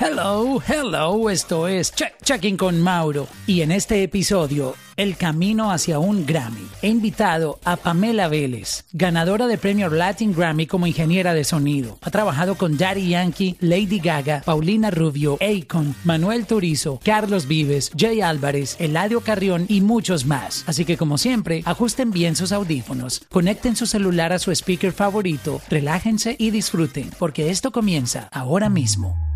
[0.00, 5.98] Hello, hello, esto es Check Checking con Mauro y en este episodio El camino hacia
[5.98, 6.68] un Grammy.
[6.82, 11.98] He invitado a Pamela Vélez, ganadora de premio Latin Grammy como ingeniera de sonido.
[12.02, 18.20] Ha trabajado con Daddy Yankee, Lady Gaga, Paulina Rubio, Akon, Manuel Turizo, Carlos Vives, Jay
[18.20, 20.62] Álvarez, Eladio Carrión y muchos más.
[20.68, 25.60] Así que como siempre, ajusten bien sus audífonos, conecten su celular a su speaker favorito,
[25.68, 29.27] relájense y disfruten, porque esto comienza ahora mismo.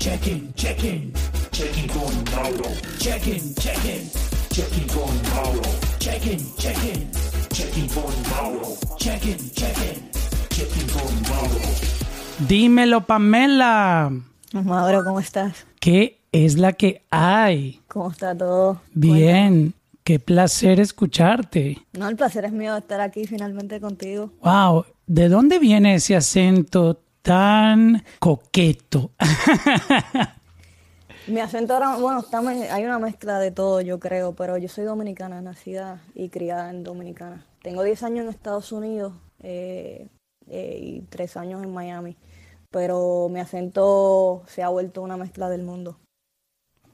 [0.00, 1.12] Check-in, check-in,
[1.50, 2.70] check-in con Mauro.
[2.98, 4.10] Check-in, check-in,
[4.50, 5.62] check-in con Mauro.
[5.98, 7.10] Check-in, check-in,
[7.50, 8.76] check-in con Mauro.
[8.98, 10.10] Check-in, check-in,
[10.50, 11.60] check-in con Mauro.
[12.46, 14.12] Dímelo, Pamela.
[14.52, 15.66] Mauro, ¿cómo estás?
[15.80, 17.80] ¿Qué es la que hay?
[17.88, 18.82] ¿Cómo está todo?
[18.92, 19.72] Bien,
[20.02, 21.78] qué placer escucharte.
[21.92, 24.30] No, el placer es mío de estar aquí finalmente contigo.
[24.42, 29.12] Wow, ¿de dónde viene ese acento tan coqueto?
[31.26, 34.84] Mi acento ahora, bueno, está hay una mezcla de todo, yo creo, pero yo soy
[34.84, 37.46] dominicana, nacida y criada en Dominicana.
[37.62, 40.06] Tengo 10 años en Estados Unidos eh,
[40.48, 42.18] eh, y 3 años en Miami,
[42.70, 45.96] pero mi acento se ha vuelto una mezcla del mundo.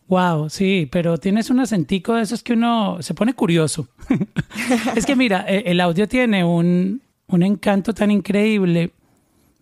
[0.07, 3.89] Wow, sí, pero tienes un acentico de esos que uno se pone curioso.
[4.95, 8.93] es que mira, eh, el audio tiene un, un encanto tan increíble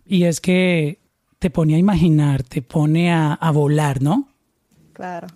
[0.09, 0.99] y es que
[1.37, 4.27] te pone a imaginar, te pone a, a volar, ¿no?
[4.91, 5.27] Claro.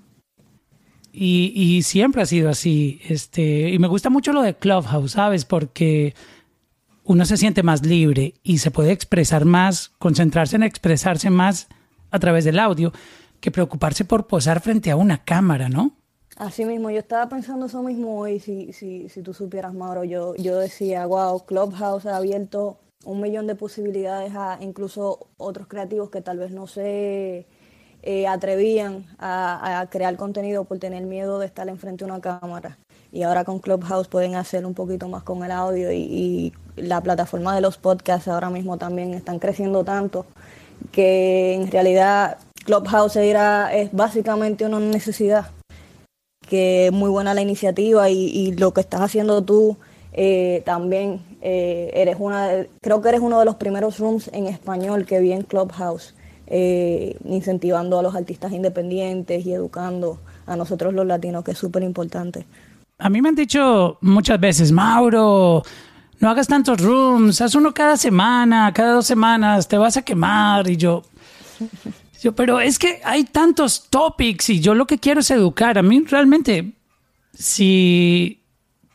[1.13, 2.99] Y, y siempre ha sido así.
[3.07, 5.45] Este, y me gusta mucho lo de Clubhouse, ¿sabes?
[5.45, 6.15] Porque
[7.03, 11.67] uno se siente más libre y se puede expresar más, concentrarse en expresarse más
[12.09, 12.91] a través del audio
[13.39, 15.91] que preocuparse por posar frente a una cámara, ¿no?
[16.35, 20.35] Así mismo, yo estaba pensando eso mismo hoy, si, si, si tú supieras, Mauro, yo,
[20.35, 26.21] yo decía, wow, Clubhouse ha abierto un millón de posibilidades a incluso otros creativos que
[26.21, 27.45] tal vez no se
[28.01, 32.77] eh, atrevían a, crear contenido por tener miedo de estar enfrente de una cámara.
[33.11, 37.53] Y ahora con Clubhouse pueden hacer un poquito más con el audio y, la plataforma
[37.53, 40.25] de los podcasts ahora mismo también están creciendo tanto
[40.91, 45.51] que en realidad Clubhouse era, es básicamente una necesidad
[46.49, 49.77] que muy buena la iniciativa y, y lo que estás haciendo tú
[50.13, 54.47] eh, también eh, eres una de- creo que eres uno de los primeros rooms en
[54.47, 56.15] español que vi en Clubhouse
[56.47, 61.83] eh, incentivando a los artistas independientes y educando a nosotros los latinos que es súper
[61.83, 62.45] importante
[62.97, 65.63] A mí me han dicho muchas veces, Mauro,
[66.19, 70.69] no hagas tantos rooms, haz uno cada semana, cada dos semanas, te vas a quemar.
[70.69, 71.01] Y yo,
[72.21, 75.77] yo, pero es que hay tantos topics y yo lo que quiero es educar.
[75.77, 76.73] A mí realmente,
[77.33, 78.42] si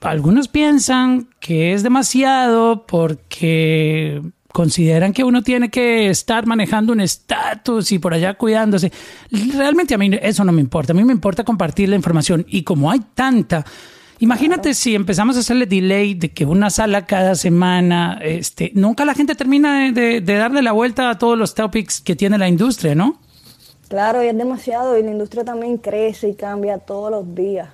[0.01, 4.23] algunos piensan que es demasiado porque
[4.53, 8.91] consideran que uno tiene que estar manejando un estatus y por allá cuidándose.
[9.31, 10.93] Realmente a mí eso no me importa.
[10.93, 13.65] A mí me importa compartir la información y como hay tanta,
[14.21, 19.15] imagínate si empezamos a hacerle delay de que una sala cada semana, este, nunca la
[19.15, 22.49] gente termina de, de- de darle la vuelta a todos los topics que tiene la
[22.49, 23.21] industria, ¿no?
[23.89, 27.69] Claro, y es demasiado, y la industria también crece y cambia todos los días,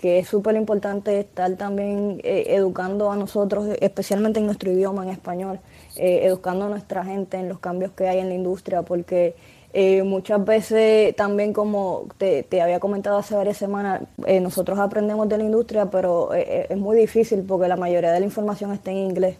[0.00, 5.10] Que es súper importante estar también eh, educando a nosotros, especialmente en nuestro idioma, en
[5.10, 5.60] español,
[5.96, 9.36] eh, educando a nuestra gente en los cambios que hay en la industria, porque
[9.74, 14.04] eh, muchas veces también como te, te había comentado hace varias semanas,
[14.40, 18.72] nosotros aprendemos de la industria, pero es muy difícil porque la mayoría de la información
[18.72, 19.36] está en inglés.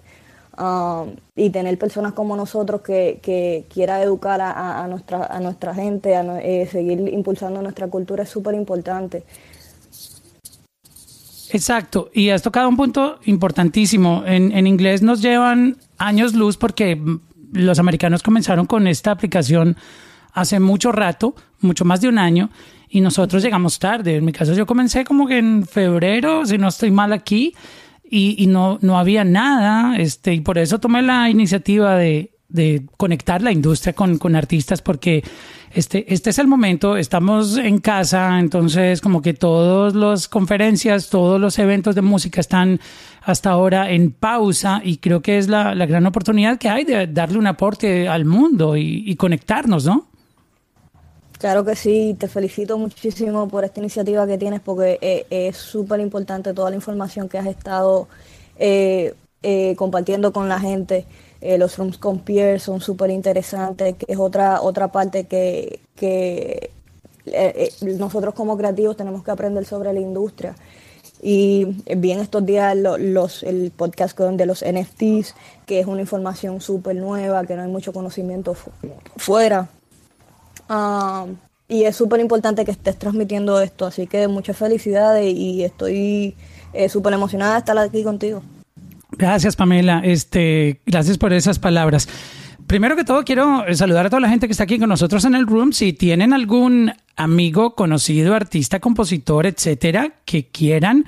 [1.34, 6.22] Y tener personas como nosotros que, que quiera educar a, nuestra, a nuestra gente, a
[6.66, 9.24] seguir impulsando nuestra cultura es súper importante.
[11.52, 14.24] Exacto, y has tocado un punto importantísimo.
[14.26, 17.00] En, en inglés nos llevan años luz porque
[17.52, 19.76] los americanos comenzaron con esta aplicación
[20.32, 22.50] hace mucho rato, mucho más de un año,
[22.88, 24.16] y nosotros llegamos tarde.
[24.16, 27.54] En mi caso yo comencé como que en febrero, si no estoy mal aquí,
[28.08, 32.86] y, y no, no había nada, este, y por eso tomé la iniciativa de, de
[32.96, 35.24] conectar la industria con, con artistas porque
[35.76, 41.38] este, este es el momento, estamos en casa, entonces como que todas las conferencias, todos
[41.38, 42.80] los eventos de música están
[43.22, 47.06] hasta ahora en pausa y creo que es la, la gran oportunidad que hay de
[47.08, 50.06] darle un aporte al mundo y, conectarnos, ¿no?
[51.38, 56.00] Claro que sí, te felicito muchísimo por esta iniciativa que tienes porque eh, es súper
[56.00, 58.08] importante toda la información que has estado
[58.58, 61.04] eh, eh, compartiendo con la gente.
[61.48, 66.70] Eh, los rooms con peers son súper interesantes, que es otra, otra parte que, que
[67.26, 70.56] eh, eh, nosotros como creativos tenemos que aprender sobre la industria.
[71.22, 71.64] Y
[71.96, 75.34] vi en estos días lo- los, el podcast de los NFTs,
[75.66, 78.72] que es una información súper nueva, que no hay mucho conocimiento fu-
[79.16, 79.68] fuera.
[80.68, 81.26] Ah,
[81.68, 86.36] y es súper importante que estés transmitiendo esto, así que muchas felicidades y estoy
[86.72, 88.42] eh, súper emocionada de estar aquí contigo.
[89.16, 90.00] Gracias, Pamela.
[90.04, 92.08] Este, gracias por esas palabras.
[92.66, 95.34] Primero que todo, quiero saludar a toda la gente que está aquí con nosotros en
[95.34, 95.72] el room.
[95.72, 101.06] Si tienen algún amigo, conocido, artista, compositor, etcétera, que quieran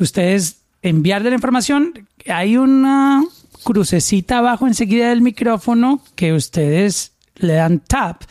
[0.00, 3.22] ustedes enviarle la información, hay una
[3.62, 8.22] crucecita abajo enseguida del micrófono que ustedes le dan tap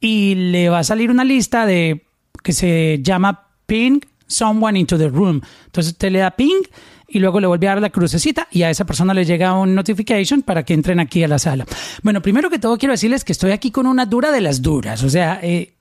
[0.00, 2.04] y le va a salir una lista de
[2.42, 5.40] que se llama ping someone into the room.
[5.66, 6.62] Entonces usted le da ping
[7.10, 9.74] y luego le vuelve a dar la crucecita y a esa persona le llega un
[9.74, 11.66] notification para que entren aquí a la sala.
[12.02, 15.02] Bueno, primero que todo quiero decirles que estoy aquí con una dura de las duras,
[15.02, 15.74] o sea, eh,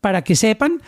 [0.00, 0.80] para que sepan,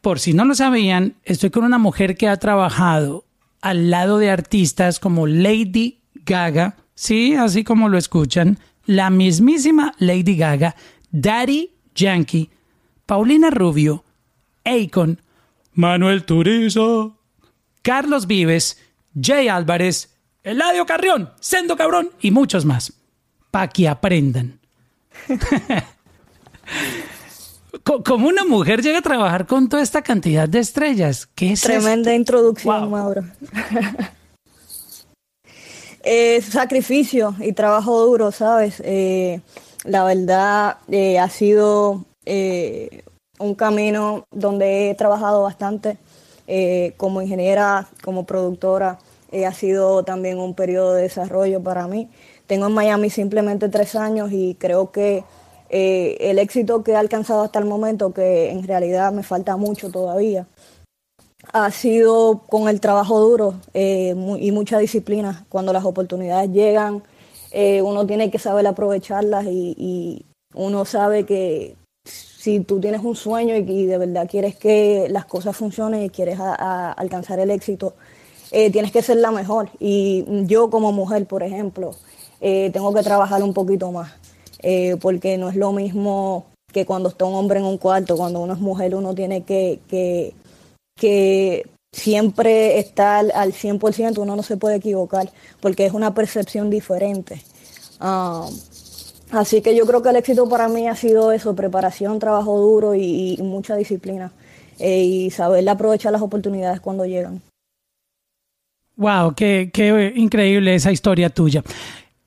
[0.00, 3.24] por si no lo sabían, estoy con una mujer que ha trabajado
[3.60, 10.36] al lado de artistas como Lady Gaga, sí, así como lo escuchan, la mismísima Lady
[10.36, 10.74] Gaga,
[11.10, 12.50] Daddy Yankee,
[13.06, 14.04] Paulina Rubio,
[14.64, 15.20] Akon,
[15.72, 17.18] Manuel Turizo,
[17.82, 18.80] Carlos Vives,
[19.20, 22.92] Jay Álvarez, Eladio Carrión, Sendo Cabrón y muchos más.
[23.50, 24.60] Pa' que aprendan.
[28.04, 31.28] Como una mujer llega a trabajar con toda esta cantidad de estrellas.
[31.34, 33.22] ¿Qué es Tremenda introducción, Mauro.
[36.02, 38.82] eh, sacrificio y trabajo duro, ¿sabes?
[38.84, 39.40] Eh,
[39.84, 43.02] la verdad eh, ha sido eh,
[43.38, 45.98] un camino donde he trabajado bastante
[46.96, 49.00] como ingeniera, como productora,
[49.32, 52.08] eh, ha sido también un periodo de desarrollo para mí.
[52.46, 55.24] Tengo en Miami simplemente tres años y creo que
[55.68, 59.90] eh, el éxito que he alcanzado hasta el momento, que en realidad me falta mucho
[59.90, 60.46] todavía,
[61.52, 65.46] ha sido con el trabajo duro y mucha disciplina.
[65.48, 67.02] Cuando las oportunidades llegan,
[67.82, 70.24] uno tiene que saber aprovecharlas y
[70.54, 71.76] uno sabe que
[72.46, 76.38] si tú tienes un sueño y, de verdad quieres que las cosas funcionen y quieres
[76.38, 77.94] alcanzar el éxito,
[78.50, 79.70] eh, tienes que ser la mejor.
[79.78, 81.92] Y yo como mujer, por ejemplo,
[82.40, 84.12] eh, tengo que trabajar un poquito más,
[84.62, 88.40] eh, porque no es lo mismo que cuando está un hombre en un cuarto, cuando
[88.40, 90.34] uno es mujer, uno tiene que, que,
[90.96, 97.42] que siempre estar al 100%, uno no se puede equivocar, porque es una percepción diferente.
[98.00, 98.46] Ah,
[99.30, 102.94] Así que yo creo que el éxito para mí ha sido eso, preparación, trabajo duro
[102.94, 104.32] y, mucha disciplina
[104.78, 107.42] y saber aprovechar las oportunidades cuando llegan.
[108.96, 111.62] Wow, qué, qué increíble esa historia tuya.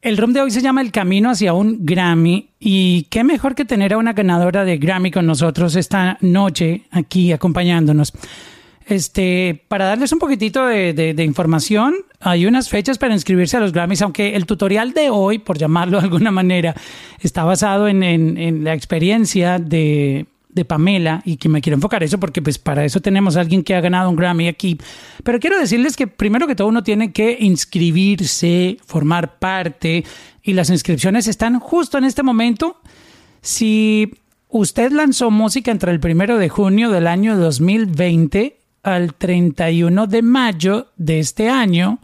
[0.01, 3.65] El room de hoy se llama El Camino hacia un Grammy y qué mejor que
[3.65, 8.13] tener a una ganadora de Grammy con nosotros esta noche aquí acompañándonos.
[8.89, 14.01] Este, para darles un poquitito de, información, hay unas fechas para inscribirse a los Grammys,
[14.01, 16.73] aunque el tutorial de hoy, por llamarlo de alguna manera,
[17.19, 20.25] está basado en, la experiencia de,
[20.65, 23.75] Pamela y que me quiero enfocar eso porque pues para eso tenemos a alguien que
[23.75, 24.77] ha ganado un Grammy aquí.
[25.23, 30.03] Pero quiero decirles que primero que todo uno tiene que inscribirse, formar parte
[30.43, 32.81] y las inscripciones están justo en este momento.
[33.41, 34.11] Si
[34.49, 40.87] usted lanzó música entre el primero de junio del año 2020 al 31 de mayo
[40.97, 41.99] de este año,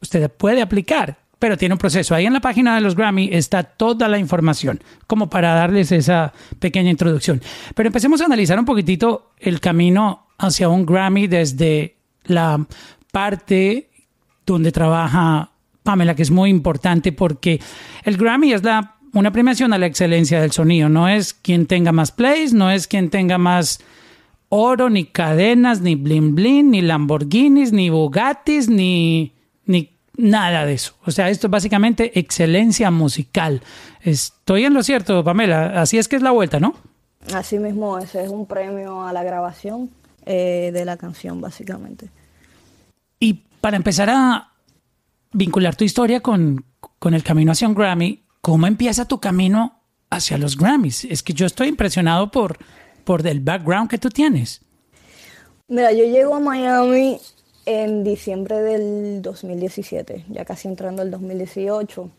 [0.00, 2.14] usted puede aplicar, pero tiene un proceso.
[2.14, 6.32] Ahí en la página de los Grammy está toda la información, como para darles esa
[6.58, 7.42] pequeña introducción.
[7.74, 12.64] Pero empecemos a analizar un poquitito el camino hacia un Grammy desde la
[13.12, 13.90] parte
[14.44, 15.50] donde trabaja
[15.82, 17.60] Pamela, que es muy importante porque
[18.04, 20.88] el Grammy es la, una premiación a la excelencia del sonido.
[20.88, 23.80] No es quien tenga más plays, no es quien tenga más
[24.48, 29.32] oro, ni cadenas, ni bling bling, ni Lamborghinis, ni Bugattis, ni,
[29.64, 30.94] ni nada de eso.
[31.04, 33.62] O sea, esto es básicamente excelencia musical.
[34.02, 35.80] Estoy en lo cierto, Pamela.
[35.80, 36.74] Así es que es la vuelta, ¿no?
[37.34, 39.90] Así mismo, ese es un premio a la grabación
[40.24, 42.08] eh, de la canción, básicamente.
[43.18, 44.52] Y para empezar a
[45.32, 46.64] vincular tu historia con,
[46.98, 51.04] con el camino hacia un Grammy, ¿cómo empieza tu camino hacia los Grammys?
[51.04, 52.58] Es que yo estoy impresionado por
[53.06, 54.60] por el background que tú tienes?
[55.68, 57.18] Mira, yo llego a Miami
[57.66, 62.10] en diciembre del 2017, ya casi entrando el 2018.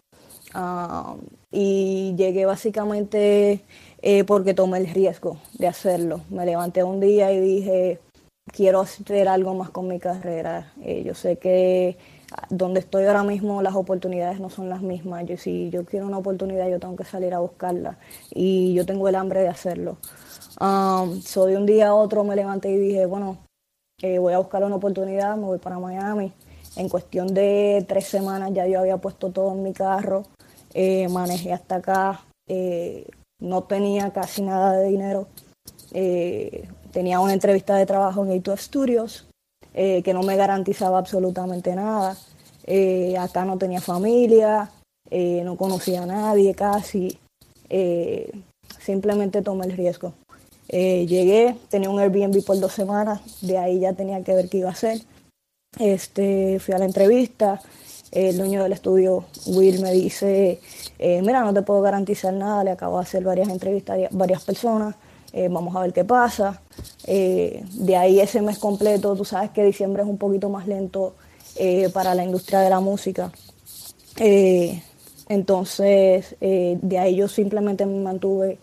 [0.54, 1.16] Ah,
[1.51, 3.62] y llegué básicamente
[4.01, 6.22] eh, porque tomé el riesgo de hacerlo.
[6.30, 8.00] Me levanté un día y dije,
[8.54, 10.74] quiero hacer algo más con mi carrera.
[10.82, 11.98] Eh, yo sé que
[12.50, 15.25] donde estoy ahora mismo las oportunidades no son las mismas.
[15.25, 17.98] Yo, si yo quiero una oportunidad, yo tengo que salir a buscarla.
[18.34, 19.98] Y yo tengo el hambre de hacerlo.
[20.60, 23.38] Um, so de un día a otro me levanté y dije, bueno,
[24.01, 26.32] eh, voy a buscar una oportunidad, me voy para Miami.
[26.75, 30.24] En cuestión de tres semanas ya yo había puesto todo en mi carro,
[30.75, 33.08] eh, manejé hasta acá, eh,
[33.39, 35.27] no tenía casi nada de dinero.
[36.92, 39.27] Tenía una entrevista de trabajo en A2 Studios
[39.74, 42.18] que no me garantizaba absolutamente nada.
[43.20, 44.72] Acá no tenía familia,
[45.12, 47.20] no conocía a nadie casi.
[48.80, 50.13] Simplemente tomé el riesgo.
[50.70, 54.58] Eh, llegué, tenía un Airbnb por dos semanas, de ahí ya tenía que ver qué
[54.58, 55.02] iba a hacer.
[55.80, 57.62] Este, fui a la entrevista,
[58.12, 60.60] el dueño del estudio, Will, me dice,
[61.00, 64.44] eh, mira, no te puedo garantizar nada, le acabo de hacer varias entrevistas a varias
[64.44, 64.96] personas,
[65.34, 66.62] eh, vamos a ver qué pasa.
[67.06, 71.16] De ahí ese mes completo, tú sabes que diciembre es un poquito más lento
[71.94, 73.32] para la industria de la música.
[75.30, 78.58] Entonces, de ahí yo simplemente me mantuve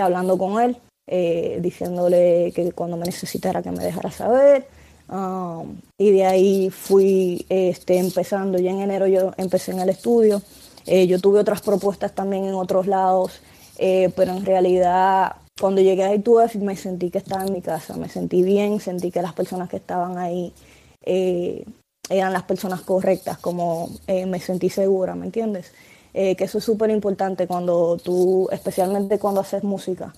[0.00, 4.66] hablando con él, eh, diciéndole que cuando me necesitara que me dejara saber.
[5.06, 10.40] Um, y de ahí fui este, empezando, ya en enero yo empecé en el estudio.
[10.86, 13.40] Eh, yo tuve otras propuestas también en otros lados,
[13.78, 17.96] eh, pero en realidad cuando llegué a I2F me sentí que estaba en mi casa,
[17.96, 20.52] me sentí bien, sentí que las personas que estaban ahí
[22.08, 25.72] eran las personas correctas, como me sentí segura, ¿me entiendes?
[26.12, 30.12] Que eso es súper importante cuando tú, especialmente cuando haces música,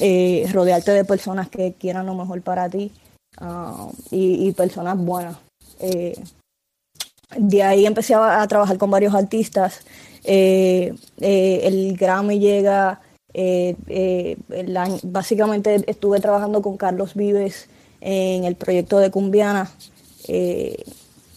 [0.00, 2.90] eh, rodearte de personas que quieran lo mejor para ti
[3.38, 5.36] ah, y, personas buenas.
[5.80, 6.18] Eh,
[7.36, 9.80] de ahí empecé a, trabajar con varios artistas.
[10.24, 13.00] Eh, el Grammy llega,
[15.04, 17.68] básicamente estuve trabajando con Carlos Vives
[18.00, 19.70] en el proyecto de Cumbiana.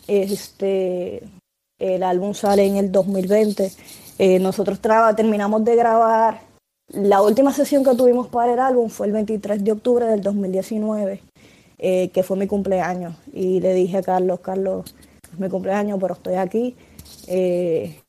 [0.08, 1.24] Este,
[1.80, 3.72] el álbum sale en el 2020.
[4.20, 4.80] Eh, nosotros
[5.16, 6.42] terminamos de grabar.
[6.94, 11.24] La última sesión que tuvimos para el álbum fue el 23 de octubre del 2019,
[11.80, 13.16] eh, que fue mi cumpleaños.
[13.34, 14.94] Y le dije a Carlos, Carlos,
[15.32, 16.76] es mi cumpleaños, pero estoy aquí.
[17.26, 18.00] Eh,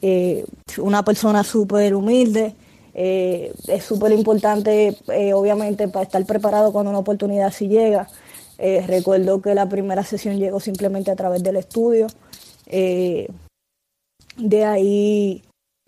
[0.00, 0.46] eh,
[0.78, 2.54] una persona súper humilde.
[2.94, 4.96] es súper importante,
[5.34, 8.08] obviamente, para estar preparado cuando una oportunidad así llega.
[8.58, 12.06] Recuerdo que la primera sesión llegó simplemente a través del estudio.
[12.66, 15.42] De ahí,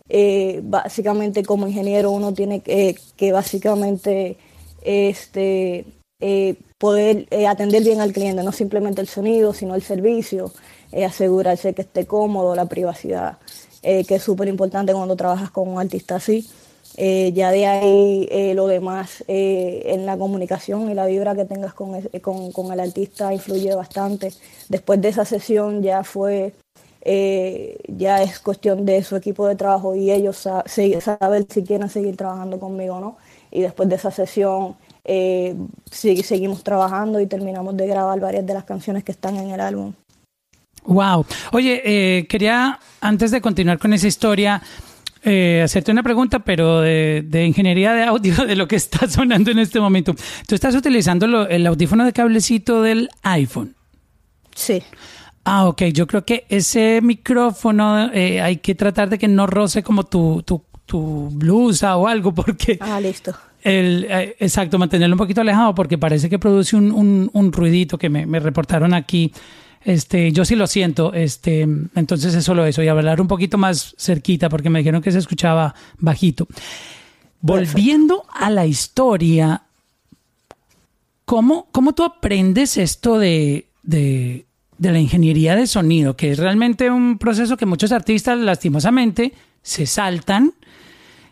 [0.09, 4.37] eh, básicamente como ingeniero uno tiene que, que básicamente
[4.81, 5.85] este,
[6.19, 10.51] eh, poder eh, atender bien al cliente, no simplemente el sonido, sino el servicio,
[10.91, 13.37] eh, asegurarse que esté cómodo, la privacidad,
[13.81, 16.47] eh, que es súper importante cuando trabajas con un artista así.
[16.97, 22.53] Ya de ahí lo demás en la comunicación y la vibra que tengas con, con,
[22.53, 24.31] con el artista influye bastante.
[24.69, 26.53] Después de esa sesión ya fue,
[27.05, 31.89] eh, ya es cuestión de su equipo de trabajo y ellos sa- saber si quieren
[31.89, 33.17] seguir trabajando conmigo o no.
[33.51, 35.55] Y después de esa sesión eh,
[35.91, 39.93] seguimos trabajando y terminamos de grabar varias de las canciones que están en el álbum.
[40.83, 41.25] Wow.
[41.53, 44.61] Oye, eh, quería, antes de continuar con esa historia,
[45.23, 49.51] eh, hacerte una pregunta, pero de, de ingeniería de audio, de lo que está sonando
[49.51, 50.13] en este momento.
[50.47, 53.73] Tú estás utilizando lo- el audífono de cablecito del iPhone.
[54.53, 54.81] Sí,
[55.45, 55.83] Ah, ok.
[55.93, 60.41] Yo creo que ese micrófono eh, hay que tratar de que no roce como tu,
[60.43, 63.33] tu, tu blusa o algo, porque ah, listo.
[63.61, 67.97] el, eh, exacto, mantenerlo un poquito alejado porque parece que produce un, un, un ruidito
[67.97, 69.31] que me, me reportaron aquí.
[69.83, 73.93] Este, yo sí lo siento, este, entonces es solo eso, y hablar un poquito más
[73.99, 76.47] cerquita porque me dijeron que se escuchaba bajito.
[77.39, 79.61] Volviendo a la historia,
[81.25, 84.44] ¿cómo, cómo tú aprendes esto de, de,
[84.77, 86.15] de la ingeniería de sonido?
[86.15, 90.53] Que es realmente un proceso que muchos artistas lastimosamente se saltan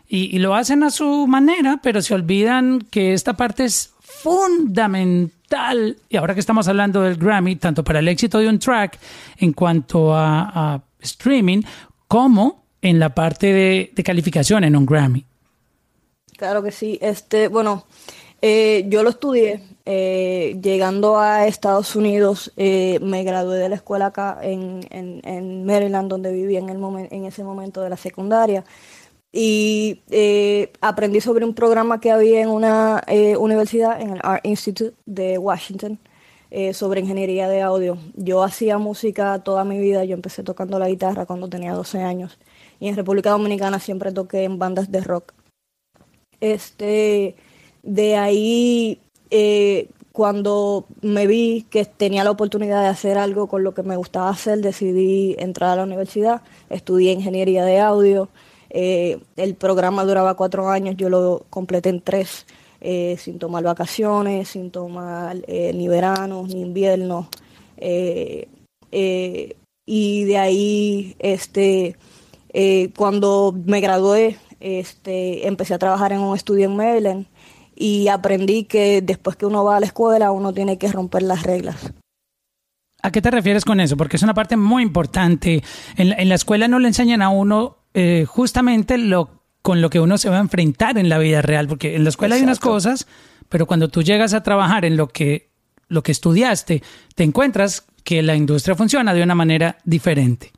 [0.08, 5.96] y, lo hacen a su manera, pero se olvidan que esta parte es fundamental.
[6.08, 8.98] Y ahora que estamos hablando del Grammy, tanto para el éxito de un track
[9.38, 11.62] en cuanto a, a streaming,
[12.06, 15.24] como en la parte de, de calificación en un Grammy.
[16.36, 16.98] Claro que sí.
[17.00, 17.86] Este, bueno,
[18.42, 19.62] eh, yo lo estudié.
[19.86, 25.64] Eh, llegando a Estados Unidos, eh, me gradué de la escuela acá en, en, en
[25.66, 28.64] Maryland, donde vivía en, el momen- en ese momento de la secundaria.
[29.32, 34.46] Y eh, aprendí sobre un programa que había en una eh, universidad, en el Art
[34.46, 35.98] Institute de Washington,
[36.50, 37.98] eh, sobre ingeniería de audio.
[38.14, 42.38] Yo hacía música toda mi vida, yo empecé tocando la guitarra cuando tenía 12 años.
[42.80, 45.32] Y en República Dominicana siempre toqué en bandas de rock.
[46.40, 47.36] Este,
[47.82, 49.00] de ahí,
[49.30, 53.96] eh, cuando me vi que tenía la oportunidad de hacer algo con lo que me
[53.96, 58.28] gustaba hacer, decidí entrar a la universidad, estudié ingeniería de audio.
[58.70, 62.46] eh, el programa duraba cuatro años, yo lo completé en tres,
[62.80, 67.26] eh, sin tomar vacaciones, sin tomar eh, ni veranos ni inviernos.
[69.86, 71.96] y de ahí, este,
[72.96, 77.26] cuando me gradué, este, empecé a trabajar en un estudio en Maryland
[77.74, 81.42] y aprendí que después que uno va a la escuela uno tiene que romper las
[81.42, 81.92] reglas.
[83.02, 83.96] ¿A qué te refieres con eso?
[83.96, 85.62] Porque es una parte muy importante.
[85.96, 89.88] En la, en la escuela no le enseñan a uno eh, justamente lo con lo
[89.88, 92.42] que uno se va a enfrentar en la vida real, porque en la escuela hay
[92.42, 93.06] unas cosas,
[93.48, 95.48] pero cuando tú llegas a trabajar en lo que,
[95.88, 96.82] lo que estudiaste,
[97.14, 100.52] te encuentras que la industria funciona de una manera diferente.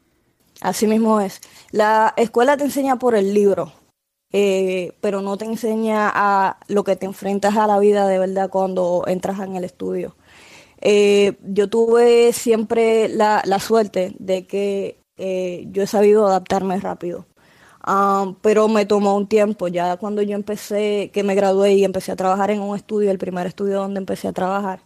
[0.61, 1.41] Así mismo es.
[1.71, 3.73] La escuela te enseña por el libro,
[4.39, 8.51] eh, pero no te enseña a lo que te enfrentas a la vida de verdad
[8.51, 10.15] cuando entras en el estudio.
[10.83, 17.27] Eh, yo tuve siempre la, suerte de que eh, yo he sabido adaptarme rápido.
[17.83, 22.13] Ah, pero me tomó un tiempo, ya cuando yo empecé, que me gradué y empecé
[22.13, 24.81] a trabajar en un estudio, el primer estudio donde empecé a trabajar,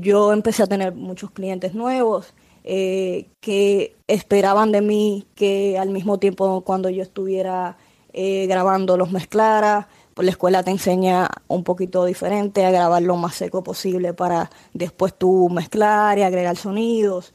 [0.00, 6.18] yo empecé a tener muchos clientes nuevos eh, que esperaban de mí que al mismo
[6.18, 7.76] tiempo cuando yo estuviera
[8.12, 9.88] eh, grabando los mezclara.
[10.14, 14.50] Pues la escuela te enseña un poquito diferente a grabar lo más seco posible para
[14.74, 17.32] después tú mezclar y agregar sonidos.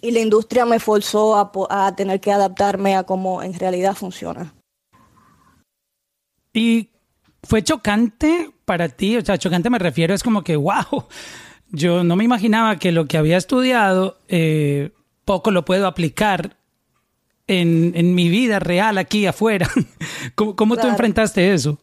[0.00, 4.54] Y la industria me forzó a, tener que adaptarme a cómo en realidad funciona.
[6.52, 6.90] Y
[7.42, 11.06] fue chocante para ti, o sea, chocante me refiero, es como que, wow,
[11.70, 14.90] yo no me imaginaba que lo que había estudiado eh,
[15.24, 16.56] poco lo puedo aplicar
[17.46, 19.68] en, en mi vida real aquí afuera.
[20.34, 21.78] ¿Cómo, cómo tú enfrentaste eso?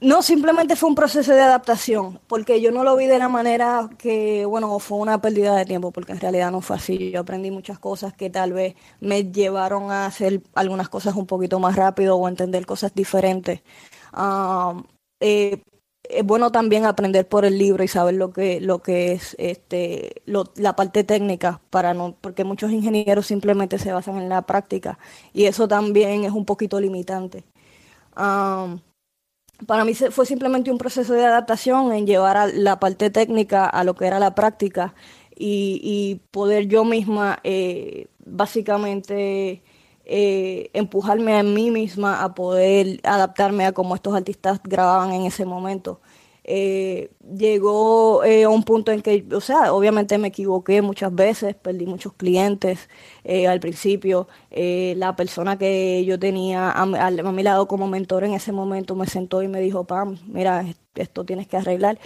[0.00, 3.90] No, simplemente fue un proceso de adaptación, porque yo no lo vi de la manera
[3.98, 7.10] que, bueno, fue una pérdida de tiempo, porque en realidad no fue así.
[7.10, 11.58] Yo aprendí muchas cosas que tal vez me llevaron a hacer algunas cosas un poquito
[11.58, 13.62] más rápido o a entender cosas diferentes.
[14.12, 14.80] Ah,
[15.18, 15.62] eh,
[16.08, 20.22] es bueno también aprender por el libro y saber lo que, lo que es este,
[20.26, 24.98] la parte técnica, para no, porque muchos ingenieros simplemente se basan en la práctica
[25.32, 27.44] y eso también es un poquito limitante.
[28.16, 28.76] Ah,
[29.66, 33.94] para mí fue simplemente un proceso de adaptación en llevar la parte técnica a lo
[33.94, 34.94] que era la práctica
[35.36, 39.62] y, y poder yo misma eh, básicamente
[40.10, 45.44] eh, empujarme a mí misma a poder adaptarme a cómo estos artistas grababan en ese
[45.44, 46.00] momento.
[46.50, 51.54] Eh, llegó eh, a un punto en que, o sea, obviamente me equivoqué muchas veces,
[51.54, 52.88] perdí muchos clientes
[53.24, 54.28] eh, al principio.
[54.50, 59.06] La persona que yo tenía a, a mi lado como mentor en ese momento me
[59.06, 61.98] sentó y me dijo, Pam, mira, es- esto tienes que arreglar.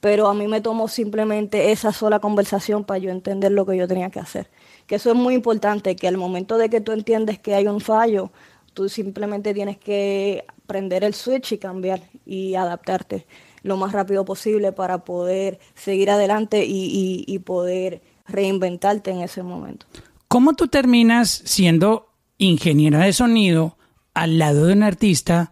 [0.00, 3.88] Pero a mí me tomó simplemente esa sola conversación para yo entender lo que yo
[3.88, 4.48] tenía que hacer.
[4.86, 7.80] Que eso es muy importante, que al momento de que tú entiendes que hay un
[7.80, 8.30] fallo,
[8.74, 13.26] tú simplemente tienes que prender el switch y cambiar y adaptarte
[13.68, 19.86] lo más rápido posible para poder seguir adelante y, poder reinventarte en ese momento.
[20.26, 23.78] ¿Cómo tú terminas siendo ingeniera de sonido
[24.12, 25.50] al lado de un artista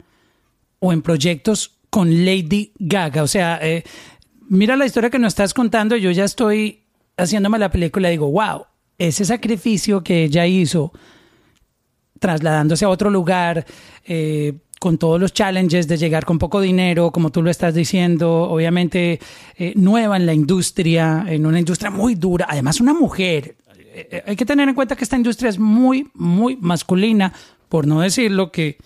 [0.81, 3.22] o en proyectos con Lady Gaga?
[3.22, 3.85] O sea, eh,
[4.48, 6.83] mira la historia que nos estás contando, yo ya estoy
[7.16, 8.66] haciéndome la película y digo, wow,
[8.98, 10.92] ese sacrificio que ella hizo
[12.18, 13.64] trasladándose a otro lugar,
[14.05, 18.42] eh, con todos los challenges de llegar con poco dinero, como tú lo estás diciendo,
[18.42, 19.20] obviamente
[19.56, 23.56] eh, nueva en la industria, en una industria muy dura, además una mujer.
[23.78, 27.32] Eh, eh, hay que tener en cuenta que esta industria es muy, muy masculina,
[27.68, 28.78] por no decirlo que,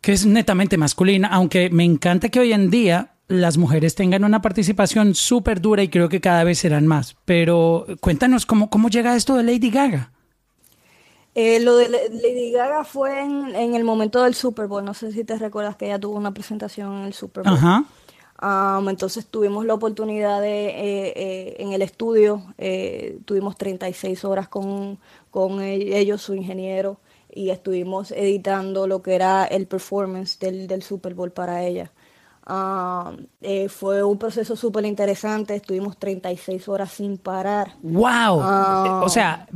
[0.00, 4.42] que es netamente masculina, aunque me encanta que hoy en día las mujeres tengan una
[4.42, 7.16] participación súper dura y creo que cada vez serán más.
[7.24, 10.12] Pero cuéntanos cómo, cómo llega esto de Lady Gaga.
[11.34, 14.84] Eh, lo de Lady Gaga fue en, en el momento del Super Bowl.
[14.84, 17.54] No sé si te recuerdas que ella tuvo una presentación en el Super Bowl.
[17.54, 17.84] Ajá.
[18.42, 24.48] Am, entonces tuvimos la oportunidad de, eh, eh, en el estudio, eh, tuvimos 36 horas
[24.48, 24.98] con,
[25.30, 31.12] con ellos, su ingeniero, y estuvimos editando lo que era el performance del, del Super
[31.12, 31.92] Bowl para ella.
[33.42, 37.74] Eh, fue un proceso súper interesante, estuvimos 36 horas sin parar.
[37.82, 38.40] ¡Wow!
[38.42, 39.02] Ah.
[39.04, 39.46] O sea,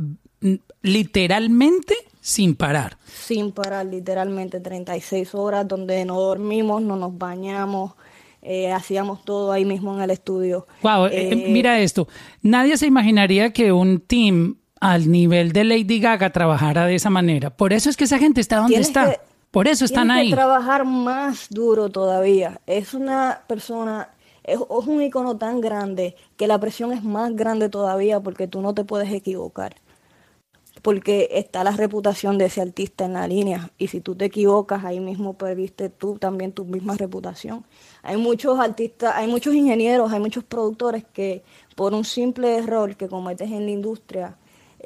[0.81, 2.97] literalmente sin parar.
[3.05, 7.93] sin parar, literalmente 36 horas donde no dormimos, no nos bañamos,
[8.41, 10.67] eh, hacíamos todo ahí mismo en el estudio.
[10.81, 12.07] Wow, Eh, mira esto.
[12.41, 17.49] Nadie se imaginaría que un team al nivel de Lady Gaga trabajara de esa manera.
[17.49, 19.11] Por eso es que esa gente está donde está.
[19.11, 19.19] que-
[19.51, 20.29] Por eso están ahí.
[20.29, 22.59] que trabajar más duro todavía.
[22.67, 24.09] Es una persona,
[24.43, 28.61] es, es un icono tan grande que la presión es más grande todavía porque tú
[28.61, 29.75] no te puedes equivocar.
[30.81, 33.71] Porque está la reputación de ese artista en la línea.
[33.77, 37.65] Y si tú te equivocas, ahí mismo perdiste tú también tu misma reputación.
[38.03, 41.43] Hay muchos artistas, hay muchos ingenieros, hay muchos productores que
[41.75, 44.37] por un simple error que cometes en la industria,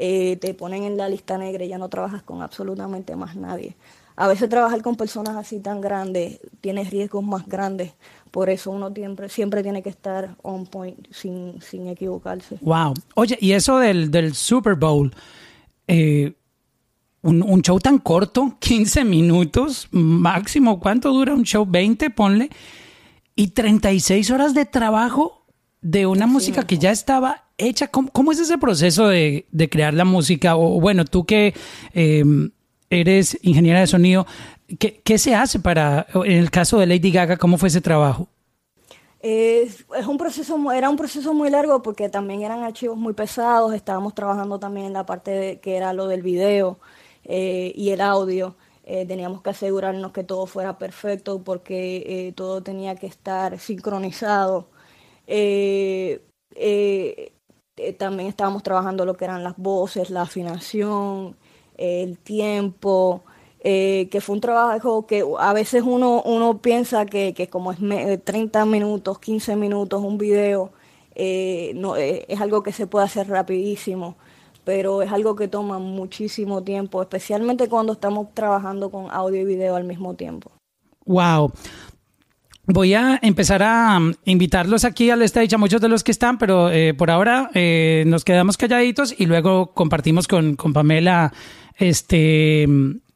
[0.01, 3.75] eh, te ponen en la lista negra y ya no trabajas con absolutamente más nadie.
[4.15, 7.93] a veces trabajar con personas así tan grandes tiene riesgos más grandes.
[8.31, 12.57] Por eso uno siempre, siempre tiene que estar on point sin, sin equivocarse.
[12.61, 12.93] Wow.
[13.15, 15.13] Oye, y eso del, del Super Bowl,
[15.89, 16.33] eh,
[17.21, 21.65] un, un show tan corto, 15 minutos máximo, ¿cuánto dura un show?
[21.67, 22.49] 20, ponle.
[23.35, 25.45] Y 36 horas de trabajo
[25.81, 27.87] de una música que ya estaba hecha.
[27.87, 30.57] ¿Cómo, cómo es ese proceso de, de crear la música?
[30.57, 31.53] O bueno, tú que
[31.93, 32.25] eh,
[32.89, 34.27] eres ingeniera de sonido,
[34.77, 38.27] ¿qué, ¿qué se hace para, en el caso de Lady Gaga, cómo fue ese trabajo?
[39.21, 43.73] Es, es un proceso, era un proceso muy largo porque también eran archivos muy pesados,
[43.73, 46.79] estábamos trabajando también en la parte de- que era lo del video
[47.25, 48.55] eh, y el audio.
[48.85, 54.69] Eh, teníamos que asegurarnos que todo fuera perfecto porque eh, todo tenía que estar sincronizado.
[57.97, 61.37] También estábamos trabajando lo que eran las voces, la afinación,
[61.77, 63.23] el tiempo,
[63.61, 67.79] eh, que fue un trabajo que a veces uno, uno piensa que, que como es
[67.79, 70.71] me- 30 minutos, 15 minutos un video,
[71.15, 74.15] eh, no, eh, es algo que se puede hacer rapidísimo,
[74.63, 79.75] pero es algo que toma muchísimo tiempo, especialmente cuando estamos trabajando con audio y video
[79.75, 80.51] al mismo tiempo.
[81.05, 81.51] Wow.
[82.71, 86.37] Voy a empezar a um, invitarlos aquí al stage a muchos de los que están,
[86.37, 91.33] pero eh, por ahora eh, nos quedamos calladitos y luego compartimos con, con Pamela
[91.77, 92.67] este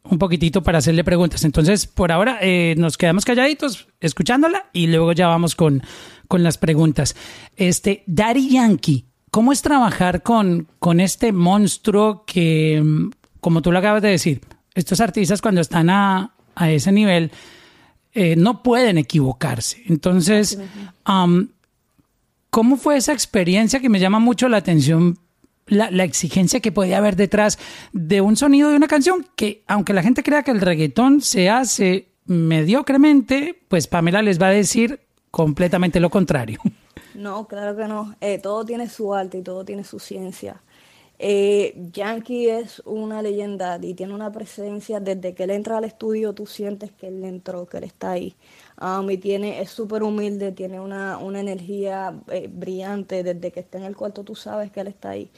[0.04, 1.44] un poquitito para hacerle preguntas.
[1.44, 5.82] Entonces, por ahora eh, nos quedamos calladitos escuchándola y luego ya vamos con,
[6.28, 7.16] con las preguntas.
[7.56, 13.80] Este, Daddy Yankee, ¿cómo es trabajar con, con este monstruo que, um, como tú lo
[13.80, 14.42] acabas de decir,
[14.76, 17.32] estos artistas cuando están a, a ese nivel
[18.16, 19.82] eh, no pueden equivocarse.
[19.88, 20.60] Entonces,
[21.08, 21.48] um,
[22.52, 25.18] ¿cómo fue esa experiencia que me llama mucho la atención?
[25.68, 27.58] La, la exigencia que podía haber detrás
[27.94, 31.50] de un sonido de una canción que, aunque la gente crea que el reggaetón se
[31.50, 35.00] hace mediocremente, pues Pamela les va a decir
[35.32, 36.60] completamente lo contrario.
[37.16, 38.16] No, claro que no.
[38.22, 40.62] Eh, todo tiene su arte y todo tiene su ciencia.
[41.20, 46.34] Eh, Yankee es una leyenda y tiene una presencia desde que él entra al estudio,
[46.34, 48.36] tú sientes que él entró, que él está ahí.
[48.82, 53.78] Um, y tiene, es súper humilde, tiene una, una energía eh, brillante, desde que está
[53.78, 55.32] en el cuarto tú sabes que él está ahí.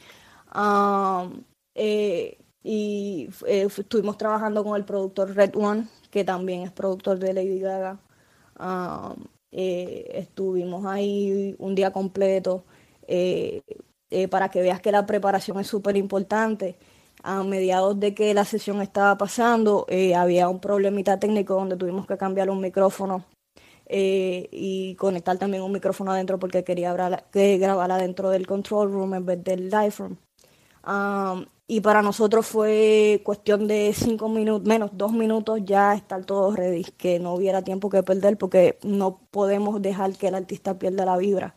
[0.56, 1.44] Um,
[1.76, 7.34] eh, y eh, estuvimos trabajando con el productor Red One, que también es productor de
[7.34, 8.00] Lady Gaga.
[8.60, 12.66] Um, estuvimos ahí un día completo
[14.30, 16.78] para que veas que la preparación es súper importante.
[17.28, 22.06] A mediados de que la sesión estaba pasando, eh, había un problemita técnico donde tuvimos
[22.06, 23.26] que cambiar un micrófono
[23.88, 28.92] eh, y conectar también un micrófono adentro porque quería grabar, que grabar adentro del control
[28.92, 30.18] room en vez del live room.
[30.88, 36.56] Um, y para nosotros fue cuestión de cinco minutos, menos dos minutos ya estar todo
[36.56, 41.06] ready, que no hubiera tiempo que perder porque no podemos dejar que el artista pierda
[41.06, 41.56] la vibra.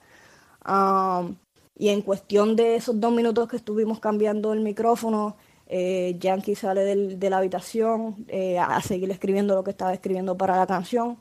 [1.76, 5.36] Y en cuestión de esos dos minutos que estuvimos cambiando el micrófono,
[5.68, 10.36] eh, Yankee sale del- de la habitación eh, a seguir escribiendo lo que estaba escribiendo
[10.36, 11.18] para la canción.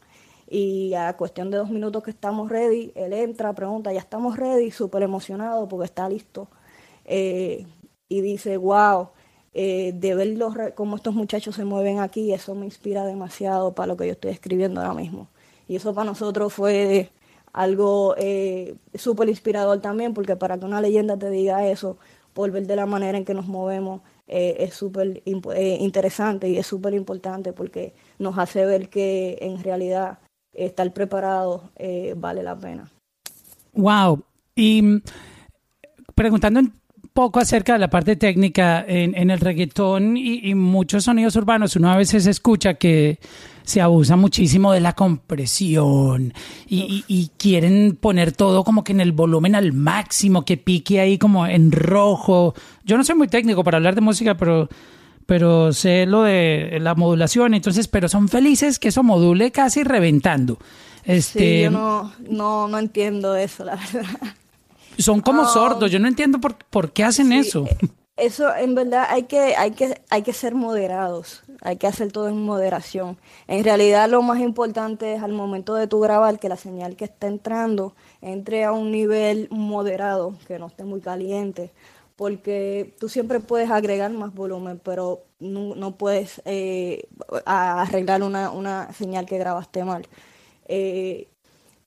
[0.50, 4.72] Y a cuestión de dos minutos que estamos ready, él entra, pregunta, ya estamos ready,
[4.72, 6.48] súper emocionado porque está listo.
[7.06, 7.66] Eh,
[8.10, 9.10] y dice, wow,
[9.54, 13.98] de ver los cómo estos muchachos se mueven aquí, eso me inspira demasiado para lo
[13.98, 15.28] que yo estoy escribiendo ahora mismo.
[15.68, 17.10] Y eso para nosotros fue
[17.54, 18.16] algo
[18.96, 21.98] súper inspirador también, porque para que una leyenda te diga eso,
[22.34, 26.58] por ver de la manera en que nos movemos, eh, es súper eh, interesante y
[26.58, 30.20] es súper importante porque nos hace ver que en realidad
[30.54, 32.92] estar preparado eh, vale la pena.
[33.74, 34.24] Wow.
[34.56, 35.02] Y mm,
[36.14, 36.74] preguntando un
[37.18, 41.76] poco acerca de la parte técnica en, en el reggaetón y, y muchos sonidos urbanos,
[41.76, 43.18] uno a veces escucha que
[43.64, 46.32] se abusa muchísimo de la compresión
[46.68, 51.00] y, y- y quieren poner todo como que en el volumen al máximo, que pique
[51.00, 52.54] ahí como en rojo.
[52.86, 54.70] Yo no soy muy técnico para hablar de música, pero
[55.26, 60.60] pero sé lo de la modulación, entonces, pero son felices que eso module casi reventando.
[61.04, 64.36] Este, Sí, yo no, no, no entiendo eso, la verdad.
[64.98, 65.48] Son como Ah.
[65.48, 65.92] sordos.
[65.92, 67.66] Yo no entiendo por, por qué hacen Sí, eso.
[67.66, 67.78] eh,
[68.18, 72.28] Eso en verdad hay que, hay que, hay que ser moderados, hay que hacer todo
[72.30, 73.18] en moderación.
[73.48, 77.06] En realidad lo más importante es al momento de tu grabar que la señal que
[77.06, 81.72] está entrando entre a un nivel moderado, que no esté muy caliente,
[82.16, 87.04] porque tú siempre puedes agregar más volumen, pero no, no puedes eh,
[87.46, 90.08] arreglar una, una señal que grabaste mal.
[90.68, 91.28] Eh,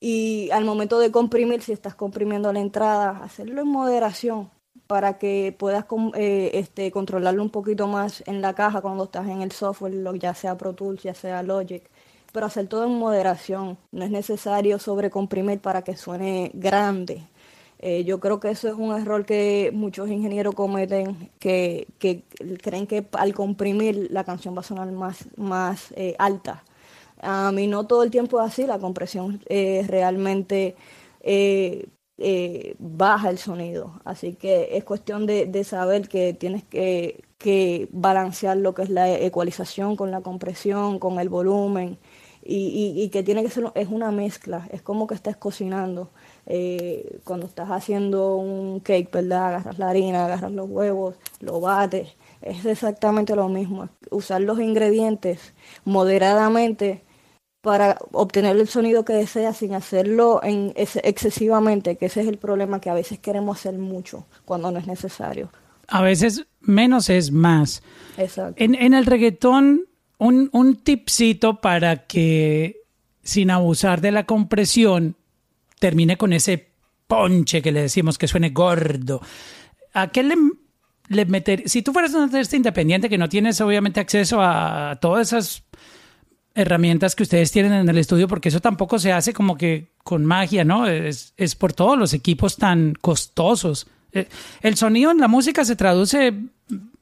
[0.00, 4.50] y al momento de comprimir, si estás comprimiendo la entrada, hacerlo en moderación,
[4.86, 5.84] para que puedas
[6.14, 10.34] eh, este, controlarlo un poquito más en la caja cuando estás en el software, ya
[10.34, 11.88] sea Pro Tools, ya sea Logic,
[12.32, 13.78] pero hacer todo en moderación.
[13.92, 17.22] No es necesario sobrecomprimir para que suene grande.
[17.78, 22.24] Eh, yo creo que eso es un error que muchos ingenieros cometen, que, que
[22.60, 26.64] creen que al comprimir la canción va a sonar más, más eh, alta.
[27.22, 30.76] A mí no todo el tiempo es así, la compresión eh, realmente
[31.20, 31.87] eh,
[32.18, 34.00] eh, baja el sonido.
[34.04, 38.90] Así que es cuestión de, de saber que tienes que, que balancear lo que es
[38.90, 41.98] la ecualización con la compresión, con el volumen.
[42.42, 46.11] Y, y- que tiene que ser, es una mezcla, es como que estás cocinando.
[46.46, 49.48] Eh, cuando estás haciendo un cake, ¿verdad?
[49.48, 52.09] Agarras la harina, agarras los huevos, lo bates.
[52.42, 53.88] Es exactamente lo mismo.
[54.11, 55.52] Usar los ingredientes
[55.85, 57.02] moderadamente
[57.61, 62.81] para obtener el sonido que deseas sin hacerlo en excesivamente, que ese es el problema,
[62.81, 65.51] que a veces queremos hacer mucho cuando no es necesario.
[65.88, 67.83] A veces menos es más.
[68.16, 68.62] Exacto.
[68.62, 69.87] En, en el reggaetón,
[70.18, 72.83] un, un tipcito para que,
[73.23, 75.16] sin abusar de la compresión,
[75.79, 76.70] termine con ese
[77.07, 79.20] ponche que le decimos que suene gordo.
[79.92, 80.37] ¿A qué le,
[81.09, 81.68] le meter?
[81.68, 85.64] Si tú fueras un artista independiente que no tienes obviamente acceso a todas esas
[86.54, 90.24] herramientas que ustedes tienen en el estudio, porque eso tampoco se hace como que con
[90.24, 90.86] magia, ¿no?
[90.86, 93.86] Es, es por todos los equipos tan costosos.
[94.12, 94.26] Eh,
[94.62, 96.34] El sonido en la música se traduce,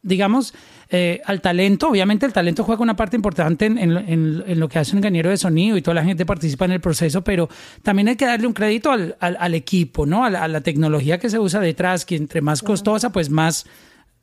[0.02, 0.52] digamos,
[0.90, 1.88] eh, al talento.
[1.88, 4.98] Obviamente el talento juega una parte importante en, en- en- en lo que hace un
[4.98, 7.48] ingeniero de sonido y toda la gente participa en el proceso, pero
[7.82, 10.24] también hay que darle un crédito al, al- al equipo, ¿no?
[10.24, 13.66] A la, a la tecnología que se usa detrás, que entre más costosa, pues más,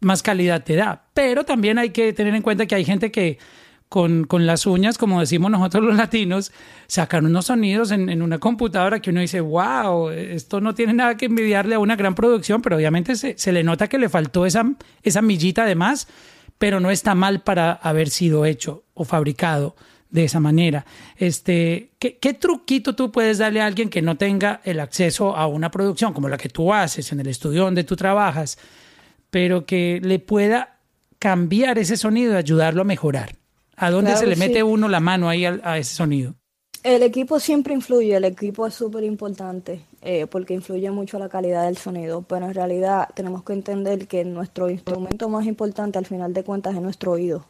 [0.01, 1.03] más calidad te da.
[1.13, 3.37] Pero también hay que tener en cuenta que hay gente que
[3.89, 6.51] con, con las uñas, como decimos nosotros los latinos,
[6.87, 11.17] sacan unos sonidos en, en una computadora que uno dice, wow, esto no tiene nada
[11.17, 14.45] que envidiarle a una gran producción, pero obviamente se, se le nota que le faltó
[14.45, 14.65] esa,
[15.03, 16.07] esa millita de más,
[16.57, 19.75] pero no está mal para haber sido hecho o fabricado
[20.09, 20.85] de esa manera.
[21.17, 25.47] Este, ¿qué, ¿Qué truquito tú puedes darle a alguien que no tenga el acceso a
[25.47, 28.57] una producción como la que tú haces en el estudio donde tú trabajas,
[29.29, 30.79] pero que le pueda
[31.19, 33.35] cambiar ese sonido y ayudarlo a mejorar?
[33.77, 34.61] ¿A dónde Claro se le mete sí.
[34.61, 36.35] uno la mano ahí a, ese sonido?
[36.83, 41.65] El equipo siempre influye, el equipo es súper importante eh, porque influye mucho la calidad
[41.65, 46.33] del sonido, pero en realidad tenemos que entender que nuestro instrumento más importante al final
[46.33, 47.45] de cuentas es nuestro oído.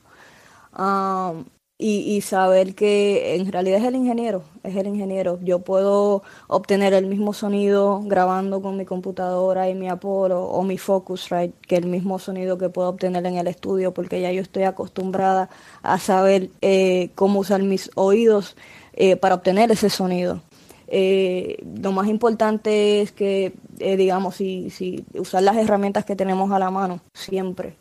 [0.72, 1.46] Am,
[1.78, 5.40] y, y saber que en realidad es el ingeniero, es el ingeniero.
[5.44, 10.78] Yo puedo obtener el mismo sonido grabando con mi computadora y mi Apollo o mi
[10.78, 14.64] Focusrite que el mismo sonido que puedo obtener en el estudio porque ya yo estoy
[14.64, 15.50] acostumbrada
[15.84, 18.56] a saber eh, cómo usar mis oídos
[18.94, 20.42] eh, para obtener ese sonido.
[20.88, 26.60] Eh, lo más importante es que, digamos, si, si usar las herramientas que tenemos a
[26.60, 27.76] la mano siempre,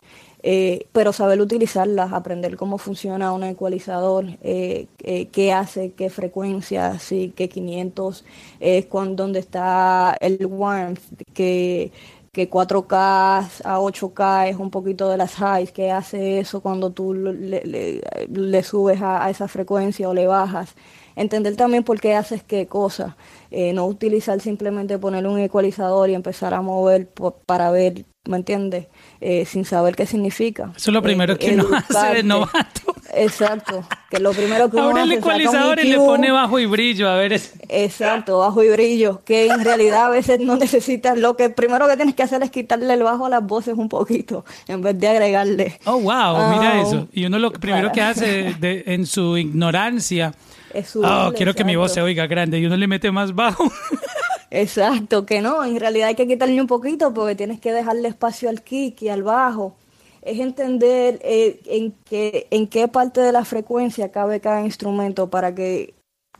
[0.46, 6.98] eh, pero saber utilizarlas, aprender cómo funciona un ecualizador, eh, eh, qué hace, qué frecuencia,
[6.98, 8.24] sí, qué 500
[8.60, 11.00] es cuando donde está el warmth,
[11.32, 11.92] que
[12.32, 17.14] que 4K a 8K es un poquito de las highs, que hace eso cuando tú
[17.14, 20.74] le, le- le subes a, a esa frecuencia o le bajas.
[21.16, 23.16] Entender también por qué haces qué cosa.
[23.52, 28.36] Eh, no utilizar simplemente poner un ecualizador y empezar a mover po- para ver, ¿me
[28.38, 28.86] entiendes?
[29.20, 30.70] Eh, sin saber qué significa.
[30.76, 32.94] Eso es lo primero Eh, que uno hace de novato.
[33.16, 36.66] Exacto, que lo primero que uno el hace, un ecualizador y le pone bajo y
[36.66, 37.08] brillo.
[37.08, 41.36] A ver, es- Exacto, bajo y brillo, que en realidad a veces no necesitas, lo
[41.36, 44.44] que primero que tienes que hacer es quitarle el bajo a las voces un poquito,
[44.66, 45.78] en vez de agregarle.
[45.84, 47.06] oh, wow, mira Ah, eso.
[47.12, 50.34] Y uno lo primero que hace de- en su ignorancia,
[50.72, 52.06] Es oh, quiero que mi voz se exacto.
[52.06, 53.70] oiga grande y uno le mete más bajo.
[54.50, 58.48] Exacto, que no, en realidad hay que quitarle un poquito porque tienes que dejarle espacio
[58.48, 59.76] al kick y al bajo.
[60.22, 65.94] Es entender eh, en, qué, parte de la frecuencia cabe cada instrumento para que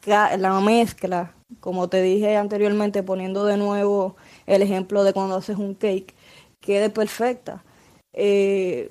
[0.06, 5.74] la mezcla, como te dije anteriormente, poniendo de nuevo el ejemplo de cuando haces un
[5.74, 6.14] cake,
[6.60, 7.64] quede perfecta.
[8.12, 8.90] Eh,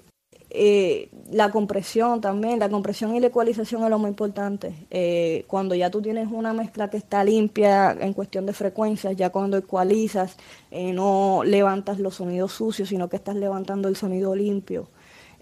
[0.56, 4.76] eh, la compresión también, la compresión y la ecualización es lo más importante.
[4.92, 9.32] Eh, cuando ya tú tienes una mezcla que está limpia en cuestión de frecuencias, ya
[9.32, 10.38] cuando ecualizas,
[10.70, 14.88] eh, no levantas los sonidos sucios, sino que estás levantando el sonido limpio.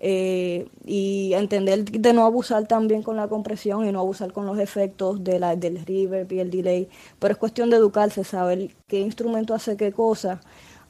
[0.03, 4.57] Eh, y entender de no abusar también con la compresión y no abusar con los
[4.57, 6.89] efectos de la, del reverb y el delay.
[7.19, 10.41] Pero es cuestión de educarse, saber qué instrumento hace qué cosa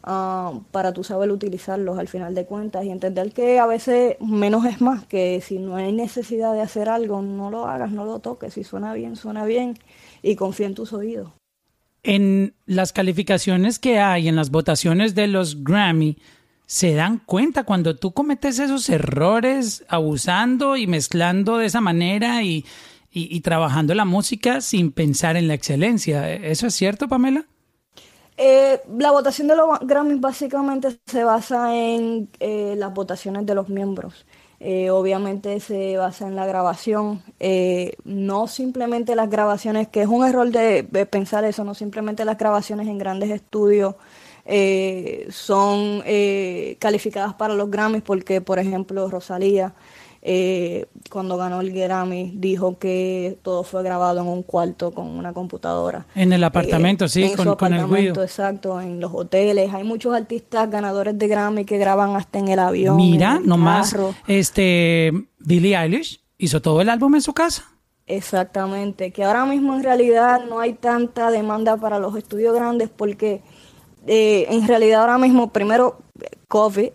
[0.03, 4.65] ah, para tú saber utilizarlos al final de cuentas y entender que a veces menos
[4.65, 8.19] es más, que si no hay necesidad de hacer algo, no lo hagas, no lo
[8.19, 9.77] toques, si suena bien, suena bien
[10.21, 11.29] y confía en tus oídos.
[12.03, 16.17] En las calificaciones que hay en las votaciones de los Grammy,
[16.65, 22.65] se dan cuenta cuando tú cometes esos errores abusando y mezclando de esa manera y,
[23.11, 26.33] y, y trabajando la música sin pensar en la excelencia.
[26.33, 27.45] ¿Eso es cierto, Pamela?
[28.43, 33.69] Eh, la votación de los Grammys básicamente se basa en eh, las votaciones de los
[33.69, 34.25] miembros.
[34.59, 37.21] Eh, obviamente se basa en la grabación,
[38.03, 42.87] no simplemente las grabaciones, que es un error de, pensar eso, no simplemente las grabaciones
[42.87, 43.95] en grandes estudios
[45.29, 46.03] son
[46.79, 49.73] calificadas para los Grammys, porque por ejemplo Rosalía
[50.23, 55.33] eh, cuando ganó el Grammy dijo que todo fue grabado en un cuarto con una
[55.33, 56.05] computadora.
[56.13, 58.25] En el apartamento, Eh, sí, en con, su con el apartamento, Wii.
[58.27, 59.73] Exacto, en los hoteles.
[59.73, 62.97] Hay muchos artistas ganadores de Grammy que graban hasta en el avión.
[62.97, 64.13] Mira, en el nomás, carro.
[64.27, 67.65] este, Billie Eilish hizo todo el álbum en su casa.
[68.05, 73.41] Exactamente, que ahora mismo en realidad no hay tanta demanda para los estudios grandes porque
[74.05, 75.99] eh, en realidad ahora mismo, primero,
[76.47, 76.89] COVID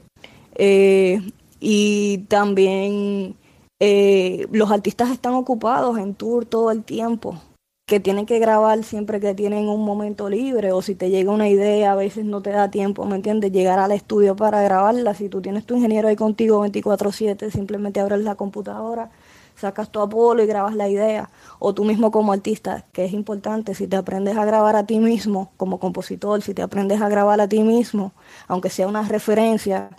[0.56, 1.20] eh,
[1.60, 3.36] y también
[3.80, 7.40] eh, los artistas están ocupados en tour todo el tiempo,
[7.86, 11.48] que tienen que grabar siempre que tienen un momento libre o si te llega una
[11.48, 13.52] idea, a veces no te da tiempo, ¿me entiendes?
[13.52, 18.20] Llegar al estudio para grabarla, si tú tienes tu ingeniero ahí contigo 24/7, simplemente abres
[18.22, 19.10] la computadora
[19.56, 21.30] sacas tu Apolo y grabas la idea.
[21.58, 24.98] O tú mismo como artista, que es importante, si te aprendes a grabar a ti
[24.98, 28.12] mismo como compositor, si te aprendes a grabar a ti mismo,
[28.46, 29.90] aunque sea una referencia,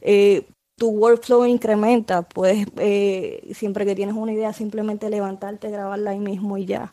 [0.00, 0.46] eh,
[0.76, 2.22] tu workflow incrementa.
[2.22, 6.92] Puedes, eh, siempre que tienes una idea, simplemente levantarte, grabarla ahí mismo y ya.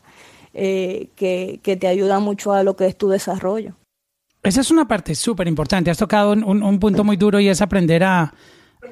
[0.54, 3.76] Eh, que, que te ayuda mucho a lo que es tu desarrollo.
[4.44, 5.90] Esa es una parte súper importante.
[5.92, 8.34] Has tocado un, un- un punto muy duro y es aprender a,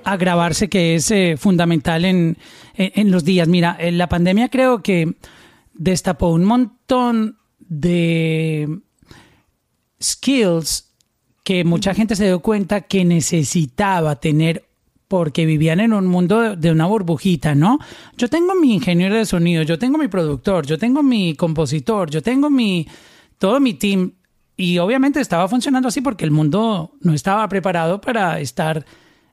[0.05, 2.37] a grabarse, que es eh, fundamental en,
[2.75, 3.47] en, en los días.
[3.49, 5.15] Mira, en la pandemia creo que
[5.73, 8.79] destapó un montón de
[10.01, 10.93] skills
[11.43, 14.68] que mucha gente se dio cuenta que necesitaba tener
[15.09, 17.79] porque vivían en un mundo de- una burbujita, ¿no?
[18.15, 22.21] Yo tengo mi ingeniero de sonido, yo tengo mi productor, yo tengo mi compositor, yo
[22.21, 22.87] tengo mi
[23.37, 24.13] todo mi team
[24.55, 28.85] y obviamente estaba funcionando así porque el mundo no estaba preparado para estar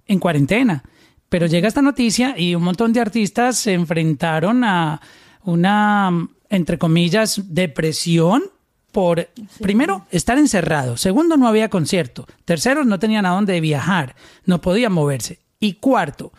[0.07, 0.83] en cuarentena.
[1.29, 5.01] Pero llega esta noticia y un montón de artistas se enfrentaron a
[5.45, 8.45] una, entre comillas, depresión
[8.93, 9.29] por,
[9.61, 10.97] primero, estar encerrado.
[10.97, 12.27] Segundo, no había concierto.
[12.47, 14.15] Tercero, no tenían a dónde viajar.
[14.47, 15.41] No podían moverse.
[15.61, 16.33] Y cuarto,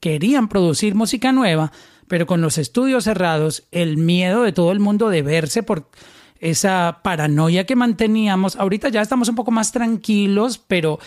[0.00, 1.72] querían producir música nueva,
[2.06, 5.88] pero con los estudios cerrados, el miedo de todo el mundo de verse por
[6.40, 8.56] esa paranoia que manteníamos.
[8.56, 10.98] Ahorita ya estamos un poco más tranquilos, pero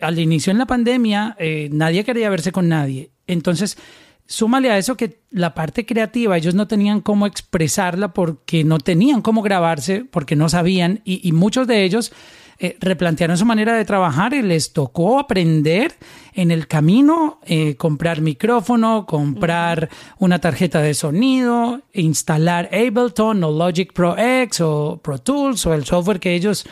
[0.00, 3.10] al inicio en la pandemia eh, nadie quería verse con nadie.
[3.26, 3.78] Entonces,
[4.26, 9.22] súmale a eso que la parte creativa, ellos no tenían cómo expresarla porque no tenían
[9.22, 12.12] cómo grabarse, porque no sabían, y, y muchos de ellos
[12.58, 15.94] eh, replantearon su manera de trabajar y les tocó aprender
[16.32, 23.92] en el camino, eh, comprar micrófono, comprar una tarjeta de sonido, instalar Ableton o Logic
[23.92, 26.66] Pro X o Pro Tools o el software que ellos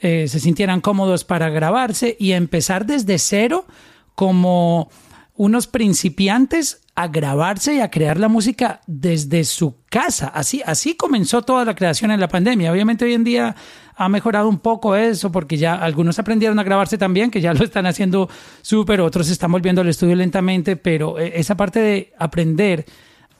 [0.00, 3.66] eh, se sintieran cómodos para grabarse y empezar desde cero
[4.16, 4.90] como
[5.34, 10.26] unos principiantes a grabarse y a crear la música desde su casa.
[10.26, 12.72] Así, así comenzó toda la creación en la pandemia.
[12.72, 13.54] Obviamente hoy en día
[14.00, 17.64] ha mejorado un poco eso porque ya algunos aprendieron a grabarse también, que ya lo
[17.64, 18.28] están haciendo
[18.62, 22.86] súper, otros están volviendo al estudio lentamente, pero eh, esa parte de aprender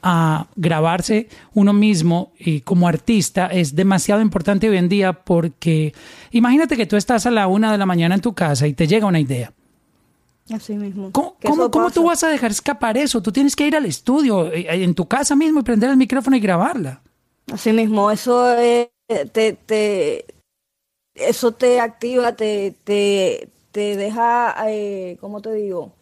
[0.02, 5.94] a grabarse uno mismo y como artista es demasiado importante hoy en día porque
[6.32, 8.88] imagínate que tú estás a la una de la mañana en tu casa y te
[8.88, 9.52] llega una idea.
[10.52, 11.12] Así mismo.
[11.12, 13.22] ¿Cómo, tú vas a dejar escapar eso?
[13.22, 16.36] Tú tienes que ir al estudio, eh, en tu casa mismo, y prender el micrófono
[16.36, 17.02] y grabarla.
[17.52, 18.88] Así mismo, eso es-
[19.32, 20.26] te, te,
[21.20, 25.92] eso te activa, te, te, te deja, eh, ¿cómo te digo?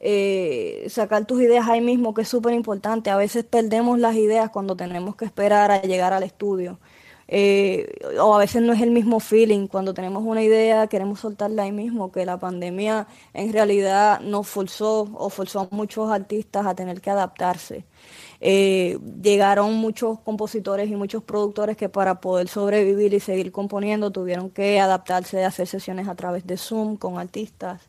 [0.00, 3.10] Eh, sacar tus ideas ahí mismo, que es súper importante.
[3.10, 6.78] A veces perdemos las ideas cuando tenemos que esperar a llegar al estudio.
[7.30, 7.86] Eh,
[8.20, 9.66] o a veces no es el mismo feeling.
[9.66, 15.08] Cuando tenemos una idea, queremos soltarla ahí mismo, que la pandemia en realidad nos forzó
[15.14, 17.84] o forzó a muchos artistas a tener que adaptarse.
[18.40, 24.48] Eh, llegaron muchos compositores y muchos productores que para poder sobrevivir y seguir componiendo tuvieron
[24.50, 27.82] que adaptarse a hacer sesiones a través de Zoom con artistas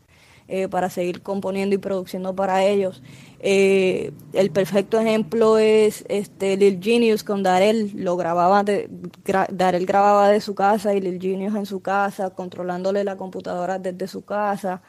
[0.48, 3.04] eh, para seguir componiendo y produciendo para ellos.
[3.42, 8.90] Eh, el perfecto ejemplo es este Lil Genius con Darel, lo grababa de,
[9.24, 13.78] gra- Darel grababa de su casa y Lil Genius en su casa, controlándole la computadora
[13.78, 14.82] desde su casa.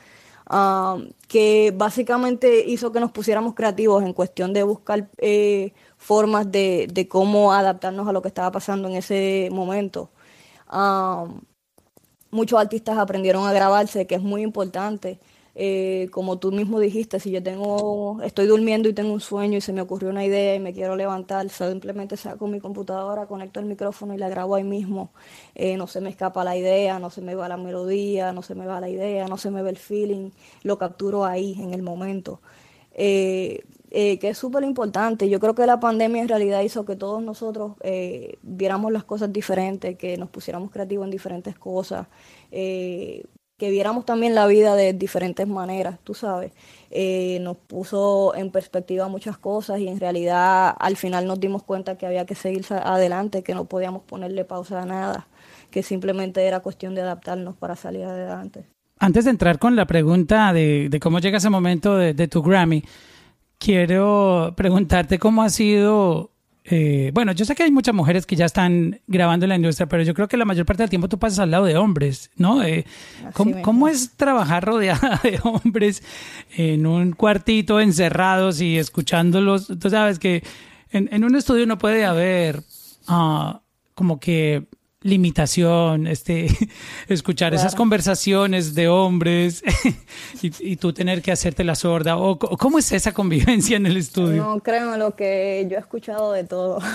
[0.51, 6.89] Um, que básicamente hizo que nos pusiéramos creativos en cuestión de buscar eh, formas de,
[6.93, 10.11] de cómo adaptarnos a lo que estaba pasando en ese momento.
[10.73, 11.41] Um,
[12.31, 15.19] muchos artistas aprendieron a grabarse, que es muy importante.
[15.55, 19.61] Eh, como tú mismo dijiste, si yo tengo, estoy durmiendo y tengo un sueño y
[19.61, 23.67] se me ocurrió una idea y me quiero levantar, simplemente saco mi computadora, conecto el
[23.67, 25.11] micrófono y la grabo ahí mismo.
[25.55, 28.55] Eh, no se me escapa la idea, no se me va la melodía, no se
[28.55, 30.31] me va la idea, no se me ve el feeling,
[30.63, 32.41] lo capturo ahí en el momento.
[32.93, 35.29] Eh, que es súper importante.
[35.29, 37.73] Yo creo que la pandemia en realidad hizo que todos nosotros
[38.43, 42.07] viéramos las cosas diferentes, que nos pusiéramos creativos en diferentes cosas,
[43.61, 46.51] que viéramos también la vida de diferentes maneras, tú sabes.
[46.91, 51.99] Eh, nos puso en perspectiva muchas cosas y en realidad al final nos dimos cuenta
[51.99, 55.29] que había que seguir adelante, que no podíamos ponerle pausa a nada,
[55.71, 58.65] que simplemente era cuestión de adaptarnos para salir adelante.
[58.99, 62.83] Antes de entrar con la pregunta de, cómo llega ese momento de, de tu Grammy,
[63.59, 66.31] quiero preguntarte cómo ha sido
[66.73, 69.89] eh, bueno, yo sé que hay muchas mujeres que ya están grabando en la industria,
[69.89, 72.31] pero yo creo que la mayor parte del tiempo tú pasas al lado de hombres,
[72.37, 72.63] ¿no?
[72.63, 72.87] Eh,
[73.35, 76.05] ¿cómo, es trabajar rodeada de hombres
[76.57, 79.67] en un cuartito encerrados y escuchándolos?
[79.81, 80.45] Tú sabes que
[80.93, 82.63] en, un estudio no puede haber
[83.09, 83.63] ah,
[83.97, 84.69] como que
[85.03, 86.49] limitación, este,
[87.09, 89.63] escuchar esas conversaciones de hombres
[90.43, 92.17] y, tú tener que hacerte la sorda.
[92.19, 94.45] O, ¿Cómo es esa convivencia en el estudio?
[94.45, 96.81] No, créeme lo que yo he escuchado de todo.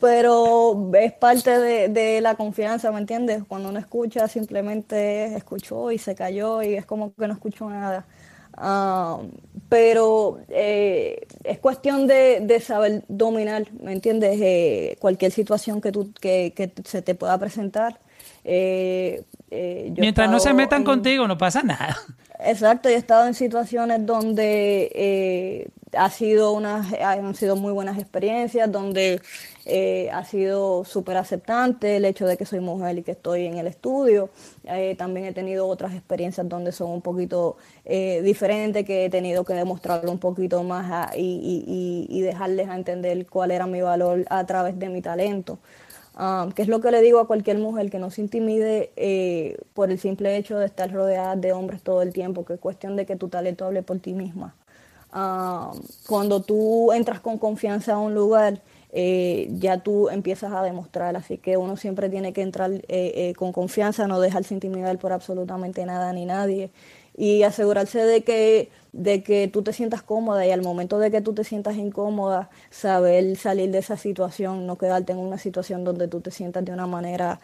[0.00, 3.42] Pero es parte de, de, la confianza, ¿me entiendes?
[3.48, 8.04] Cuando uno escucha, simplemente escuchó y se cayó y es como que no escuchó nada.
[8.56, 9.20] Ah,
[9.68, 14.38] pero eh, es cuestión de, saber dominar, ¿me entiendes?
[14.40, 17.98] Eh, cualquier situación que, tú, que, que se te pueda presentar.
[18.44, 19.24] Eh,
[19.96, 21.96] Mientras no se metan contigo, no pasa nada.
[22.40, 29.20] Exacto, he estado en situaciones donde ha sido unas, han sido muy buenas experiencias, donde
[29.66, 33.56] eh, ha sido súper aceptante el hecho de que soy mujer y que estoy en
[33.56, 34.30] el estudio.
[34.64, 39.44] Eh, también he tenido otras experiencias donde son un poquito eh, diferentes, que he tenido
[39.44, 44.44] que demostrarlo un poquito más y, y, dejarles a entender cuál era mi valor a
[44.46, 45.58] través de mi talento.
[46.16, 49.90] Um, que es lo que le digo a cualquier mujer que no se intimide por
[49.90, 53.04] el simple hecho de estar rodeada de hombres todo el tiempo, que es cuestión de
[53.04, 54.54] que tu talento hable por ti misma.
[55.14, 58.60] Um, cuando tú entras con confianza a un lugar,
[58.96, 61.16] eh, ya tú empiezas a demostrar.
[61.16, 65.12] Así que uno siempre tiene que entrar eh, eh, con confianza, no dejarse intimidar por
[65.12, 66.70] absolutamente nada ni nadie
[67.16, 71.20] y asegurarse de que, de que tú te sientas cómoda y al momento de que
[71.20, 76.08] tú te sientas incómoda, saber salir de esa situación, no quedarte en una situación donde
[76.08, 77.40] tú te sientas de una manera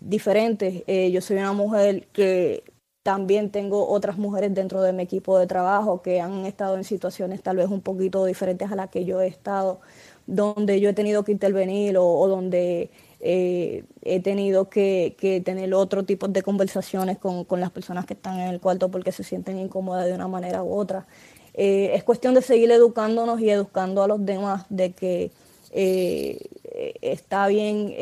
[0.00, 0.84] diferente.
[1.10, 2.62] yo soy una mujer que
[3.04, 7.42] también tengo otras mujeres dentro de mi equipo de trabajo que han estado en situaciones
[7.42, 9.80] tal vez un poquito diferentes a las que yo he estado
[10.26, 12.90] donde yo he tenido que intervenir o, donde
[13.20, 18.48] eh, he tenido que, tener otro tipo de conversaciones con, las personas que están en
[18.48, 21.06] el cuarto porque se sienten incómodas de una manera u otra.
[21.52, 25.30] Eh, es cuestión de seguir educándonos y educando a los demás de que
[25.72, 26.38] eh,
[27.02, 27.94] está bien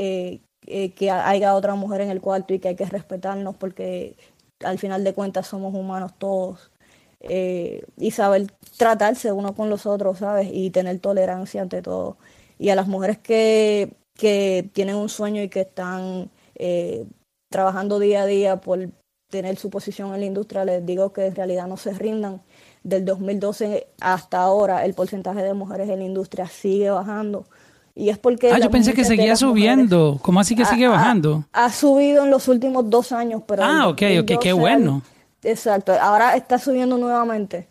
[0.64, 4.16] que haya otra mujer en el cuarto y que hay que respetarnos porque
[4.64, 6.70] al final de cuentas somos humanos todos
[7.20, 8.46] eh, y saber
[8.76, 10.48] tratarse uno con los otros, ¿sabes?
[10.52, 12.16] Y tener tolerancia ante todo.
[12.58, 17.06] Y a las mujeres que, que tienen un sueño y que están eh,
[17.50, 18.90] trabajando día a día por
[19.30, 22.42] tener su posición en la industria, les digo que en realidad no se rindan.
[22.84, 27.46] Del 2012 hasta ahora el porcentaje de mujeres en la industria sigue bajando.
[27.95, 28.51] Y es porque...
[28.51, 30.18] Ah, yo pensé que seguía subiendo.
[30.22, 31.45] ¿Cómo así que sigue bajando?
[31.53, 33.62] Ha, subido en los últimos dos años, pero...
[33.64, 35.03] Ah, ok, ok, qué bueno.
[35.43, 37.66] Exacto, ahora está subiendo nuevamente,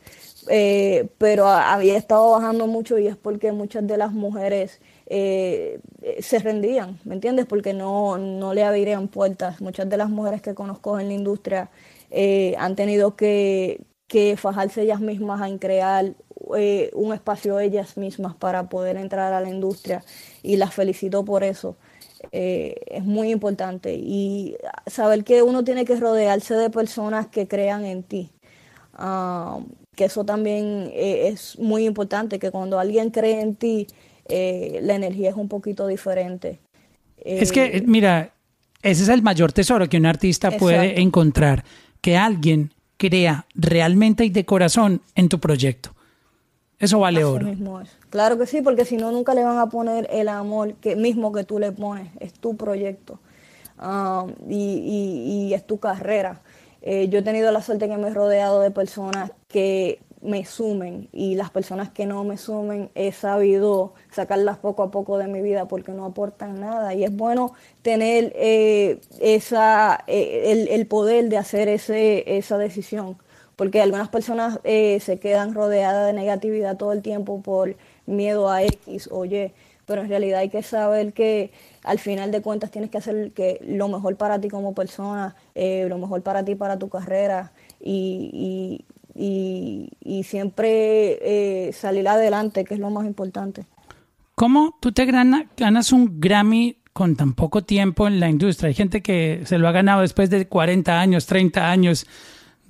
[0.50, 5.80] eh, pero había estado bajando mucho y es porque muchas de las mujeres eh,
[6.20, 7.46] se rendían, ¿me entiendes?
[7.46, 9.62] Porque no, no le abrirían puertas.
[9.62, 11.70] Muchas de las mujeres que conozco en la industria
[12.10, 16.14] eh, han tenido que, que, fajarse ellas mismas en crear
[16.94, 20.04] un espacio ellas mismas para poder entrar a la industria
[20.44, 21.76] y las felicito por eso.
[22.32, 27.86] Eh, es muy importante y saber que uno tiene que rodearse de personas que crean
[27.86, 28.30] en ti.
[28.94, 29.60] Ah,
[29.96, 33.88] que eso también eh, es muy importante, que cuando alguien cree en ti,
[34.30, 36.60] eh, la energía es un poquito diferente.
[37.18, 38.34] es que, mira,
[38.84, 41.64] ese es el mayor tesoro que un artista puede encontrar,
[42.02, 45.94] que alguien crea realmente y de corazón en tu proyecto.
[46.82, 47.48] Eso vale oro.
[48.10, 51.32] Claro que sí, porque si no, nunca le van a poner el amor que mismo
[51.32, 52.10] que tú le pones.
[52.20, 53.20] Es tu proyecto
[53.80, 56.42] um, y, es tu carrera.
[56.82, 61.08] Eh, yo he tenido la suerte que me he rodeado de personas que me sumen
[61.12, 65.42] y las personas que no me sumen he sabido sacarlas poco a poco de mi
[65.42, 71.38] vida porque no aportan nada y es bueno tener eh, esa eh, el, poder de
[71.38, 73.18] hacer ese, esa decisión
[73.62, 77.76] porque algunas personas eh, se quedan rodeadas de negatividad todo el tiempo por
[78.08, 79.52] miedo a X o Y
[79.86, 81.52] pero en realidad hay que saber que
[81.84, 83.32] al final de cuentas tienes que hacer
[83.68, 88.84] lo mejor para ti como persona, lo mejor para ti para tu carrera y,
[89.14, 93.68] y, siempre eh, salir adelante, que es lo más importante.
[94.34, 98.70] ¿Cómo tú te ganas un Grammy con tan poco tiempo en la industria?
[98.70, 102.08] Hay gente que se lo ha ganado después de 40 años, 30 años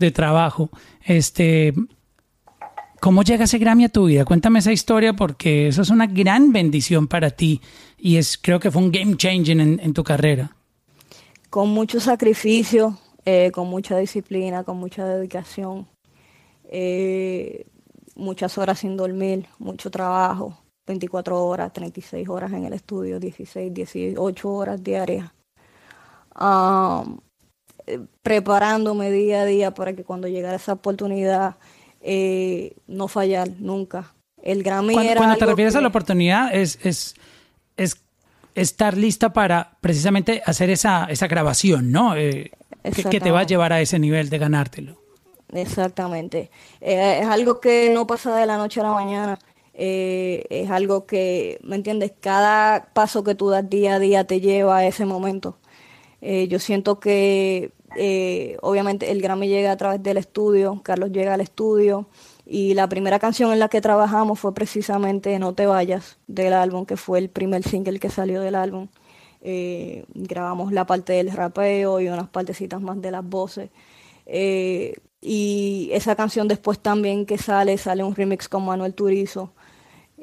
[0.01, 0.69] de trabajo.
[1.05, 1.73] Este,
[2.99, 4.25] ¿Cómo llega ese Grammy a tu vida?
[4.25, 7.61] Cuéntame esa historia porque eso es una gran bendición para ti
[7.97, 10.55] y es creo que fue un game changing en, tu carrera.
[11.49, 15.87] Con mucho sacrificio, eh, con mucha disciplina, con mucha dedicación
[16.73, 17.65] eh,
[18.15, 24.49] muchas horas sin dormir, mucho trabajo, 24 horas, 36 horas en el estudio, 16, 18
[24.49, 25.31] horas diarias.
[26.39, 27.03] Eh,
[28.21, 31.55] preparándome día a día para que cuando llegara esa oportunidad
[32.01, 34.13] eh, no fallar nunca.
[34.41, 37.15] El Grammy cuando, Cuando te refieres a la oportunidad es, es,
[37.77, 38.03] es
[38.55, 42.15] estar lista para precisamente hacer esa, esa grabación, ¿no?
[42.15, 42.51] Eh,
[42.83, 45.01] que, te va a llevar a ese nivel de ganártelo.
[45.53, 46.49] Exactamente.
[46.79, 49.39] Eh, es algo que no pasa de la noche a la mañana.
[49.73, 52.13] Eh, es algo que, ¿me entiendes?
[52.19, 55.57] Cada paso que tú das día a día te lleva a ese momento.
[56.21, 57.71] Eh, yo siento que,
[58.61, 62.07] obviamente, el Grammy llega a través del estudio, Carlos llega al estudio,
[62.45, 66.85] y la primera canción en la que trabajamos fue precisamente No te vayas del álbum,
[66.85, 68.87] que fue el primer single que salió del álbum.
[70.13, 73.69] grabamos la parte del rapeo y unas partecitas más de las voces.
[75.21, 79.53] Y esa canción después también que sale, sale un remix con Manuel Turizo.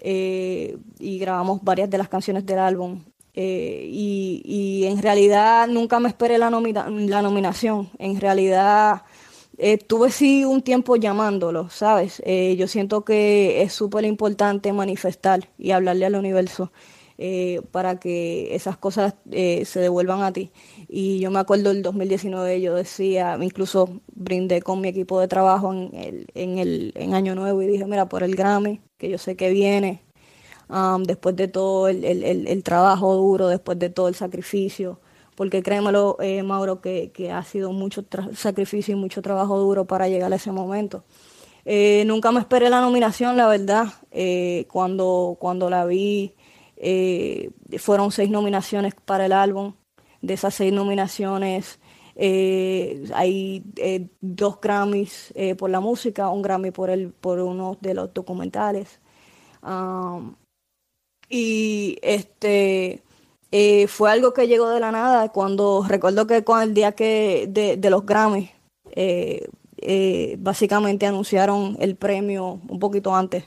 [0.00, 3.04] Eh, y grabamos varias de las canciones del álbum.
[3.41, 7.89] Eh, y, en realidad nunca me esperé la, la nominación.
[7.99, 9.03] En realidad
[9.59, 12.22] eh, tuve sí un tiempo llamándolo, ¿sabes?
[12.57, 16.72] yo siento que es súper importante manifestar y hablarle al universo.
[17.20, 20.53] Eh, para que esas cosas eh, se devuelvan a ti.
[20.89, 25.72] Y yo me acuerdo el 2019, yo decía, incluso brindé con mi equipo de trabajo
[25.72, 29.18] en el, en el en Año Nuevo y dije, mira, por el Grammy, que yo
[29.18, 30.01] sé que viene,
[30.68, 35.00] um, después de todo el, el, el, trabajo duro, después de todo el sacrificio,
[35.34, 38.04] porque créemelo, eh, Mauro, que, que, ha sido mucho
[38.34, 41.04] sacrificio y mucho trabajo duro para llegar a ese momento.
[42.06, 43.88] nunca me esperé la nominación, la verdad.
[44.68, 46.34] cuando, cuando la vi,
[46.80, 49.74] eh, fueron seis nominaciones para el álbum.
[50.22, 51.80] De esas seis nominaciones
[52.16, 57.94] eh, hay eh, dos Grammys por la música, un Grammy por, el, por uno de
[57.94, 59.00] los documentales.
[59.62, 60.36] Um,
[61.29, 63.03] y este
[63.89, 67.76] fue algo que llegó de la nada cuando recuerdo que con el día que de,
[67.76, 68.51] de los Grammys
[70.39, 73.45] básicamente anunciaron el premio un poquito antes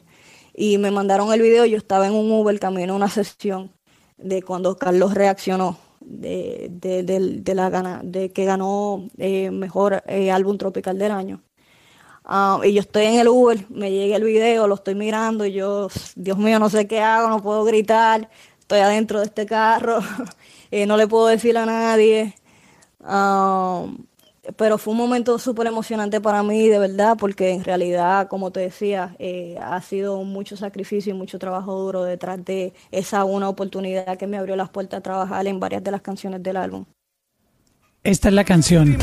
[0.53, 1.65] y me mandaron el video.
[1.65, 3.71] Yo estaba en un Uber camino una sesión
[4.17, 10.57] de cuando Carlos reaccionó de, de, la gana, de que ganó eh, mejor eh, álbum
[10.57, 11.41] tropical del año.
[12.33, 15.51] Ah, y yo estoy en el Uber, me llega el video, lo estoy mirando y
[15.51, 19.99] yo, Dios mío, no sé qué hago, no puedo gritar, estoy adentro de este carro,
[20.71, 22.33] eh, no le puedo decir a nadie.
[23.01, 23.85] Ah,
[24.55, 28.61] pero fue un momento súper emocionante para mí, de verdad, porque en realidad, como te
[28.61, 34.17] decía, eh, ha sido mucho sacrificio y mucho trabajo duro detrás de esa una oportunidad
[34.17, 36.85] que me abrió las puertas a trabajar en varias de las canciones del álbum.
[38.05, 38.97] Esta es la canción.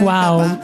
[0.00, 0.58] Wow.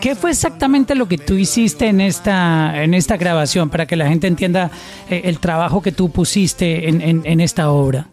[0.00, 4.06] ¿Qué fue exactamente lo que tú hiciste en esta, en esta grabación para que la
[4.06, 4.70] gente entienda
[5.10, 8.06] eh, el trabajo que tú pusiste en, esta obra?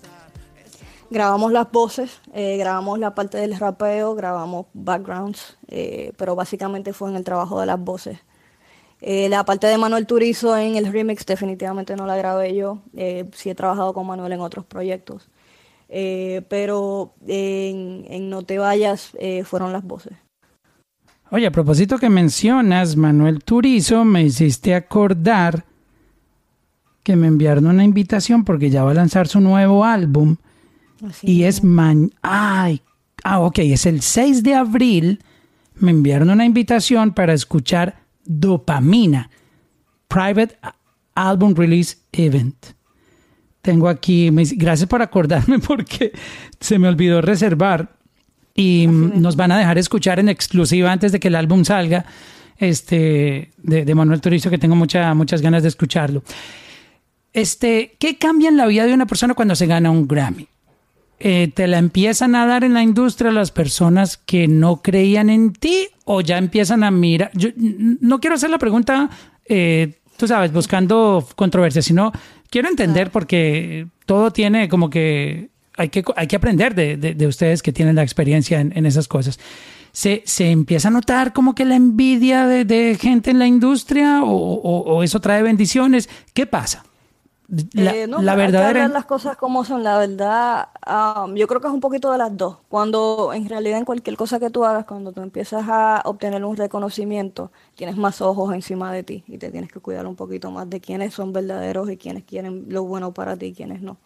[1.11, 7.11] Grabamos las voces, eh, grabamos la parte del rapeo, grabamos backgrounds, eh, pero básicamente fue
[7.11, 8.17] en el trabajo de las voces.
[8.99, 12.79] la parte de Manuel Turizo en el remix definitivamente no la grabé yo,
[13.33, 15.29] sí he trabajado con Manuel en otros proyectos.
[15.89, 20.13] Eh, pero en, No te vayas eh, fueron las voces.
[21.31, 25.65] Oye, a propósito que mencionas Manuel Turizo, me hiciste acordar
[27.03, 30.37] que me enviaron una invitación porque ya va a lanzar su nuevo álbum
[31.21, 32.81] y es man ay
[33.27, 35.19] Ah, ok, es el 6 de abril.
[35.73, 39.31] Me enviaron una invitación para escuchar Dopamina,
[40.07, 40.59] Private
[41.15, 42.55] Album Release Event.
[43.65, 46.11] Tengo aquí, gracias por acordarme porque
[46.59, 47.89] se me olvidó reservar
[48.53, 52.05] y nos van a dejar escuchar en exclusiva antes de que el álbum salga
[52.59, 56.21] este, de, Manuel Turizo, que tengo muchas ganas de escucharlo.
[57.33, 60.47] Este, ¿Qué cambia en la vida de una persona cuando se gana un Grammy?
[61.19, 65.53] Eh, ¿Te la empiezan a dar en la industria las personas que no creían en
[65.53, 67.31] ti o ya empiezan a mirar?
[67.33, 69.09] Yo no quiero hacer la pregunta,
[69.43, 72.11] eh, tú sabes, buscando controversia, sino
[72.49, 77.73] quiero entender porque todo tiene como que hay que, hay que aprender de, ustedes que
[77.73, 79.39] tienen la experiencia en, esas cosas.
[79.91, 85.03] ¿Se, ¿Se, empieza a notar como que la envidia de, gente en la industria o,
[85.03, 86.09] eso trae bendiciones?
[86.33, 86.84] ¿Qué pasa?
[87.73, 88.87] La, eh, no, la verdadera...
[88.87, 92.35] las cosas como son, la verdad, um, yo creo que es un poquito de las
[92.35, 92.57] dos.
[92.69, 96.57] Cuando en realidad en cualquier cosa que tú hagas, cuando tú empiezas a obtener un
[96.57, 100.69] reconocimiento, tienes más ojos encima de ti y te tienes que cuidar un poquito más
[100.69, 103.97] de quiénes son verdaderos y quiénes quieren lo bueno para ti y quiénes no.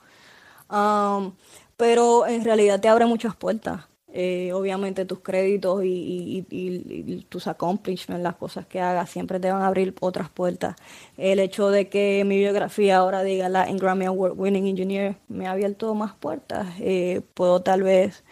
[0.70, 1.34] Um,
[1.78, 3.89] pero en realidad te abre muchas puertas.
[4.12, 9.68] Eh, obviamente tus créditos y, tus accomplishments, las cosas que hagas, siempre te van a
[9.68, 10.76] abrir otras puertas.
[11.18, 15.51] El hecho de que mi biografía ahora diga la Grammy Award Winning Engineer me ha
[15.51, 16.68] abierto más puertas.
[16.80, 18.24] Eh, puedo tal vez,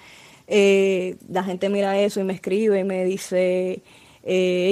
[0.47, 3.83] eh, la gente mira eso y me escribe y me dice,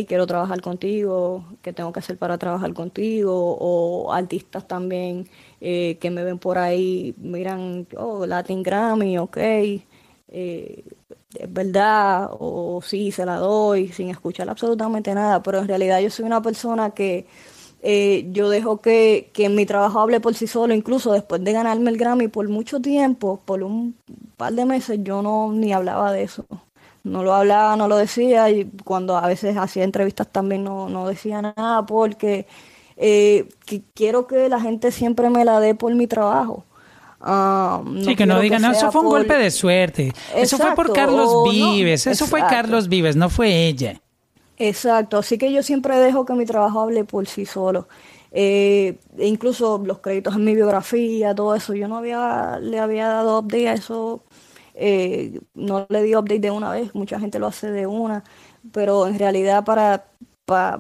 [0.08, 3.58] quiero trabajar contigo, ¿qué tengo que hacer para trabajar contigo?
[3.60, 5.28] O artistas también
[5.62, 9.38] eh, que me ven por ahí, miran, oh, Latin Grammy, ok,
[10.30, 10.84] eh,
[11.40, 16.10] es verdad, o sí, se la doy, sin escuchar absolutamente nada, pero en realidad yo
[16.10, 17.28] soy una persona que
[17.82, 21.92] eh, yo dejo que, que mi trabajo hable por sí solo, incluso después de ganarme
[21.92, 23.96] el Grammy por mucho tiempo, por un
[24.38, 26.46] par de meses, yo no ni hablaba de eso
[27.06, 31.08] no lo hablaba, no lo decía, y cuando a veces hacía entrevistas también no, no
[31.08, 32.48] decía nada porque
[32.98, 33.48] eh,
[33.94, 36.66] quiero que la gente siempre me la dé por mi trabajo.
[37.28, 40.14] Ah, sí, que no digan, no, eso fue un golpe de suerte.
[40.36, 42.06] eso fue por Carlos Vives.
[42.06, 44.00] eso fue Carlos Vives, no fue ella.
[44.58, 47.88] Exacto, así que yo siempre dejo que mi trabajo hable por sí solo.
[48.32, 53.08] Eh, e incluso los créditos en mi biografía, todo eso, yo no había, le había
[53.08, 54.24] dado update a eso,
[54.76, 58.24] eh, no le di update de una vez, mucha gente lo hace de una,
[58.72, 60.06] pero en realidad para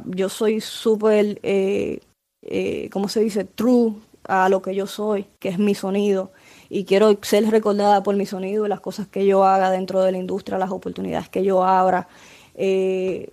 [0.05, 1.99] yo soy súper, eh,
[2.43, 3.45] eh, ¿cómo se dice?
[3.45, 3.95] True
[4.27, 6.31] a lo que yo soy, que es mi sonido.
[6.69, 10.17] Y quiero ser recordada por mi sonido las cosas que yo haga dentro de la
[10.17, 12.07] industria, las oportunidades que yo abra,
[12.55, 13.29] eh,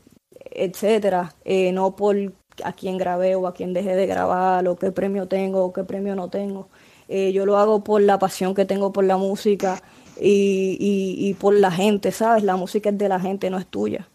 [0.51, 1.35] etcétera.
[1.45, 2.17] Eh, no por
[2.65, 5.85] a quién grabé o a quién dejé de grabar, o qué premio tengo o qué
[5.85, 6.69] premio no tengo.
[7.09, 9.83] yo lo hago por la pasión que tengo por la música
[10.21, 12.45] y, y por la gente, ¿sabes?
[12.45, 14.09] La música es de la gente, no es tuya.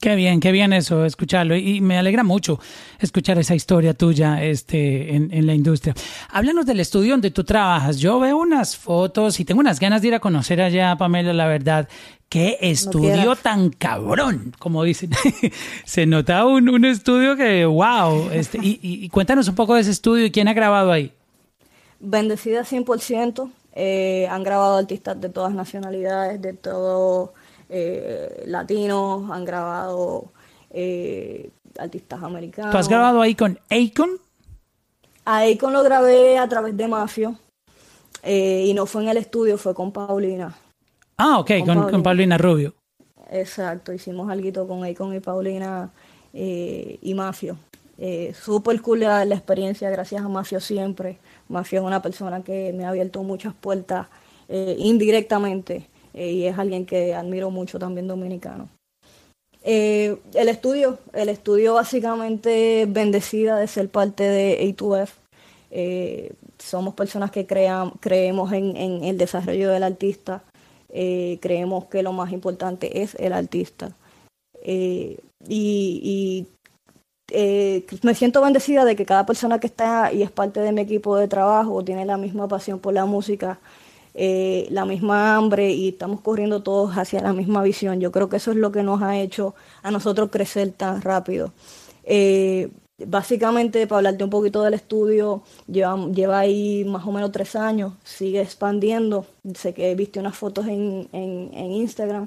[0.00, 1.56] Qué bien, qué bien eso, escucharlo.
[1.56, 2.60] Y me alegra mucho
[3.00, 5.92] escuchar esa historia tuya este, en, la industria.
[6.30, 7.98] Háblanos del estudio donde tú trabajas.
[7.98, 11.48] Yo veo unas fotos y tengo unas ganas de ir a conocer allá, Pamela, la
[11.48, 11.88] verdad.
[12.28, 15.10] Qué estudio tan cabrón, como dicen.
[15.84, 18.30] Se nota un, un, estudio que, wow.
[18.30, 21.12] Este, y, y, cuéntanos un poco de ese estudio y quién ha grabado ahí.
[21.98, 23.50] Bendecida 100%.
[23.74, 27.32] Eh, han grabado artistas de todas nacionalidades, de todo
[27.70, 30.32] eh, latinos, han grabado
[30.70, 32.72] eh, artistas americanos.
[32.72, 34.10] ¿Tú has grabado ahí con Akon?
[35.26, 37.38] A Akon lo grabé a través de Mafio
[38.22, 40.56] eh, y no fue en el estudio, fue con Paulina.
[41.18, 41.50] Ah, ok,
[41.90, 42.38] con, Paulina.
[42.38, 42.72] Rubio.
[43.30, 45.90] Exacto, hicimos algo con Akon y Paulina
[46.32, 47.58] y Mafio.
[48.32, 51.18] Súper cool la, la, experiencia, gracias a Mafio siempre.
[51.48, 54.06] Mafio es una persona que me ha abierto muchas puertas
[54.48, 58.68] indirectamente eh, y es alguien que admiro mucho también dominicano.
[59.62, 65.10] Eh, el estudio, el estudio básicamente bendecida de ser parte de A2F.
[65.70, 70.42] Eh, somos personas que creemos en, el desarrollo del artista,
[70.88, 73.92] creemos que lo más importante es el artista.
[74.64, 76.46] y,
[78.02, 81.16] me siento bendecida de que cada persona que está y es parte de mi equipo
[81.16, 83.60] de trabajo tiene la misma pasión por la música
[84.20, 88.00] eh, la misma hambre y estamos corriendo todos hacia la misma visión.
[88.00, 91.52] Yo creo que eso es lo que nos ha hecho a nosotros crecer tan rápido.
[92.02, 92.68] Eh,
[93.06, 97.92] básicamente, para hablarte un poquito del estudio, lleva, lleva ahí más o menos tres años,
[98.02, 99.24] sigue expandiendo.
[99.54, 102.26] Sé que viste unas fotos en, en, Instagram.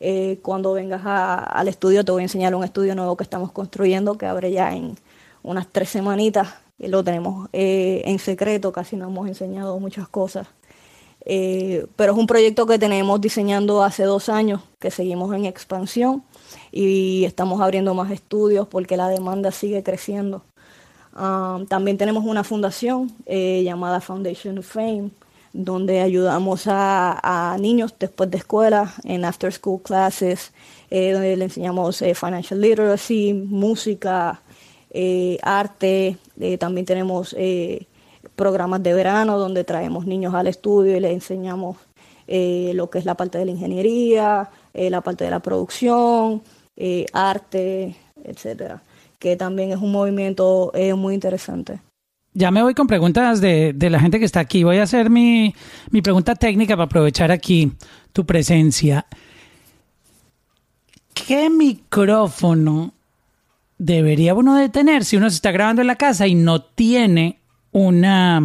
[0.00, 4.18] Eh, cuando vengas al estudio te voy a enseñar un estudio nuevo que estamos construyendo
[4.18, 4.98] que abre ya en
[5.42, 6.56] unas tres semanitas.
[6.78, 10.46] Lo tenemos en secreto, casi no hemos enseñado muchas cosas.
[11.24, 16.24] Eh, pero es un proyecto que tenemos diseñando hace dos años, que seguimos en expansión
[16.72, 20.42] y estamos abriendo más estudios porque la demanda sigue creciendo.
[21.14, 25.10] Ah, también tenemos una fundación eh, llamada Foundation of Fame,
[25.52, 30.52] donde ayudamos a, niños después de escuela en after school classes,
[30.90, 34.40] eh, donde le enseñamos financial literacy, música,
[35.42, 36.16] arte.
[36.58, 37.34] también tenemos
[38.36, 41.76] programas de verano donde traemos niños al estudio y les enseñamos
[42.28, 46.42] lo que es la parte de la ingeniería, la parte de la producción,
[47.12, 48.80] arte, etcétera
[49.22, 51.78] que también es un movimiento eh, muy interesante.
[52.34, 54.64] Ya me voy con preguntas de, la gente que está aquí.
[54.64, 55.54] Voy a hacer mi,
[55.90, 57.70] mi pregunta técnica para aprovechar aquí
[58.12, 59.06] tu presencia.
[61.14, 62.94] ¿Qué micrófono
[63.78, 67.38] debería uno de tener si uno se está grabando en la casa y no tiene
[67.72, 68.40] una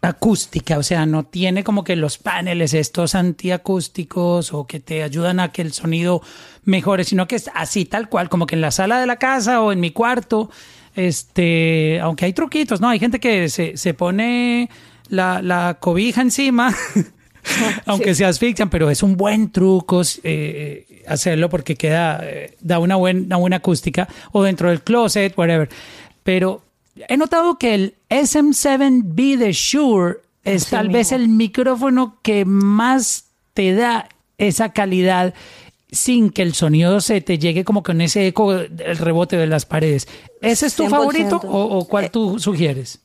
[0.00, 5.40] acústica, o sea, no tiene como que los paneles estos antiacústicos o que te ayudan
[5.40, 6.22] a que el sonido
[6.64, 9.60] mejore, sino que es así tal cual, como que en la sala de la casa
[9.60, 10.50] o en mi cuarto,
[10.94, 12.88] este, aunque hay truquitos, ¿no?
[12.88, 14.70] Hay gente que se, se pone
[15.08, 16.74] la, la cobija encima,
[17.86, 22.96] aunque se asfixian, pero es un buen truco eh, hacerlo porque queda, eh, da una,
[22.96, 25.68] buena una buena acústica, o dentro del closet, whatever.
[26.22, 26.67] Pero
[27.08, 33.74] he notado que el SM7B de Shure es tal vez el micrófono que más te
[33.74, 35.34] da esa calidad
[35.90, 39.66] sin que el sonido se te llegue como con ese eco del rebote de las
[39.66, 40.06] paredes.
[40.40, 43.00] ¿Ese es tu favorito o, cuál eh, tú sugieres?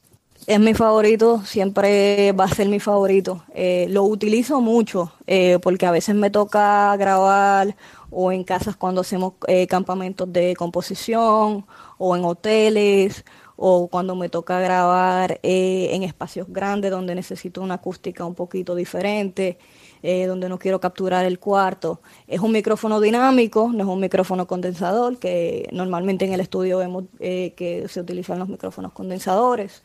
[0.45, 3.43] Es mi favorito, siempre va a ser mi favorito.
[3.55, 7.75] Eh, lo utilizo mucho eh, porque a veces me toca grabar
[8.09, 9.33] o en casas cuando hacemos
[9.69, 11.65] campamentos de composición
[11.97, 13.23] o en hoteles
[13.55, 18.75] o cuando me toca grabar eh, en espacios grandes donde necesito una acústica un poquito
[18.75, 19.57] diferente,
[20.01, 22.01] eh, donde no quiero capturar el cuarto.
[22.27, 27.05] Es un micrófono dinámico, no es un micrófono condensador, que normalmente en el estudio vemos
[27.19, 29.83] eh, que se utilizan los micrófonos condensadores.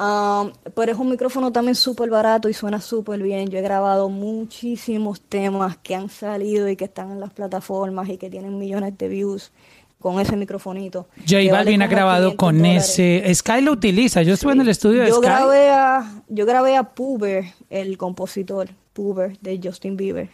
[0.00, 3.48] Ah, pero es un micrófono también súper barato y suena súper bien.
[3.48, 8.18] Yo he grabado muchísimos temas que han salido y que están en las plataformas y
[8.18, 9.50] que tienen millones de views
[9.98, 11.08] con ese microfonito.
[11.28, 13.22] J Balvin ha grabado con ese.
[13.34, 14.22] Sky lo utiliza.
[14.22, 15.26] Yo estuve en el estudio de yo Sky.
[15.26, 20.30] Grabé a, yo grabé a Puber, el compositor Puber de Justin Bieber.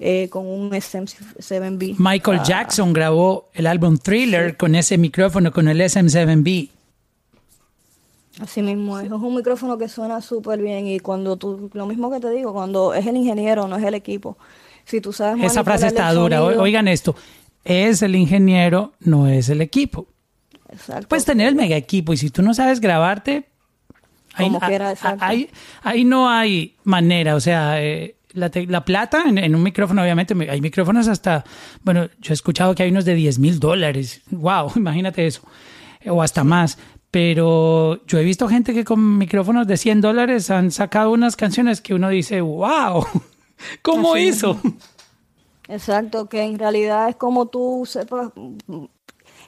[0.00, 1.94] Eh, con un SM7B.
[1.98, 2.44] Michael ah.
[2.44, 6.70] Jackson grabó el álbum Thriller con ese micrófono, con el SM7B.
[8.40, 12.18] Así mismo, es un micrófono que suena súper bien y cuando tú, lo mismo que
[12.18, 14.36] te digo, cuando es el ingeniero, no es el equipo.
[14.84, 17.14] Si tú sabes Esa frase está dura, oigan esto,
[17.64, 20.06] es el ingeniero, no es el equipo.
[20.70, 21.08] Exacto.
[21.08, 23.48] Puedes tener el mega equipo y si tú no sabes grabarte,
[24.34, 25.50] ahí,
[25.82, 27.36] ahí, no hay manera.
[27.36, 31.44] O sea, eh, la, la, plata en, un micrófono, obviamente, hay micrófonos hasta,
[31.82, 34.22] bueno, yo he escuchado que hay unos de 10 mil dólares.
[34.30, 34.72] ¡Wow!
[34.76, 35.42] Imagínate eso.
[36.06, 36.78] O hasta más.
[37.10, 41.80] Pero yo he visto gente que con micrófonos de 100 dólares han sacado unas canciones
[41.80, 43.06] que uno dice, ¡Wow!
[43.82, 44.60] ¿Cómo hizo?
[45.68, 48.32] Exacto, que en realidad es como tú sepas,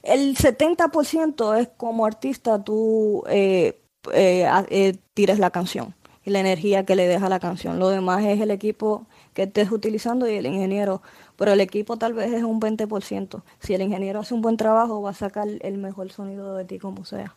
[0.02, 3.80] el 70% es como artista tú eh,
[4.12, 5.94] eh, eh, tires la canción
[6.24, 7.78] y la energía que le deja la canción.
[7.78, 11.02] Lo demás es el equipo que estés utilizando y el ingeniero,
[11.36, 13.42] pero el equipo tal vez es un 20%.
[13.58, 16.78] Si el ingeniero hace un buen trabajo va a sacar el mejor sonido de ti
[16.78, 17.36] como sea,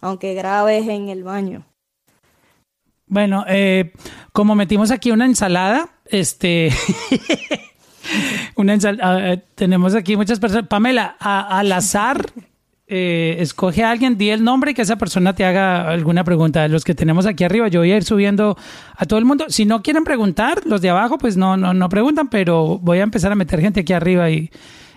[0.00, 1.66] aunque grabes en el baño.
[3.06, 3.44] Bueno,
[4.32, 6.70] como metimos aquí una ensalada, este
[8.56, 10.68] Una eh, tenemos aquí muchas personas.
[10.68, 12.30] Pamela, al azar,
[12.86, 16.66] eh, escoge a alguien, di el nombre y que esa persona te haga alguna pregunta.
[16.68, 18.56] Los que tenemos aquí arriba, yo voy a ir subiendo
[18.96, 19.46] a todo el mundo.
[19.48, 23.02] Si no quieren preguntar, los de abajo, pues no, no, no preguntan, pero voy a
[23.02, 24.50] empezar a meter gente aquí arriba y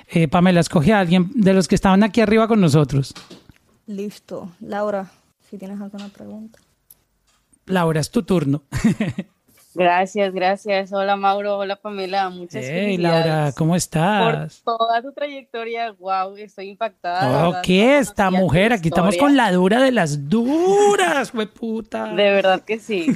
[0.10, 3.14] eh, Pamela, escoge a alguien de los que estaban aquí arriba con nosotros.
[3.88, 4.52] Listo.
[4.60, 5.12] Laura,
[5.50, 6.60] si tienes alguna pregunta.
[7.66, 8.64] Laura, es tu turno.
[9.76, 10.94] Gracias, gracias.
[10.94, 14.62] Hola Mauro, hola Pamela, muchas hey, Laura, ¿cómo estás?
[14.62, 17.50] Por toda tu trayectoria, wow, estoy impactada.
[17.50, 18.74] Oh, ¿qué esta mujer?
[18.74, 22.14] Aquí estamos con la dura de las duras, puta.
[22.14, 23.08] De verdad que sí.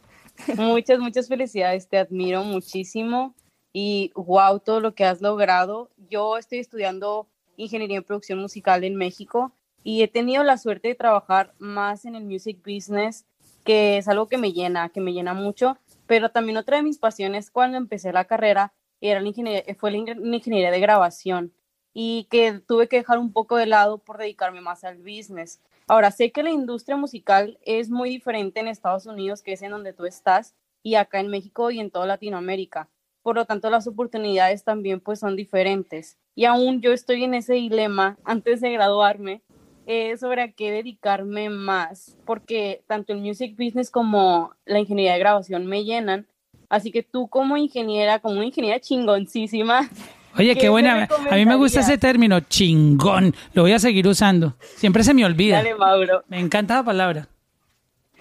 [0.56, 3.34] muchas, muchas felicidades, te admiro muchísimo
[3.72, 5.90] y wow, todo lo que has logrado.
[6.08, 7.26] Yo estoy estudiando
[7.56, 9.52] ingeniería en producción musical en México
[9.82, 13.24] y he tenido la suerte de trabajar más en el music business,
[13.64, 16.98] que es algo que me llena, que me llena mucho pero también otra de mis
[16.98, 21.52] pasiones cuando empecé la carrera era la ingeniería, fue la ingeniería de grabación
[21.92, 25.60] y que tuve que dejar un poco de lado por dedicarme más al business.
[25.86, 29.70] Ahora, sé que la industria musical es muy diferente en Estados Unidos, que es en
[29.70, 32.90] donde tú estás, y acá en México y en toda Latinoamérica.
[33.22, 36.18] Por lo tanto, las oportunidades también pues son diferentes.
[36.34, 39.42] Y aún yo estoy en ese dilema antes de graduarme
[39.86, 45.18] eh, sobre a qué dedicarme más, porque tanto el music business como la ingeniería de
[45.20, 46.26] grabación me llenan.
[46.68, 49.88] Así que tú como ingeniera, como una ingeniera chingoncísima,
[50.38, 51.08] Oye, qué, ¿Qué buena.
[51.30, 53.34] A mí me gusta ese término, chingón.
[53.54, 54.54] Lo voy a seguir usando.
[54.76, 55.56] Siempre se me olvida.
[55.56, 56.24] dale Mauro.
[56.28, 57.28] Me encanta la palabra.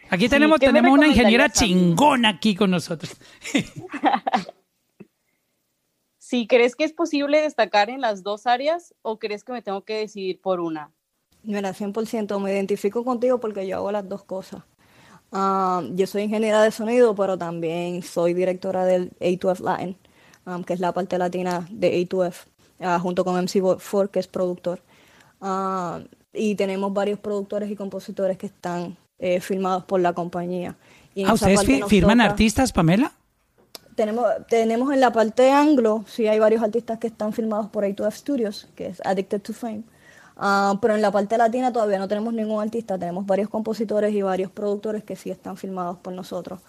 [0.09, 3.17] Aquí Sí, tenemos, ¿qué me tenemos una ingeniera chingona aquí con nosotros.
[6.17, 9.85] Si crees que es posible destacar en las dos áreas o crees que me tengo
[9.85, 10.91] que decidir por una.
[11.45, 14.63] Mira, 100% me identifico contigo porque yo hago las dos cosas.
[15.31, 19.97] Ah, yo soy ingeniera de sonido, pero también soy directora del A2F Latin,
[20.45, 22.33] um, que es la parte latina de A2F,
[22.79, 24.81] ah, junto con MC4, que es productor.
[25.41, 25.99] Ah,
[26.33, 30.75] y tenemos varios productores y compositores que están eh, firmados por la compañía.
[31.13, 33.11] Y Ah, ¿ustedes fi- firman toca- artistas, Pamela?
[33.95, 38.11] tenemos, tenemos en la parte anglo, sí hay varios artistas que están firmados por A2F
[38.11, 39.83] Studios, que es Addicted to Fame.
[40.37, 44.21] Ah, pero en la parte latina todavía no tenemos ningún artista, tenemos varios compositores y
[44.21, 46.59] varios productores que sí están firmados por nosotros.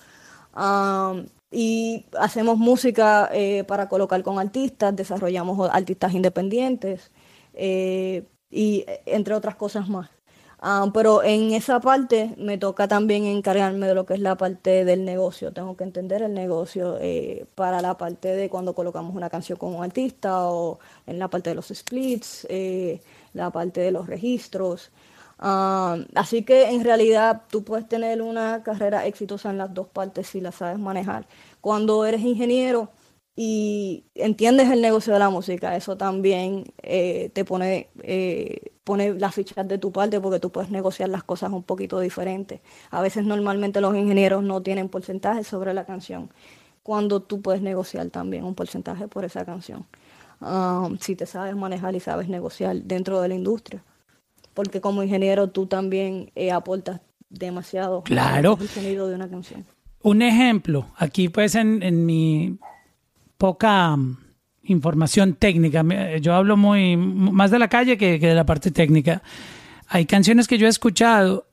[0.55, 1.15] Ah,
[1.51, 7.11] y hacemos música eh, para colocar con artistas, desarrollamos artistas independientes
[7.55, 10.11] eh, y entre otras cosas más.
[10.59, 14.85] Ah, pero en esa parte me toca también encargarme de lo que es la parte
[14.85, 15.53] del negocio.
[15.53, 19.75] Tengo que entender el negocio eh, para la parte de cuando colocamos una canción con
[19.75, 23.01] un artista o en la parte de los splits, eh,
[23.37, 24.91] la parte de los registros.
[25.39, 30.29] Ah, así que en realidad tú puedes tener una carrera exitosa en las dos partes
[30.29, 31.29] si la sabes manejar.
[31.61, 32.91] Cuando eres ingeniero
[33.37, 39.35] y entiendes el negocio de la música, eso también eh, te pone, eh, pone las
[39.35, 42.61] fichas de tu parte porque tú puedes negociar las cosas un poquito diferentes.
[42.91, 46.31] A veces normalmente los ingenieros no tienen porcentajes sobre la canción,
[46.83, 49.87] cuando tú puedes negociar también un porcentaje por esa canción.
[50.41, 53.83] Um, si te sabes manejar y sabes negociar dentro de la industria.
[54.55, 58.57] Porque como ingeniero tú también eh, aportas demasiado Claro.
[58.61, 59.65] al sonido de una canción.
[60.03, 62.59] Un ejemplo, aquí pues en, en mi
[63.39, 64.19] poca mm,
[64.65, 68.71] información técnica, me- yo hablo muy más de la calle que, que de la parte
[68.71, 69.23] técnica.
[69.89, 71.47] Hay canciones que yo he escuchado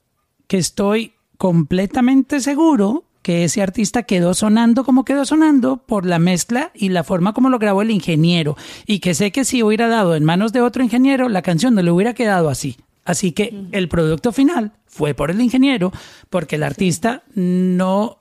[0.48, 6.70] que estoy completamente seguro que ese artista quedó sonando como quedó sonando por la mezcla
[6.76, 8.56] y la forma como lo grabó el ingeniero
[8.86, 11.82] y que sé que si hubiera dado en manos de otro ingeniero la canción no
[11.82, 12.78] le hubiera quedado así.
[13.06, 15.92] Así que el producto final fue por el ingeniero
[16.30, 18.20] porque el artista no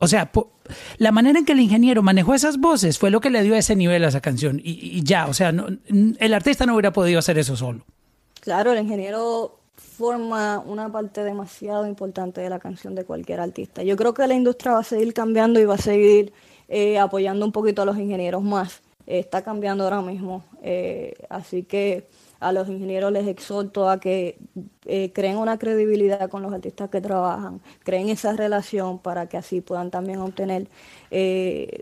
[0.00, 0.30] o sea,
[0.98, 3.74] la manera en que el ingeniero manejó esas voces fue lo que le dio ese
[3.74, 4.60] nivel a esa canción.
[4.62, 7.84] Y, y ya, o sea, no- el artista no hubiera podido hacer eso solo.
[8.40, 9.57] Claro, el ingeniero
[9.98, 13.82] forma una parte demasiado importante de la canción de cualquier artista.
[13.82, 16.32] Yo creo que la industria va a seguir cambiando y va a seguir
[16.68, 18.80] eh, apoyando un poquito a los ingenieros más.
[19.06, 20.44] Está cambiando ahora mismo.
[20.62, 22.06] eh, así que
[22.40, 24.38] a los ingenieros les exhorto a que
[24.86, 29.60] eh, creen una credibilidad con los artistas que trabajan, creen esa relación para que así
[29.60, 30.68] puedan también obtener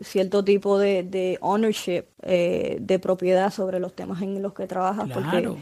[0.00, 5.58] cierto tipo de, ownership, de propiedad sobre los temas en los que trabajas, Claro.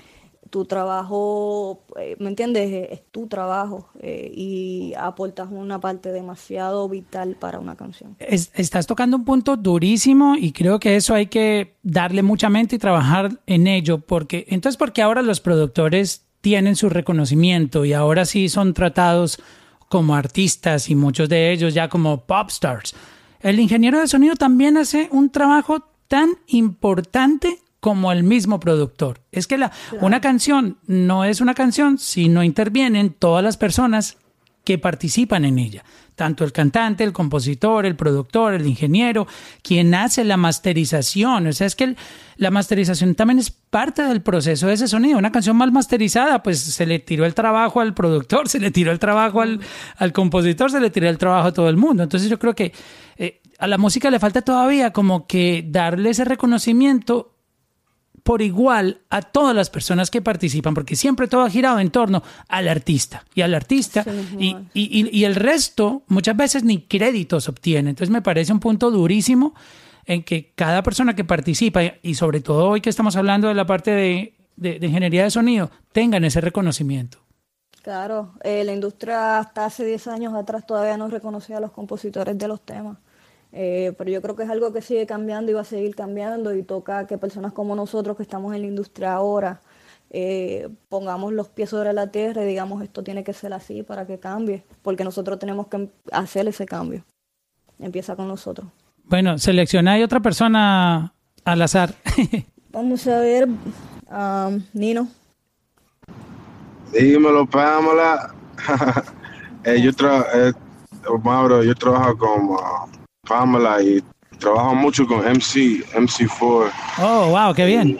[0.54, 2.70] Tu trabajo, eh, ¿me entiendes?
[2.70, 8.14] Es, es tu trabajo eh, y aportas una parte demasiado vital para una canción.
[8.20, 12.76] Es- estás tocando un punto durísimo y creo que eso hay que darle mucha mente
[12.76, 13.98] y trabajar en ello.
[13.98, 19.42] Porque, entonces, porque ahora los productores tienen su reconocimiento y ahora sí son tratados
[19.88, 22.94] como artistas y muchos de ellos ya como pop stars.
[23.40, 29.20] El ingeniero de sonido también hace un trabajo tan importante como el mismo productor.
[29.30, 29.70] Es que la,
[30.00, 34.16] una canción no es una canción si no intervienen todas las personas
[34.64, 35.84] que participan en ella.
[36.14, 39.26] Tanto el cantante, el compositor, el productor, el ingeniero,
[39.62, 41.46] quien hace la masterización.
[41.46, 41.96] O sea, es que el-
[42.38, 45.18] la masterización también es parte del proceso de ese sonido.
[45.18, 48.92] Una canción mal masterizada, pues se le tiró el trabajo al productor, se le tiró
[48.92, 49.60] el trabajo al,
[49.98, 52.02] al compositor, se le tiró el trabajo a todo el mundo.
[52.02, 52.72] Entonces yo creo que
[53.18, 57.33] eh, a la música le falta todavía como que darle ese reconocimiento
[58.24, 62.22] por igual a todas las personas que participan, porque siempre todo ha girado en torno
[62.48, 64.02] al artista y al artista,
[64.38, 67.90] y, y- y- y el resto muchas veces ni créditos obtiene.
[67.90, 69.54] Entonces me parece un punto durísimo
[70.06, 73.66] en que cada persona que participa, y sobre todo hoy que estamos hablando de la
[73.66, 77.18] parte de, de- de ingeniería de sonido, tengan ese reconocimiento.
[77.82, 82.38] Claro, eh, la industria hasta hace 10 años atrás todavía no reconocía a los compositores
[82.38, 82.96] de los temas.
[83.56, 86.52] Eh, pero yo creo que es algo que sigue cambiando y va a seguir cambiando
[86.56, 89.60] y toca que personas como nosotros que estamos en la industria ahora
[90.10, 94.06] eh, pongamos los pies sobre la tierra y digamos esto tiene que ser así para
[94.06, 97.04] que cambie, porque nosotros tenemos que hacer ese cambio.
[97.78, 98.68] empieza con nosotros.
[99.04, 101.12] Bueno, selecciona ahí otra persona
[101.44, 101.94] al azar.
[102.70, 105.08] Vamos a ver, um, Nino.
[106.92, 108.34] Dímelo, Pamela.
[109.66, 110.52] Eh, yo, tra eh,
[111.22, 114.02] Mauro, yo trabajo uh, Pamela y
[114.38, 116.70] trabajo mucho con MC, MC4.
[116.98, 117.98] oh, wow, qué bien.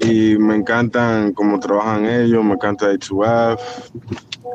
[0.00, 3.58] Y me encantan cómo trabajan ellos, me encanta H2F.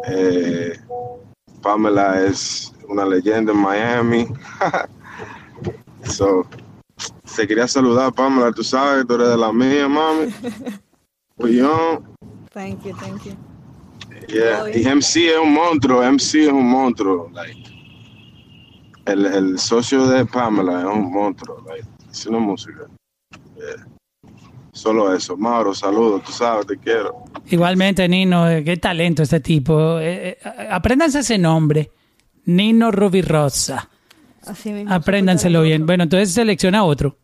[0.07, 0.80] Eh,
[1.61, 4.28] Pamela es una leyenda en Miami.
[6.03, 6.45] so,
[7.25, 10.34] se quería saludar, Pamela, tú sabes, tú eres de la mía, mami.
[11.38, 12.01] Pues yo,
[12.51, 13.34] Thank you, thank you.
[14.28, 14.67] yeah.
[14.73, 14.84] Y.
[14.84, 17.30] MC es un monstruo, MC es un monstruo.
[17.32, 17.66] Like,
[19.08, 22.82] el, el socio de Pamela es un monstruo, like, haciendo música.
[23.55, 23.88] Yeah.
[24.78, 25.36] Solo eso.
[25.36, 27.24] Mauro, saludos, tú sabes, te quiero.
[27.47, 29.97] Igualmente, Nino, eh, qué talento este tipo.
[29.99, 31.89] Eh, eh, apréndanse ese nombre.
[32.45, 33.89] Nino Rubirosa.
[34.45, 34.93] Así mismo.
[34.93, 35.86] Apréndanselo bien.
[35.86, 37.18] Bueno, entonces selecciona otro.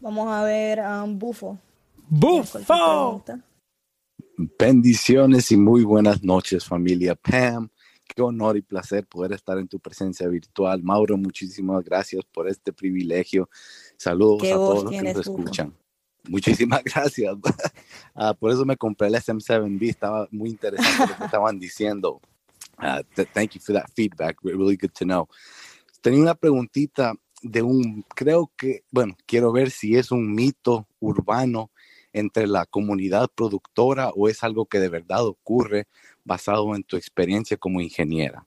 [0.00, 1.58] Vamos a ver a um, Bufo.
[2.08, 3.22] ¡Bufo!
[4.58, 7.68] Bendiciones y muy buenas noches familia Pam.
[8.14, 10.82] Qué honor y placer poder estar en tu presencia virtual.
[10.82, 13.48] Mauro, muchísimas gracias por este privilegio.
[13.96, 15.74] Saludos ¿Qué a todos los que nos escuchan.
[16.28, 17.34] Muchísimas gracias.
[18.14, 19.88] Ah, por eso me compré el SM7B.
[19.88, 22.20] Estaba muy interesante lo que estaban diciendo.
[23.14, 24.36] Th- thank you for that feedback.
[24.42, 25.28] Re- Really good to know.
[26.00, 31.70] Tenía una preguntita de un, creo que, bueno, quiero ver si es un mito urbano
[32.12, 35.88] entre la comunidad productora o es algo que de verdad ocurre
[36.24, 38.46] basado en tu experiencia como ingeniera.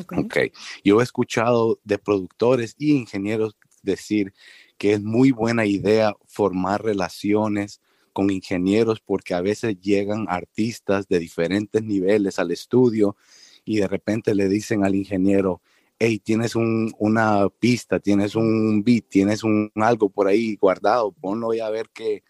[0.00, 0.12] Ok.
[0.18, 0.36] Ok,
[0.84, 4.32] yo he escuchado de productores y ingenieros decir
[4.78, 7.80] que es muy buena idea formar relaciones
[8.12, 13.16] con ingenieros porque a veces llegan artistas de diferentes niveles al estudio
[13.64, 15.60] y de repente le dicen al ingeniero,
[15.98, 21.54] hey, tienes un- una pista, tienes un beat, tienes un algo por ahí guardado, ponlo
[21.54, 22.22] y a ver qué,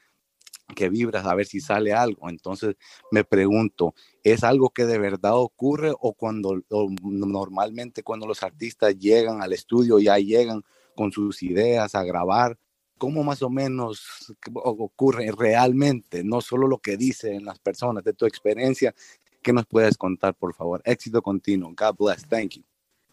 [0.74, 2.28] qué vibras, a ver si sale algo.
[2.28, 2.76] Entonces
[3.10, 6.62] me pregunto, ¿es algo que de verdad ocurre o cuando
[7.02, 10.62] normalmente cuando los artistas llegan al estudio ya llegan
[10.94, 12.58] con sus ideas a grabar?
[12.96, 16.22] ¿Cómo más o menos ocurre realmente?
[16.22, 18.94] No solo lo que dicen las personas, de tu experiencia,
[19.42, 20.80] ¿qué nos puedes contar, por favor?
[20.84, 21.74] Éxito continuo.
[21.76, 22.24] God bless.
[22.26, 22.64] Thank you.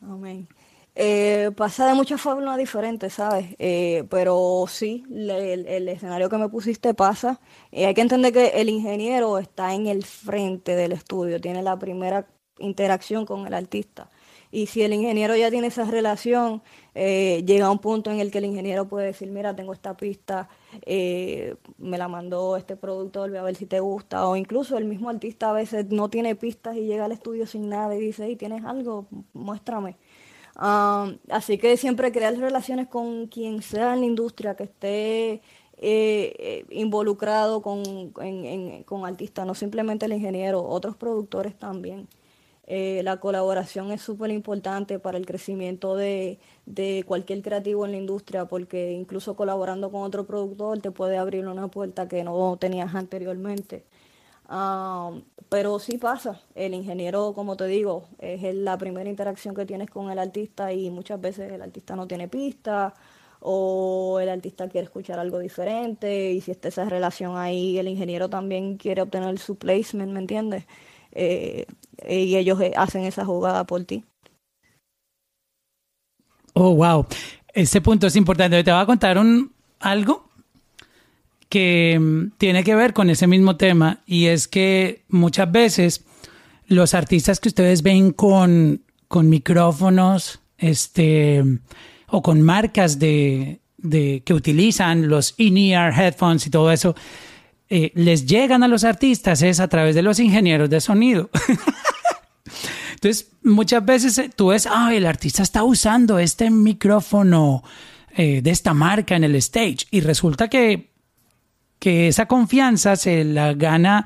[0.02, 0.48] Amén.
[0.94, 3.56] Eh, pasa de muchas formas diferentes, ¿sabes?
[3.60, 7.40] Eh, pero sí, le- el, escenario que me pusiste pasa.
[7.72, 11.80] Eh, hay que entender que el ingeniero está en el frente del estudio, tiene la
[11.80, 12.28] primera
[12.60, 14.10] interacción con el artista.
[14.54, 16.62] Y si el ingeniero ya tiene esa relación,
[16.94, 19.96] eh, llega a un punto en el que el ingeniero puede decir, mira, tengo esta
[19.96, 20.50] pista,
[20.86, 24.28] eh, me la mandó este productor, voy a ver si te gusta.
[24.28, 27.70] O incluso el mismo artista a veces no tiene pistas y llega al estudio sin
[27.70, 29.08] nada y dice, hey, ¿tienes algo?
[29.34, 29.96] Muéstrame.
[30.60, 35.42] Um, así que siempre crear relaciones con quien sea en la industria que esté eh,
[35.80, 37.84] eh, involucrado con,
[38.22, 42.08] en- con artistas, no simplemente el ingeniero, otros productores también.
[42.68, 47.98] Eh, la colaboración es súper importante para el crecimiento de, de cualquier creativo en la
[47.98, 52.94] industria, porque incluso colaborando con otro productor te puede abrir una puerta que no tenías
[52.96, 53.84] anteriormente.
[54.54, 55.12] Ah,
[55.48, 60.12] pero sí pasa, el ingeniero, como te digo, es la primera interacción que tienes con
[60.12, 62.94] el artista y muchas veces el artista no tiene pista
[63.40, 68.30] o el artista quiere escuchar algo diferente y si está esa relación ahí, el ingeniero
[68.30, 70.66] también quiere obtener su placement, ¿me entiendes?
[71.14, 71.66] Eh,
[72.06, 74.04] y ellos eh, hacen esa jugada por ti.
[76.56, 77.06] Oh, wow.
[77.54, 78.62] Ese punto es importante.
[78.66, 80.30] Te voy a contar un, algo
[81.52, 86.06] que mm, tiene que ver con ese mismo tema y es que muchas veces
[86.68, 91.44] los artistas que ustedes ven con, con micrófonos este,
[92.08, 96.96] o con marcas de, de- que utilizan los in-ear headphones y todo eso,
[97.70, 101.30] eh, les llegan a los artistas es a través de los ingenieros de sonido.
[102.94, 107.64] Entonces, muchas veces eh, tú ves, ah, el artista está usando este micrófono
[108.16, 110.91] eh, de esta marca en el stage y resulta que,
[111.82, 114.06] que esa confianza se la gana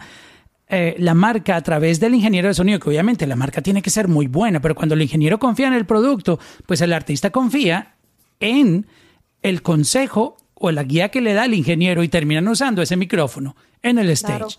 [0.69, 3.89] eh, la marca a través del ingeniero de sonido, que obviamente la marca tiene que
[3.89, 7.95] ser muy buena, pero cuando el ingeniero confía en el producto, pues el artista confía
[8.39, 8.87] en
[9.41, 13.57] el consejo o la guía que le da el ingeniero y terminan usando ese micrófono
[13.81, 14.57] en el stage.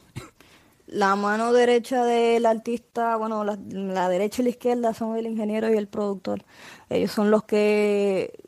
[0.87, 5.73] La mano derecha del artista, bueno, la, la derecha y la izquierda son el ingeniero
[5.73, 6.45] y el productor.
[6.91, 8.39] Ellos son los que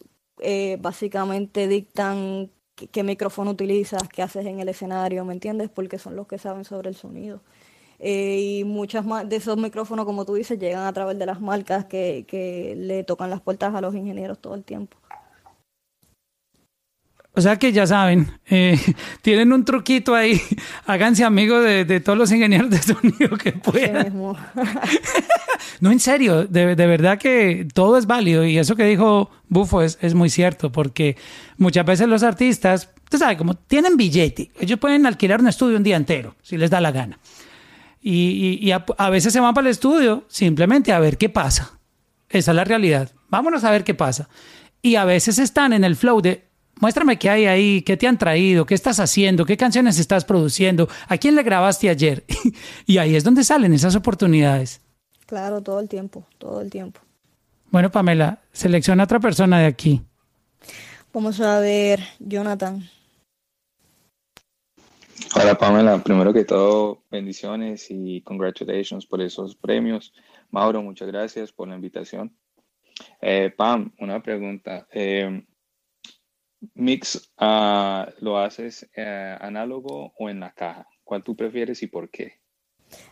[0.41, 2.51] eh, básicamente dictan
[2.87, 5.69] qué, micrófono utilizas, qué haces en el escenario, ¿me entiendes?
[5.69, 7.41] Porque son los que saben sobre el sonido.
[7.99, 11.41] Eh, y muchas más de esos micrófonos, como tú dices, llegan a través de las
[11.41, 14.97] marcas que, que le tocan las puertas a los ingenieros todo el tiempo.
[17.39, 18.77] O sea que ya saben, eh,
[19.23, 20.41] tienen un truquito ahí.
[20.87, 24.13] Háganse amigos de, de todos los ingenieros de sonido que puedan.
[25.81, 29.83] No, en serio, de, de verdad que todo es válido y eso que dijo Bufo
[29.83, 31.17] es, es muy cierto porque
[31.57, 35.85] muchas veces los artistas, tú sabes, como tienen billete, ellos pueden alquilar un estudio un
[35.85, 37.19] día entero si les da la gana.
[38.03, 41.29] Y, y- y a, a veces se van para el estudio simplemente a ver qué
[41.29, 41.79] pasa.
[42.29, 43.13] Esa es la realidad.
[43.29, 44.29] Vámonos a ver qué pasa.
[44.83, 46.48] Y a veces están en el flow de,
[46.81, 50.89] muéstrame qué hay ahí, qué te han traído, qué estás haciendo, qué canciones estás produciendo,
[51.09, 52.25] a quién le grabaste ayer.
[52.87, 54.81] y ahí es donde salen esas oportunidades.
[55.27, 57.01] Claro, todo el tiempo, todo el tiempo.
[57.71, 60.03] Bueno, Pamela, selecciona otra persona de aquí.
[61.13, 62.89] Vamos a ver, Jonathan.
[65.35, 70.15] Hola Pamela, primero que todo, bendiciones y congratulations por esos premios.
[70.51, 72.35] Mauro, muchas gracias por la invitación.
[73.21, 74.87] Eh, Pam, una pregunta.
[74.91, 75.45] Eh,
[76.75, 80.87] ¿Mix ah, lo haces eh, análogo o en la caja?
[81.05, 82.41] ¿Cuál tú prefieres y por qué?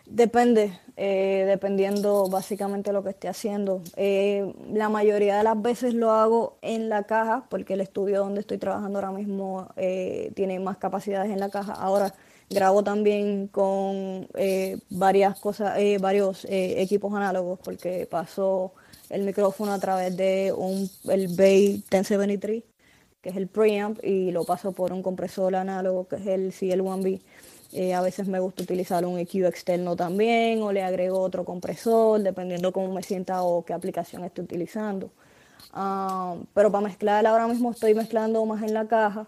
[0.07, 3.83] Depende, eh, dependiendo básicamente lo que esté haciendo.
[3.97, 8.41] Eh, la mayoría de las veces lo hago en la caja, porque el estudio donde
[8.41, 11.73] estoy trabajando ahora mismo eh, tiene más capacidades en la caja.
[11.73, 12.15] Ahora
[12.49, 14.29] grabo también con
[14.91, 18.73] varias cosas, varios equipos análogos, porque paso
[19.11, 22.63] el micrófono a través de un, el Bay 1073,
[23.27, 27.21] que es el preamp, y lo paso por un compresor análogo, que es el CL1B.
[27.73, 32.23] Eh, a veces me gusta utilizar un EQ externo también o le agrego otro compresor,
[32.23, 35.11] dependiendo cómo me sienta o qué aplicación esté utilizando.
[35.73, 39.27] Ah, pero para mezclar ahora mismo estoy mezclando más en la caja.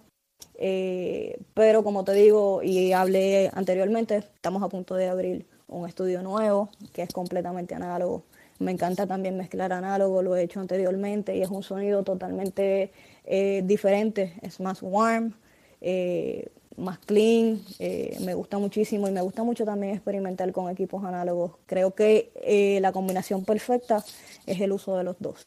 [0.54, 6.22] Eh, pero como te digo y hablé anteriormente, estamos a punto de abrir un estudio
[6.22, 8.22] nuevo que es completamente análogo.
[8.60, 12.92] Me encanta también mezclar análogo, lo he hecho anteriormente y es un sonido totalmente
[13.30, 15.34] eh, diferente, es más warm,
[15.80, 21.04] eh, más clean, eh, me gusta muchísimo y me gusta mucho también experimentar con equipos
[21.04, 21.52] análogos.
[21.66, 24.02] Creo que la combinación perfecta
[24.46, 25.44] es el uso de los dos.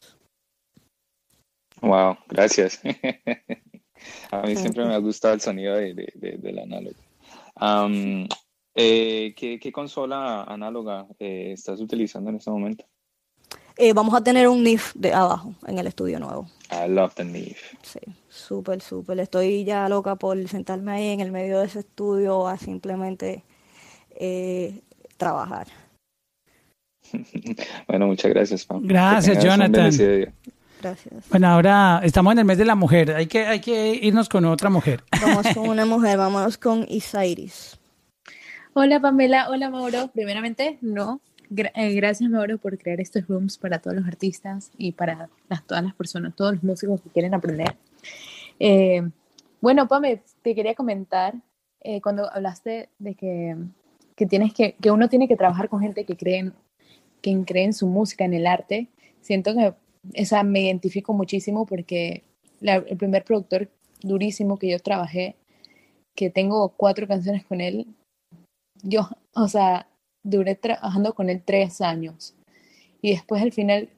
[1.80, 2.80] Wow, gracias.
[4.30, 6.96] A mí siempre me ha gustado el sonido de, de- de- del análogo.
[8.74, 12.84] Eh, ¿qué, qué consola análoga eh, estás utilizando en este momento?
[13.76, 16.46] Eh, vamos a tener un NIF de abajo en el estudio nuevo.
[16.72, 17.56] I love the Neve.
[17.82, 19.20] Sí, súper, súper.
[19.20, 23.44] Estoy ya loca por sentarme ahí en el medio de ese estudio a simplemente
[24.10, 24.80] eh,
[25.16, 25.66] trabajar.
[27.86, 28.86] Bueno, muchas gracias, Pam.
[28.86, 29.90] Gracias, Jonathan.
[30.80, 31.28] Gracias.
[31.30, 33.14] Bueno, ahora estamos en el mes de la mujer.
[33.14, 35.04] Hay que, hay que irnos con otra mujer.
[35.20, 37.78] Vamos con una mujer, vámonos con Isairis.
[38.72, 40.08] Hola Pamela, hola Mauro.
[40.12, 41.20] Primeramente, no.
[41.54, 45.84] Eh, gracias Mauro por crear estos rooms para todos los artistas y para las, todas
[45.84, 47.76] las personas, todos los músicos que quieren aprender.
[48.58, 49.02] Eh,
[49.60, 51.34] bueno, Pame, te quería comentar
[51.80, 53.56] eh, cuando hablaste de que,
[54.16, 56.54] que tienes que, que uno tiene que trabajar con gente que creen,
[57.20, 58.88] que cree en su música, en el arte.
[59.20, 59.74] Siento que
[60.14, 62.22] esa me identifico muchísimo porque
[62.60, 63.68] la- el primer productor
[64.02, 65.36] durísimo que yo trabajé,
[66.16, 67.86] que tengo cuatro canciones con él,
[68.82, 69.86] yo, o sea,
[70.24, 72.34] duré trabajando con él tres años.
[73.00, 73.88] Y después al final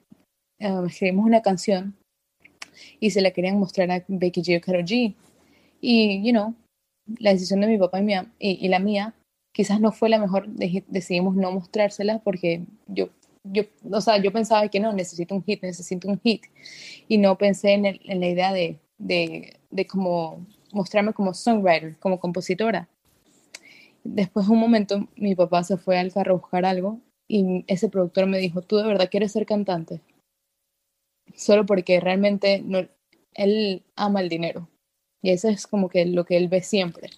[0.59, 1.95] eh, escribimos una canción
[2.99, 5.13] y se la querían mostrar a Becky G o Karol G.
[5.81, 6.55] Y, you know,
[7.19, 9.13] la decisión de mi papá y, mía, y, y la mía
[9.53, 13.09] quizás no fue la mejor, decidimos no mostrárselas porque yo,
[13.43, 16.43] yo, o sea, yo pensaba que no, necesito un hit, necesito un hit.
[17.07, 21.97] Y no pensé en, el- en la idea de, de, de como mostrarme como songwriter,
[21.99, 22.89] como compositora.
[24.05, 27.89] Después de un momento mi papá se fue al carro a buscar algo y ese
[27.89, 29.99] productor me dijo, ¿tú de verdad quieres ser cantante?
[31.35, 32.87] Solo porque realmente no,
[33.33, 34.69] él ama el dinero
[35.23, 37.09] y eso es como que lo que él ve siempre.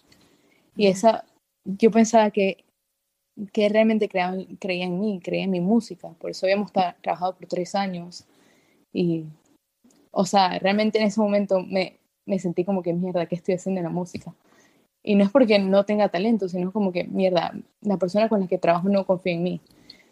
[0.77, 1.26] Y esa,
[1.65, 2.64] yo pensaba que,
[3.51, 7.35] que realmente creía, creía en mí, creía en mi música, por eso habíamos tra- trabajado
[7.35, 8.26] por tres años
[8.93, 9.26] y,
[10.11, 13.80] o sea, realmente en ese momento me, me sentí como que mierda, ¿qué estoy haciendo
[13.80, 14.34] en la música?
[15.08, 18.48] Y no es porque no tenga talento, sino como que, mierda, la persona con la
[18.48, 19.62] que trabajo no confía en mí.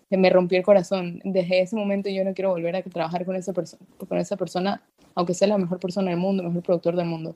[0.10, 1.20] Me rompió el corazón.
[1.26, 3.78] Desde ese momento yo no quiero volver a trabajar con esa, perso-
[4.08, 4.82] con esa persona,
[5.14, 7.36] aunque sea la mejor persona del mundo, mejor productor del mundo.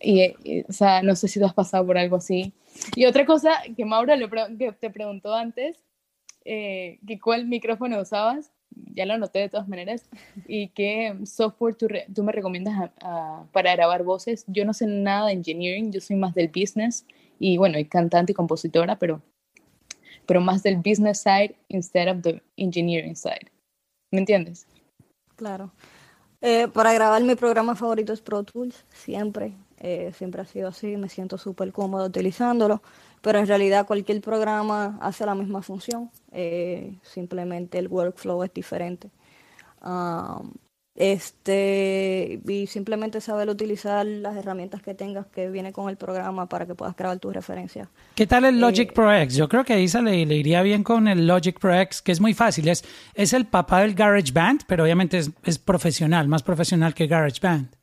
[0.00, 2.52] Y, y, o sea, no sé si tú has pasado por algo así.
[2.94, 5.76] Y otra cosa que Mauro le pre- que te preguntó antes,
[6.44, 8.52] eh, que cuál micrófono usabas,
[8.94, 10.08] ya lo anoté de todas maneras,
[10.46, 14.44] y qué software tú, tú me recomiendas a- para grabar voces.
[14.46, 17.06] Yo no sé nada de engineering, yo soy más del business,
[17.38, 19.22] y bueno, y cantante y compositora, pero
[20.26, 23.50] pero más del business side instead of the engineering side.
[24.10, 24.66] ¿Me entiendes?
[25.36, 25.70] Claro.
[26.40, 29.52] Eh, para grabar mi programa favorito es Pro Tools, siempre.
[29.78, 32.82] Eh, siempre ha sido así, me siento súper cómodo utilizándolo,
[33.20, 39.10] pero en realidad cualquier programa hace la misma función, eh, simplemente el workflow es diferente.
[39.84, 40.52] Um,
[40.94, 46.64] este, y simplemente saber utilizar las herramientas que tengas que viene con el programa para
[46.64, 47.88] que puedas grabar tus referencias.
[48.14, 49.36] ¿Qué tal el Logic Pro X?
[49.36, 52.12] Yo creo que a Isa le, le iría bien con el Logic Pro X, que
[52.12, 52.66] es muy fácil.
[52.68, 52.82] Es,
[53.12, 57.40] es el papá del Garage Band, pero obviamente es, es profesional, más profesional que Garage
[57.42, 57.75] Band.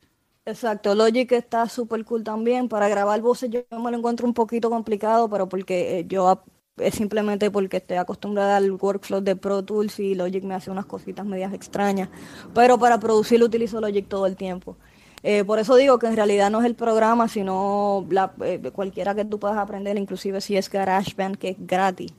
[0.46, 2.68] Exacto, Logic está súper cool también.
[2.68, 6.42] Para grabar voces yo me lo encuentro un poquito complicado, pero porque eh, yo
[6.76, 10.84] es simplemente porque estoy acostumbrada al workflow de Pro Tools y Logic me hace unas
[10.86, 12.10] cositas medias extrañas.
[12.54, 14.76] Pero para producir utilizo Logic todo el tiempo.
[15.22, 19.14] Eh, por eso digo que en realidad no es el programa, sino la- eh, cualquiera
[19.14, 22.12] que tú puedas aprender, inclusive si es GarageBand, que es gratis.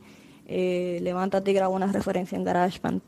[0.47, 3.02] Eh, levántate y graba una referencia en GarageBand.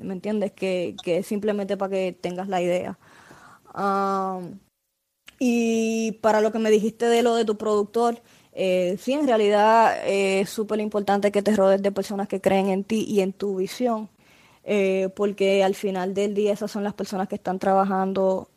[0.00, 0.52] ¿Me entiendes?
[0.52, 2.98] Que, que es simplemente para que tengas la idea.
[5.38, 8.22] Y para lo que me dijiste de lo de tu productor,
[8.52, 12.68] eh, sí, en realidad eh, es súper importante que te rodees de personas que creen
[12.68, 14.08] en ti y en tu visión,
[14.64, 18.48] eh, porque al final del día esas son las personas que están trabajando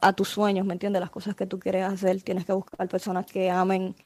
[0.00, 1.00] a tus sueños, ¿me entiendes?
[1.00, 3.96] Las cosas que tú quieres hacer, tienes que buscar personas que amen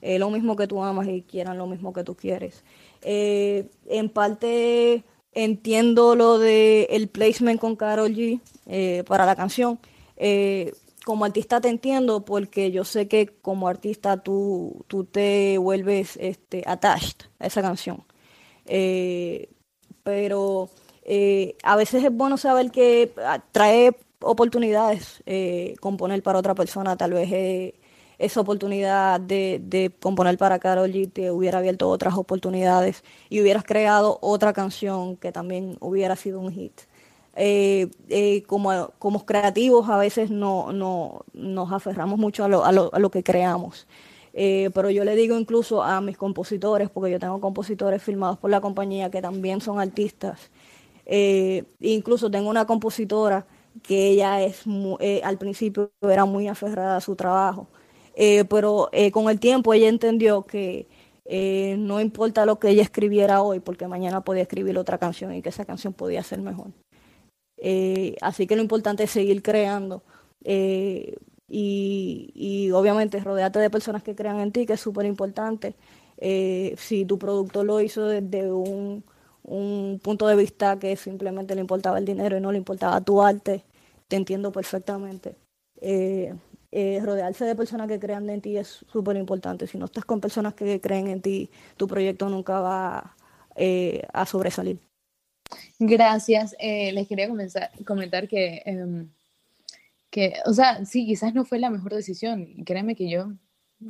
[0.00, 2.64] lo mismo que tú amas y quieran lo mismo que tú quieres.
[3.02, 9.78] En parte entiendo lo de placement con Karol G eh, para la canción.
[10.16, 10.74] Eh,
[11.04, 16.62] como artista te entiendo porque yo sé que como artista tú, tú te vuelves este,
[16.66, 18.04] attached a esa canción.
[18.66, 19.48] Eh,
[20.02, 20.70] pero
[21.62, 25.22] a veces es bueno saber que ah, trae oportunidades
[25.80, 27.74] componer para otra persona, tal vez
[28.18, 33.64] esa oportunidad de, de componer para Karol G te hubiera abierto otras oportunidades y hubieras
[33.64, 36.72] creado otra canción que también hubiera sido un hit.
[37.40, 42.72] Eh, eh, como, como creativos a veces no, no, nos aferramos mucho a lo, a
[42.72, 43.86] lo, a lo que creamos.
[44.34, 48.50] Eh, pero yo le digo incluso a mis compositores, porque yo tengo compositores firmados por
[48.50, 50.50] la compañía que también son artistas.
[51.06, 53.46] Eh, incluso tengo una compositora
[53.82, 57.68] que ella es mu- eh, al principio era muy aferrada a su trabajo,
[58.20, 60.88] Eh, pero eh, con el tiempo ella entendió que
[61.24, 65.40] eh, no importa lo que ella escribiera hoy, porque mañana podía escribir otra canción y
[65.40, 66.72] que esa canción podía ser mejor.
[68.20, 70.02] Así que lo importante es seguir creando
[71.48, 75.76] y, obviamente rodearte de personas que crean en ti, que es súper importante.
[76.76, 79.04] Si tu productor lo hizo desde un,
[79.44, 83.22] un punto de vista que simplemente le importaba el dinero y no le importaba tu
[83.22, 83.64] arte,
[84.08, 85.36] te entiendo perfectamente.
[86.70, 89.66] Eh, rodearse de personas que crean en ti es súper importante.
[89.66, 93.16] Si no estás con personas que creen en ti, tu proyecto nunca va
[93.56, 94.78] eh, a sobresalir.
[95.78, 96.54] Gracias.
[96.58, 99.08] Eh, les quería comenzar- comentar que, em,
[100.10, 102.46] que, o sea, sí, quizás no fue la mejor decisión.
[102.64, 103.32] Créeme que yo,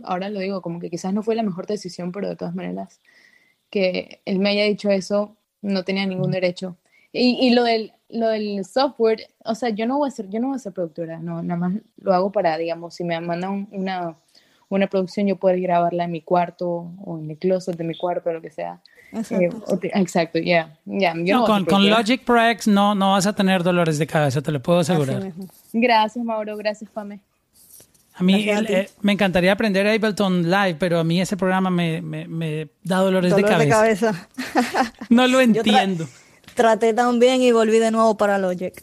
[0.04, 3.00] ahora lo digo, como que quizás no fue la mejor decisión, pero de todas maneras,
[3.70, 6.76] que él me haya dicho eso, no tenía ningún derecho.
[7.12, 10.40] Y, y lo del, lo del software, o sea, yo no voy a ser, yo
[10.40, 13.66] no voy a ser productora, no, nada más lo hago para, digamos, si me mandan
[13.72, 14.14] una,
[14.68, 18.32] una producción, yo poder grabarla en mi cuarto o en el closet de mi cuarto,
[18.32, 18.80] lo que sea.
[19.12, 19.78] Eh, Exacto.
[19.78, 21.14] te- exacto, ya, ya.
[21.16, 21.88] yo No, no con.
[21.88, 25.32] Logic Pro X no, no vas a tener dolores de cabeza, te lo puedo asegurar.
[25.72, 26.58] Gracias, Mauro.
[26.58, 27.20] Gracias, Pame.
[28.12, 32.02] A mí Gracias eh, me encantaría aprender Ableton Live, pero a mí ese programa me,
[32.02, 34.12] me- me da dolores Dolor de cabeza.
[34.12, 34.28] cabeza.
[35.08, 36.06] No lo entiendo.
[36.58, 38.74] Traté también y volví de nuevo para Logic.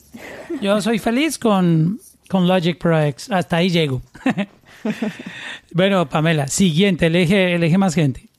[0.62, 2.00] Yo soy feliz con,
[2.30, 3.30] con Logic Pro X.
[3.30, 4.02] Hasta ahí llego.
[5.74, 8.30] bueno, Pamela, siguiente, elige, elige más gente.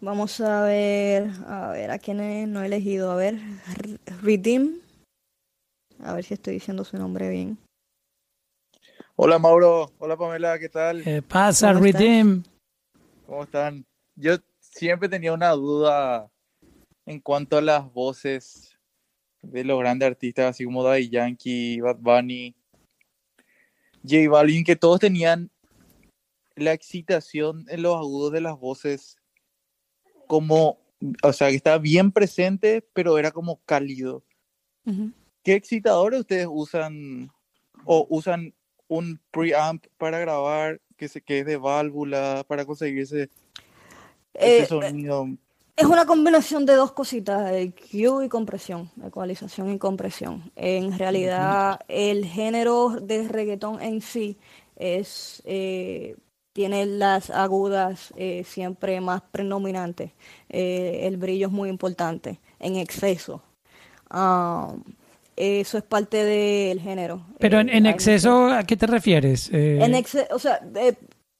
[0.00, 3.12] Vamos a ver, a ver, a quién he- no he elegido.
[3.12, 3.38] A ver,
[4.22, 4.80] Redeem.
[6.02, 7.58] A ver si estoy diciendo su nombre bien.
[9.14, 11.04] Hola Mauro, hola Pamela, ¿qué tal?
[11.28, 11.72] Pasa.
[11.74, 12.42] Redeem.
[13.24, 13.86] ¿Cómo están?
[14.16, 16.28] Yo siempre tenía una duda
[17.08, 18.78] en cuanto a las voces
[19.40, 22.54] de los grandes artistas, así como Daddy Yankee, Bad Bunny,
[24.06, 25.50] J Balvin, que todos tenían
[26.54, 29.16] la excitación en los agudos de las voces
[30.26, 30.80] como,
[31.22, 34.22] o sea, que estaba bien presente, pero era como cálido.
[34.84, 35.10] Ujú.
[35.42, 37.30] ¿Qué excitadores ustedes usan
[37.86, 38.52] o usan
[38.86, 43.30] un preamp para grabar que se que es de válvula para conseguir ese,
[44.34, 45.26] ese Eh, sonido?
[45.78, 50.50] Es una combinación de dos cositas, EQ y compresión, ecualización y compresión.
[50.56, 54.38] En realidad, el género de reggaetón en sí
[54.74, 56.16] es, eh,
[56.52, 60.10] tiene las agudas eh, siempre más predominantes.
[60.48, 63.40] Eh, el brillo es muy importante, en exceso.
[64.10, 64.74] Ah,
[65.36, 67.22] eso es parte del género.
[67.38, 69.48] Pero en, Eh, en exceso, ¿a qué te refieres?
[69.52, 70.60] En exce- o sea,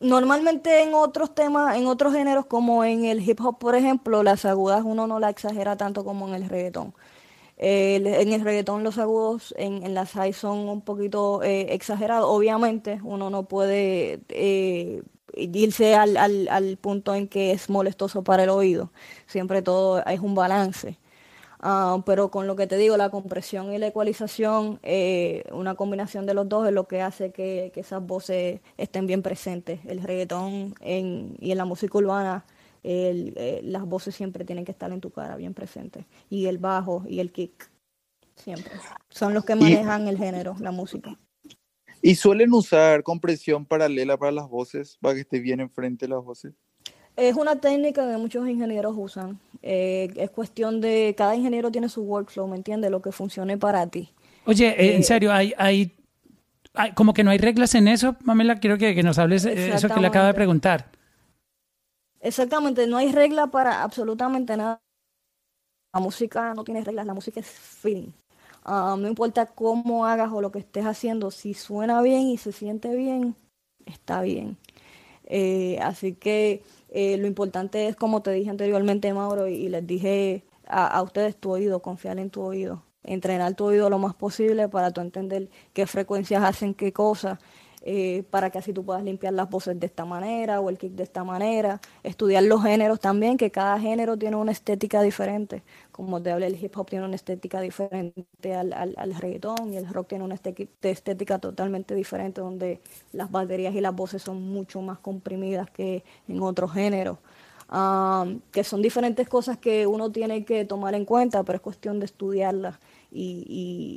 [0.00, 4.44] normalmente en otros temas, en otros géneros como en el hip hop, por ejemplo, las
[4.44, 6.94] agudas uno no la exagera tanto como en el reggaetón.
[7.56, 12.26] En el reggaetón los agudos en, en las high son un poquito eh, exagerados.
[12.30, 15.02] Obviamente uno no puede eh,
[15.34, 18.92] irse al, al, al punto en que es molestoso para el oído.
[19.26, 20.98] Siempre todo es un balance.
[21.60, 26.26] Ah, pero con lo que te digo, la compresión y la ecualización, eh, una combinación
[26.26, 29.80] de los dos es lo que hace que, que esas voces estén bien presentes.
[29.86, 32.46] El reggaetón en, y en la música urbana,
[32.84, 36.06] el- eh, las voces siempre tienen que estar en tu cara bien presentes.
[36.30, 37.70] Y el bajo y el kick,
[38.36, 38.80] siempre.
[39.10, 41.18] Son los que manejan el género, la música.
[42.02, 46.54] ¿Y suelen usar compresión paralela para las voces, para que esté bien enfrente las voces?
[47.18, 49.40] Es una técnica que muchos ingenieros usan.
[49.60, 52.92] Eh, es cuestión de, cada ingeniero tiene su workflow, ¿me entiendes?
[52.92, 54.08] Lo que funcione para ti.
[54.46, 55.92] Oye, eh, en eh, serio, hay, hay,
[56.74, 59.74] hay- como que no hay reglas en eso, Pamela, quiero que, que nos hables de
[59.74, 60.86] eso que le acabo de preguntar.
[62.20, 64.80] Exactamente, no hay regla para absolutamente nada.
[65.92, 68.12] La música no tiene reglas, la música es feeling.
[68.64, 72.52] Ah, no importa cómo hagas o lo que estés haciendo, si suena bien y se
[72.52, 73.34] siente bien,
[73.86, 74.56] está bien.
[75.24, 80.44] Eh, así que eh, lo importante es, como te dije anteriormente, Mauro, y, les dije
[80.66, 84.68] a, a ustedes tu oído, confiar en tu oído, entrenar tu oído lo más posible
[84.68, 87.38] para tú entender qué frecuencias hacen qué cosas,
[87.90, 90.92] eh, para que así tú puedas limpiar las voces de esta manera o el kick
[90.92, 96.20] de esta manera, estudiar los géneros también, que cada género tiene una estética diferente, como
[96.22, 99.88] te hablé, el hip hop tiene una estética diferente al, al, al reggaetón y el
[99.88, 102.82] rock tiene una estética, totalmente diferente, donde
[103.12, 107.16] las baterías y las voces son mucho más comprimidas que en otros géneros.
[107.70, 112.00] Um, que son diferentes cosas que uno tiene que tomar en cuenta, pero es cuestión
[112.00, 112.78] de estudiarlas
[113.10, 113.44] y,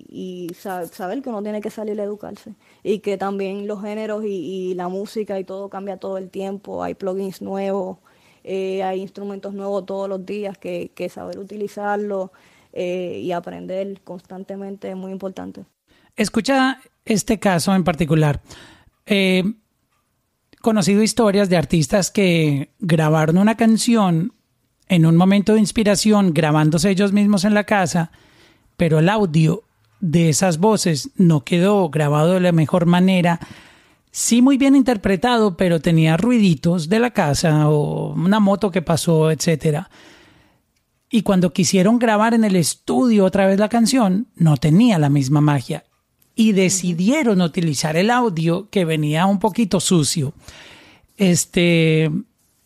[0.10, 2.54] y, y sa- saber que uno tiene que salir a educarse.
[2.84, 6.94] Y que también los géneros y, la música y todo cambia todo el tiempo, hay
[6.96, 7.98] plugins nuevos,
[8.44, 12.30] eh, hay instrumentos nuevos todos los días que, que saber utilizarlos
[12.74, 15.66] eh, y aprender constantemente es muy importante.
[16.16, 18.42] Escucha este caso en particular.
[19.06, 19.44] Eh,
[20.62, 24.34] conocido historias de artistas que grabaron una canción
[24.88, 28.12] en un momento de inspiración, grabándose ellos mismos en la casa,
[28.78, 29.64] pero el audio
[30.00, 33.40] de esas voces no quedó grabado de la mejor manera.
[34.12, 39.32] Sí, muy bien interpretado, pero tenía ruiditos de la casa o una moto que pasó,
[39.32, 39.90] etcétera.
[41.10, 45.42] Y cuando quisieron grabar en el estudio otra vez la canción, no tenía la misma
[45.42, 45.84] magia.
[46.36, 50.34] Y decidieron utilizar el audio que venía un poquito sucio.
[51.18, 52.10] Este,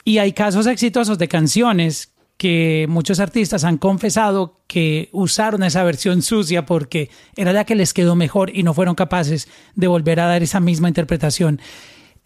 [0.03, 6.21] y hay casos exitosos de canciones que muchos artistas han confesado que usaron esa versión
[6.21, 10.27] sucia porque era la que les quedó mejor y no fueron capaces de volver a
[10.27, 11.61] dar esa misma interpretación.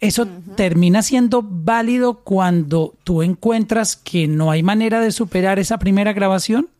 [0.00, 0.26] Eso
[0.56, 6.70] termina siendo válido cuando tú encuentras que no hay manera de superar esa primera grabación.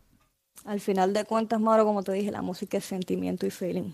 [0.65, 3.93] Al final de cuentas, Mauro, como te dije, la música es sentimiento y feeling.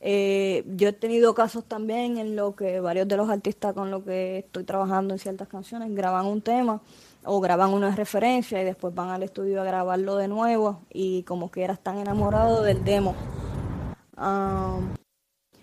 [0.00, 4.04] Eh, yo he tenido casos también en lo que varios de los artistas con los
[4.04, 6.80] que estoy trabajando en ciertas canciones graban un tema
[7.30, 11.50] o graban una referencia y después van al estudio a grabarlo de nuevo y como
[11.50, 13.14] que están enamorados del demo.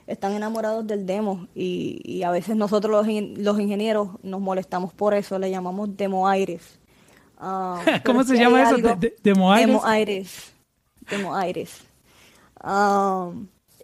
[0.08, 4.94] Están enamorados del demo y, y a veces nosotros los, in- los ingenieros nos molestamos
[4.94, 6.80] por eso, le llamamos demo aires.
[8.06, 8.76] ¿Cómo se llama eso?
[8.76, 9.68] algo- ¿De- de- demo aires?
[9.76, 10.54] Demo aires.
[11.10, 11.82] Demo aires.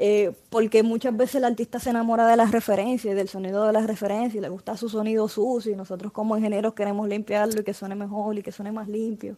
[0.03, 3.85] Eh, porque muchas veces el artista se enamora de las referencias, del sonido de las
[3.85, 7.75] referencias, y le gusta su sonido sucio, y nosotros como ingenieros queremos limpiarlo y que
[7.75, 9.37] suene mejor y que suene más limpio.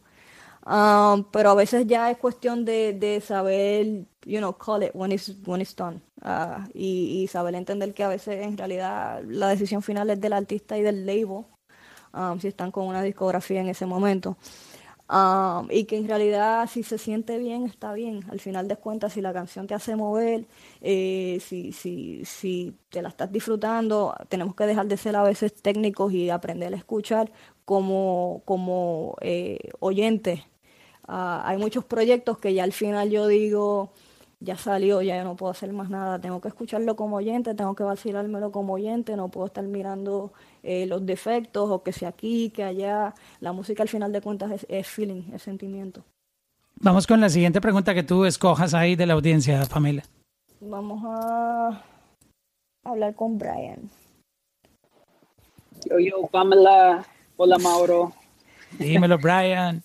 [0.66, 5.12] Ah, pero a veces ya es cuestión de, de saber, you know, call it when
[5.12, 6.02] it's, when it's done.
[6.22, 10.78] Ah, y, saber entender que a veces en realidad la decisión final es del artista
[10.78, 11.44] y del label,
[12.14, 14.38] ah, si están con una discografía en ese momento.
[15.10, 18.22] Ah, y que en realidad si se siente bien, está bien.
[18.32, 20.46] Al final de cuentas, si la canción te hace mover,
[20.82, 25.54] eh, si, si, si te la estás disfrutando, tenemos que dejar de ser a veces
[25.54, 27.32] técnicos y aprender a escuchar
[27.66, 30.42] como, como eh, oyentes.
[31.08, 33.92] Ah, hay muchos proyectos que ya al final yo digo,
[34.44, 37.76] ya salió, ya yo no puedo hacer más nada, tengo que escucharlo como oyente, tengo
[37.76, 40.34] que vacilármelo como oyente, no puedo estar mirando
[40.64, 43.14] eh, los defectos o que sea aquí, que allá.
[43.40, 46.04] La música al final de cuentas es, es feeling, es sentimiento.
[46.76, 50.04] Vamos con la siguiente pregunta que tú escojas ahí de la audiencia, Pamela.
[50.60, 51.82] Vamos a
[52.84, 53.90] hablar con Brian.
[55.90, 57.06] Yo, yo, Pamela.
[57.38, 58.12] Hola, Mauro.
[58.78, 59.82] Dímelo, Brian.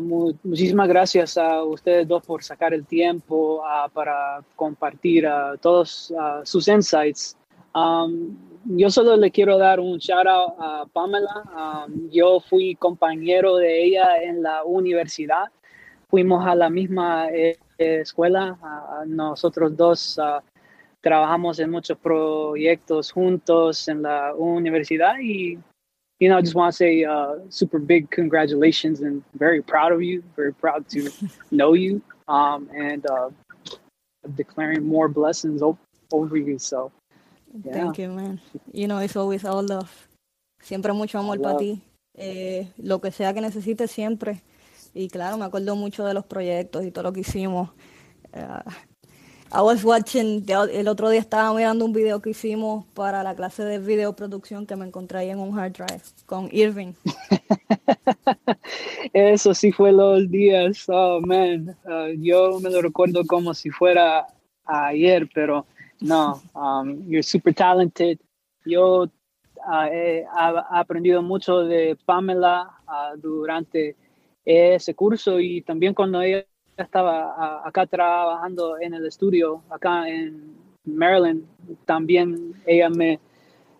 [0.00, 6.12] Mu- muchísimas gracias a ustedes dos por sacar el tiempo ah, para compartir ah, todos
[6.44, 7.36] sus insights.
[7.74, 11.42] Um, yo solo le quiero dar un shout out a Pamela.
[11.86, 15.46] Um, yo fui compañero de ella en la universidad.
[16.08, 18.56] Fuimos a la misma eh, escuela.
[19.06, 20.20] Nosotros dos
[21.00, 25.58] trabajamos en muchos proyectos juntos en la universidad y
[26.20, 30.02] you know, I just want to say uh, super big congratulations and very proud of
[30.02, 30.22] you.
[30.36, 31.10] Very proud to
[31.50, 33.30] know you um, and uh,
[34.34, 35.78] declaring more blessings o-
[36.12, 36.58] over you.
[36.58, 36.92] So,
[37.64, 37.72] yeah.
[37.72, 38.40] Thank you, man.
[38.72, 39.90] You know, it's always all love.
[40.62, 41.82] Siempre mucho amor para ti.
[42.16, 44.42] Eh, lo que sea que necesites siempre.
[44.94, 47.70] Y claro, me acuerdo mucho de los proyectos y todo lo que hicimos.
[48.32, 48.46] Eh,
[49.56, 53.62] I was watching, el otro día estaba mirando un video que hicimos para la clase
[53.62, 56.94] de videoproducción que me encontré ahí en un hard drive con Irving.
[59.12, 60.86] Eso sí fue los días.
[60.88, 61.76] Oh, man.
[61.84, 64.26] Uh, yo me lo recuerdo como si fuera
[64.64, 65.64] ayer, pero
[66.00, 66.42] no.
[66.56, 68.18] Um, you're super talented.
[68.66, 70.26] Yo uh, he
[70.72, 73.94] aprendido mucho de Pamela uh, durante
[74.44, 76.44] ese curso y también cuando ella
[76.76, 81.44] estaba acá trabajando en el estudio, acá en Maryland,
[81.86, 83.20] también ella me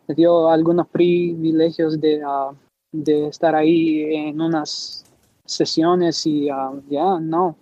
[0.08, 2.54] dio algunos privilegios de, uh,
[2.92, 5.04] de estar ahí en unas
[5.44, 7.56] sesiones y uh, ya, no,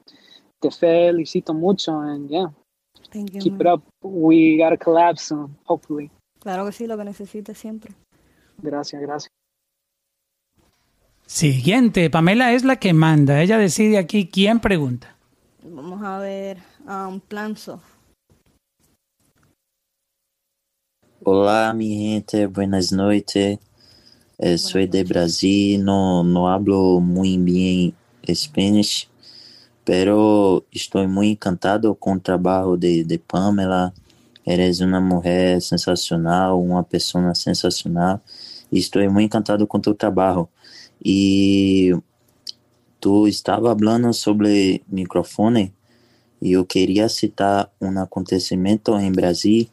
[0.60, 2.52] te felicito mucho and yeah,
[3.10, 3.82] Thank you, keep it up.
[4.02, 6.10] We gotta collab soon, hopefully.
[6.40, 7.92] Claro que sí, lo que necesites siempre.
[8.62, 9.30] Gracias, gracias.
[11.26, 13.42] Siguiente, Pamela es la que manda.
[13.42, 15.16] Ella decide aquí quién pregunta.
[15.64, 16.59] Vamos a ver,
[16.89, 17.80] um, Planzo.
[21.22, 23.60] Olá, mi gente, buenas noches.
[24.39, 27.94] Eh, soy de Brasil, no, no hablo muy bien
[28.34, 29.09] Spanish,
[29.84, 33.94] pero estoy muy encantado con el trabajo de, de Pamela.
[34.44, 38.20] Eres una mujer sensacional, una persona sensacional.
[38.68, 40.51] Y estoy muy encantado con tu trabajo.
[41.01, 41.93] Y
[43.02, 45.72] tú estaba hablando sobre microfone
[46.40, 49.68] y yo quería citar un acontecimiento en Brasil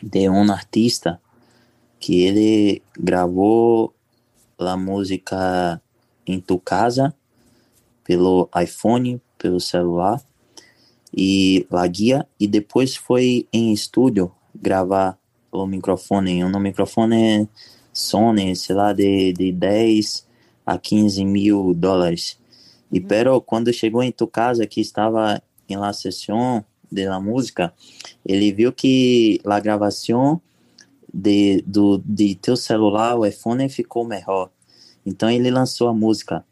[0.00, 1.20] de um artista
[2.00, 3.92] que ele gravou
[4.58, 5.82] a música
[6.26, 7.14] em tu casa
[8.02, 10.22] pelo iPhone, pelo celular
[11.14, 15.18] e la guia e depois foi em estúdio gravar
[15.52, 17.46] o microfone, um microfone
[17.92, 20.26] Sony, sei lá, de, de 10
[20.64, 22.37] a 15 mil dólares.
[22.90, 27.72] E pero quando chegou em tu casa que estava em la sessão de la música,
[28.24, 30.40] ele viu que a gravação
[31.12, 34.50] de, do, de teu celular, o iPhone, ficou melhor.
[35.04, 36.44] Então ele lançou a música.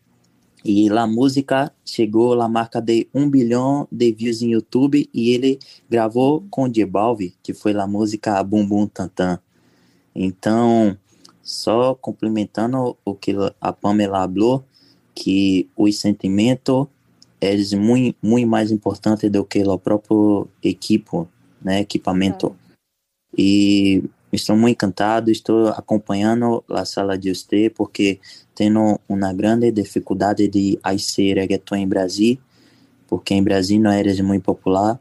[0.65, 5.59] E a música chegou à marca de um bilhão de views em YouTube e ele
[5.89, 9.39] gravou com J Balvin, que foi a música Bum Bum Tantan.
[10.13, 10.99] Então,
[11.41, 14.65] só complementando o que a Pamela falou,
[15.17, 16.87] que os sentimentos
[17.41, 21.27] é muito, muito mais importante do que o próprio equipo,
[21.61, 22.55] né, equipamento.
[23.37, 28.21] E estou muito encantado, estou acompanhando a sala de você porque
[28.55, 32.39] tenho uma grande dificuldade de hacer reggaeton em Brasil,
[33.09, 35.01] porque em Brasil não era muito popular,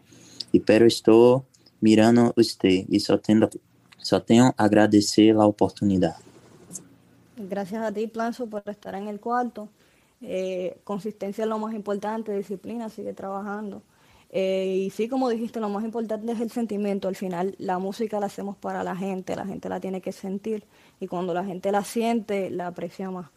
[0.54, 1.46] e pero estou
[1.82, 3.50] mirando você e só tenho
[3.98, 6.24] só tenho a agradecer a oportunidade.
[7.38, 9.68] Gracias a ti, Planzo, por estar en el cuarto.
[10.22, 13.84] Eh, consistencia es lo más importante, disciplina, sigue trabajando.
[14.38, 17.08] Eh, y sí, como dijiste, lo más importante es el sentimiento.
[17.08, 20.66] Al final, la música la hacemos para la gente, la gente la tiene que sentir.
[21.00, 23.30] Y cuando la gente la siente, la aprecia más.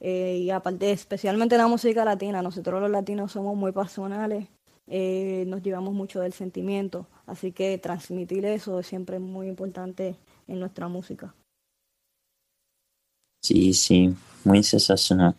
[0.00, 4.46] Eh, y aparte, especialmente la música latina, nosotros los latinos somos muy pasionales,
[4.86, 7.08] eh, nos llevamos mucho del sentimiento.
[7.26, 10.14] Así que transmitir eso es siempre muy importante
[10.46, 11.34] en nuestra música.
[13.42, 15.34] Sí, sí, muy sensacional.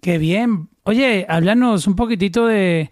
[0.00, 0.68] Qué bien.
[0.84, 2.90] Oye, háblanos un poquitito de,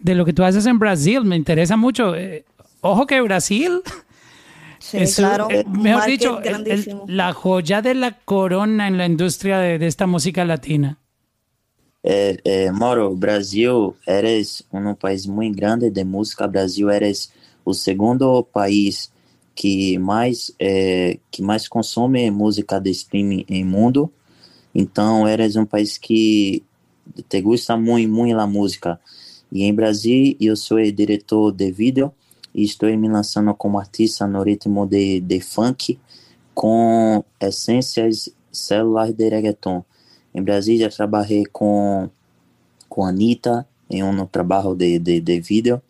[0.00, 1.24] de lo que tú haces en Brasil.
[1.24, 2.14] Me interesa mucho.
[2.14, 2.44] Eh,
[2.80, 3.82] ojo que Brasil
[4.78, 8.86] Sí, es, claro, eh, un mejor market dicho, el- el- la joya de la corona
[8.86, 10.98] en la industria de, de esta música latina.
[12.02, 16.46] É, é, Mauro, Brasil, eres um país muito grande de música.
[16.46, 17.32] Brasil, eres
[17.64, 19.10] o segundo país
[19.54, 24.12] que mais é, que mais consome música de streaming em mundo.
[24.74, 26.62] Então, eres um país que
[27.28, 28.98] te gusta muito, muito a música.
[29.52, 32.12] E em Brasil, eu sou diretor de vídeo
[32.54, 35.98] e estou me lançando como artista no ritmo de, de funk.
[36.54, 39.84] com essências celulares de reggaeton.
[40.32, 42.08] Em Brasília, trabalhei com,
[42.88, 45.82] com Anitta em um trabalho de, de, de vídeo,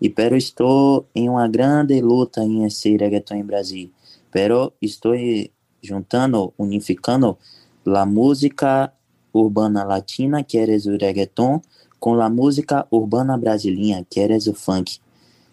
[0.00, 3.90] e pero estou em uma grande luta em esse reggaeton em Brasil.
[4.30, 5.14] Pero estou
[5.82, 7.36] juntando, unificando
[7.86, 8.92] a música
[9.32, 11.60] urbana latina, que é o reggaeton,
[11.98, 14.98] com a música urbana brasileira, que é o funk.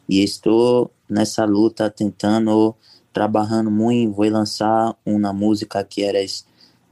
[0.08, 2.76] E estou nessa luta tentando,
[3.12, 6.26] trabalhando muito, vou lançar uma música que é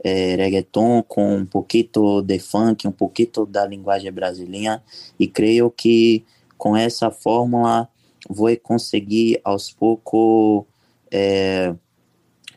[0.04, 4.82] eh, reggaeton com um pouquinho de funk, um pouquinho da linguagem brasileira,
[5.18, 6.24] e creio que
[6.58, 7.88] com essa fórmula
[8.28, 10.64] vou conseguir aos poucos
[11.10, 11.74] eh,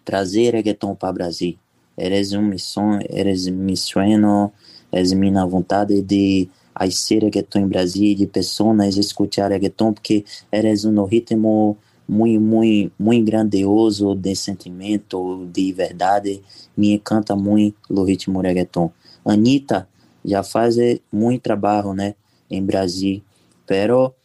[0.04, 1.58] trazer reggaeton para o Brasil.
[2.00, 4.52] Eres um missão, eres meu sonho,
[4.90, 6.50] eres minha vontade de
[6.92, 11.78] ser reggaeton em Brasil, de pessoas escutar reggaeton, porque eres um ritmo
[12.08, 16.42] muito, muito, muito grandioso de sentimento, de verdade.
[16.76, 18.90] Me encanta muito o ritmo reggaeton.
[19.26, 19.88] Anitta
[20.24, 20.78] já faz
[21.12, 22.16] muito trabalho, né,
[22.50, 23.22] em Brasil,
[23.68, 24.16] pero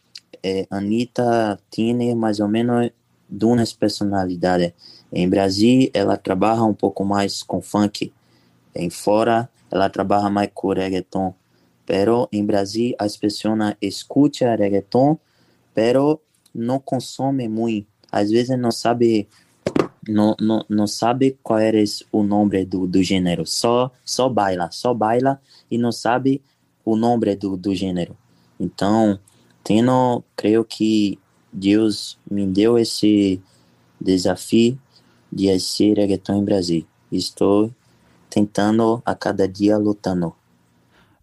[0.42, 2.90] eh, Anitta tem mais ou menos
[3.28, 4.72] duas personalidades.
[5.16, 8.12] Em Brasil, ela trabalha um pouco mais com funk.
[8.74, 11.32] Em fora, ela trabalha mais com reggaeton.
[11.86, 15.16] Pero em Brasil, as pessoas escutam reggaeton,
[15.72, 16.20] pero
[16.52, 17.86] não consomem muito.
[18.10, 19.28] Às vezes não sabe
[20.08, 21.72] não, não, não sabe qual é
[22.10, 23.46] o nome do, do gênero.
[23.46, 26.42] Só só baila, só baila e não sabe
[26.84, 28.16] o nome do, do gênero.
[28.58, 29.20] Então,
[29.62, 31.20] tendo, creio que
[31.52, 33.40] Deus me deu esse
[34.00, 34.76] desafio
[35.35, 36.86] de hacer reggaeton en Brasil.
[37.11, 37.73] Estoy
[38.28, 40.36] tentando a cada día lutando.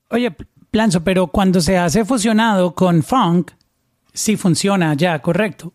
[0.10, 0.36] Oye,
[0.70, 3.52] Planzo, pero cuando se hace fusionado con funk,
[4.14, 5.74] sí funciona ya, ¿correcto?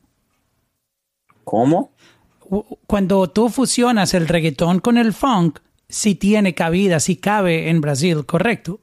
[1.45, 1.91] ¿Cómo?
[2.87, 5.59] Cuando tú fusionas el reggaetón con el funk,
[5.89, 8.81] sí tiene cabida, sí cabe en Brasil, ¿correcto?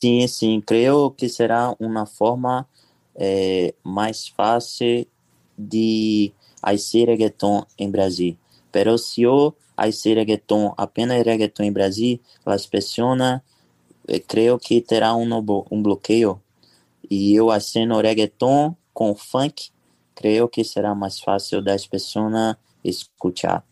[0.00, 2.66] Sí, sí, creo que será una forma
[3.14, 5.08] eh, más fácil
[5.56, 8.38] de hacer reggaeton en Brasil.
[8.72, 13.40] Pero se eu hacer reggaeton, apenas reggaeton em Brasil, as pessoas
[14.08, 15.28] eh, creio que terá um,
[15.70, 16.40] um bloqueio.
[17.10, 19.70] E eu fazendo reggaeton com funk,
[20.14, 23.62] creio que será mais fácil das pessoas escuchar.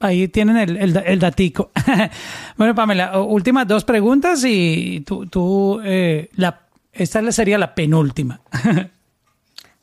[0.00, 1.70] Ahí tienen el, el, el datico.
[2.56, 8.40] bueno, Pamela, últimas dos preguntas y tú, tú eh, la, esta sería la penúltima.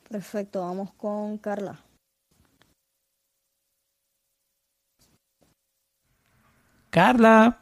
[0.09, 1.79] Perfecto, vamos con Carla.
[6.89, 7.59] Carla.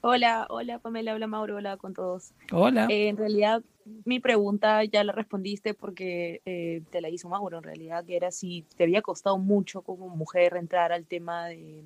[0.00, 2.32] Hola, hola Pamela, hola Mauro, hola con todos.
[2.52, 2.86] Hola.
[2.90, 3.62] Eh, en realidad,
[4.04, 8.30] mi pregunta ya la respondiste porque eh, te la hizo Mauro, en realidad, que era
[8.30, 11.84] si te había costado mucho como mujer entrar al tema de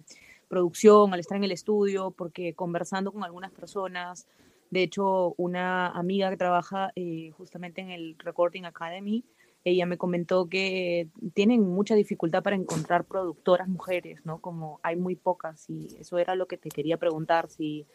[0.49, 4.27] producción, al estar en el estudio, porque conversando con algunas personas,
[4.71, 9.25] de hecho, una amiga que trabaja eh, justamente en el Recording Academy,
[9.65, 14.39] ella me comentó que tienen mucha dificultad para encontrar productoras mujeres, ¿no?
[14.39, 17.87] Como hay muy pocas y eso era lo que te quería preguntar, si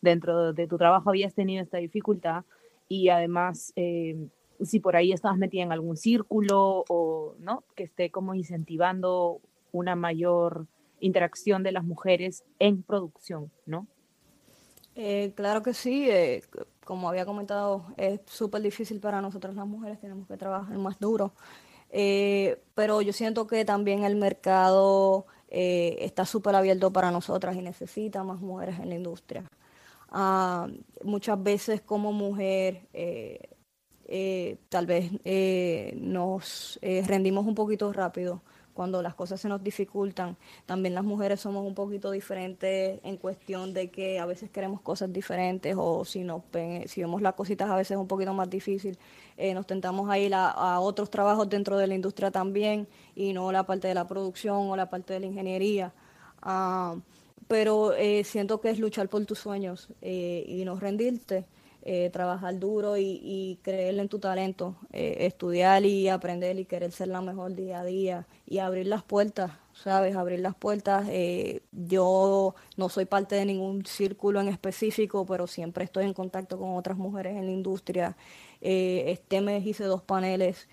[0.00, 2.44] dentro de tu trabajo habías tenido esta dificultad
[2.88, 4.16] y además eh,
[4.62, 7.64] si por ahí estabas metida en algún círculo o, ¿no?
[7.74, 9.40] Que esté como incentivando
[9.72, 10.66] una mayor
[11.00, 13.86] interacción de las mujeres en producción, ¿no?
[14.94, 16.42] Eh, claro que sí, eh,
[16.84, 21.32] como había comentado, es súper difícil para nosotras las mujeres, tenemos que trabajar más duro.
[21.90, 28.22] Eh, pero yo siento que también el mercado está súper abierto para nosotras y necesita
[28.22, 29.44] más mujeres en la industria.
[30.08, 30.68] Ah,
[31.02, 32.86] muchas veces como mujer
[34.68, 35.10] tal vez
[35.96, 38.42] nos rendimos un poquito rápido
[38.74, 40.36] cuando las cosas se nos dificultan.
[40.66, 45.12] También las mujeres somos un poquito diferentes en cuestión de que a veces queremos cosas
[45.12, 46.42] diferentes o si, nos,
[46.86, 48.98] si vemos las cositas a veces un poquito más difícil,
[49.36, 53.52] eh, nos tentamos a ir a, otros trabajos dentro de la industria también y no
[53.52, 55.92] la parte de la producción o la parte de la ingeniería.
[56.42, 56.96] Ah,
[57.48, 61.46] pero eh, siento que es luchar por tus sueños eh, y no rendirte.
[61.82, 66.92] Eh, trabajar duro y, y, creer en tu talento, eh, estudiar y aprender y querer
[66.92, 70.14] ser la mejor día a día y abrir las puertas, ¿sabes?
[70.14, 71.06] Abrir las puertas.
[71.08, 76.58] Eh, yo no soy parte de ningún círculo en específico, pero siempre estoy en contacto
[76.58, 78.14] con otras mujeres en la industria.
[78.60, 80.68] este mes hice dos paneles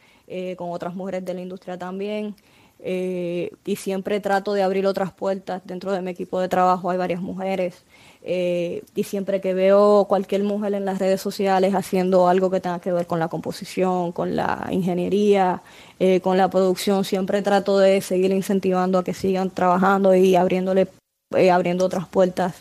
[0.58, 2.36] con otras mujeres de la industria también.
[2.80, 5.62] eh, y siempre trato de abrir otras puertas.
[5.66, 7.86] Dentro de mi equipo de trabajo hay varias mujeres
[8.24, 12.80] eh, y siempre que veo cualquier mujer en las redes sociales haciendo algo que tenga
[12.80, 15.62] que ver con la composición, con la ingeniería,
[16.00, 20.88] eh, con la producción, siempre trato de seguir incentivando a que sigan trabajando y abriéndole,
[21.36, 22.56] eh, abriendo otras puertas.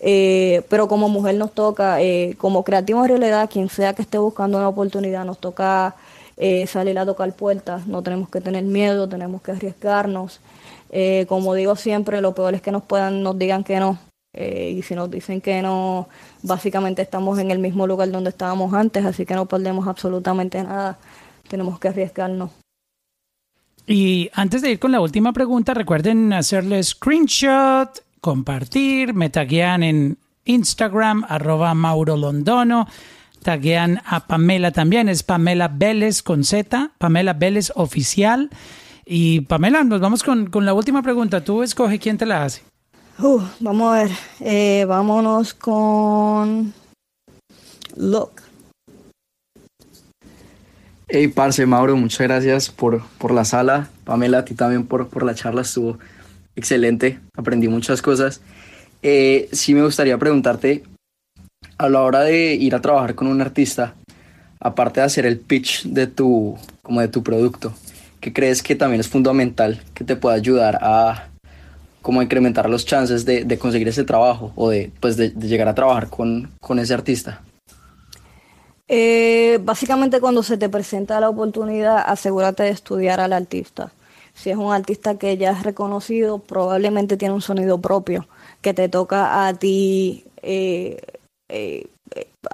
[0.00, 1.98] Eh, pero como mujer nos toca,
[2.38, 5.96] como creativo en realidad, quien sea que esté buscando una oportunidad, nos toca
[6.68, 10.40] salir a tocar puertas, no tenemos que tener miedo, tenemos que arriesgarnos.
[11.26, 13.98] Como digo siempre, lo peor es que nos puedan, nos digan que no.
[14.40, 16.08] Eh, y si nos dicen que no,
[16.44, 20.96] básicamente estamos en el mismo lugar donde estábamos antes, así que no perdemos absolutamente nada.
[21.48, 22.52] Tenemos que arriesgarnos.
[23.84, 30.18] Y antes de ir con la última pregunta, recuerden hacerle screenshot, compartir, me taguean en
[30.44, 32.16] Instagram, arroba Mauro
[33.42, 38.50] taguean a Pamela también, es Pamela Vélez con Z, Pamela Vélez oficial.
[39.04, 41.42] Y Pamela, nos vamos con, con la última pregunta.
[41.42, 42.62] Tú escoge quién te la hace.
[43.20, 46.72] Vamos a ver, eh, vámonos con
[47.96, 48.30] Look.
[51.08, 53.88] Hey, parce, Mauro, muchas gracias por, por la sala.
[54.04, 55.98] Pamela, a ti también por, por la charla, estuvo
[56.54, 57.18] excelente.
[57.36, 58.40] Aprendí muchas cosas.
[59.02, 60.84] Eh, sí me gustaría preguntarte,
[61.76, 63.94] a la hora de ir a trabajar con un artista,
[64.60, 67.74] aparte de hacer el pitch de tu, como de tu producto,
[68.20, 71.27] ¿qué crees que también es fundamental que te pueda ayudar a
[72.08, 76.08] como incrementar los chances de, conseguir ese trabajo o de, pues de, llegar a trabajar
[76.08, 77.42] con, con ese artista?
[78.88, 83.92] Eh, básicamente cuando se te presenta la oportunidad, asegúrate de estudiar al artista.
[84.32, 88.26] Si es un artista que ya es reconocido, probablemente tiene un sonido propio,
[88.62, 91.02] que te toca a ti eh,
[91.50, 91.88] eh,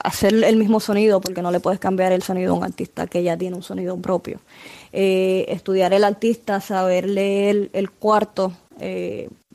[0.03, 3.23] hacer el mismo sonido porque no le puedes cambiar el sonido a un artista que
[3.23, 4.41] ya tiene un sonido propio.
[4.91, 8.53] Estudiar el artista, saber leer el cuarto,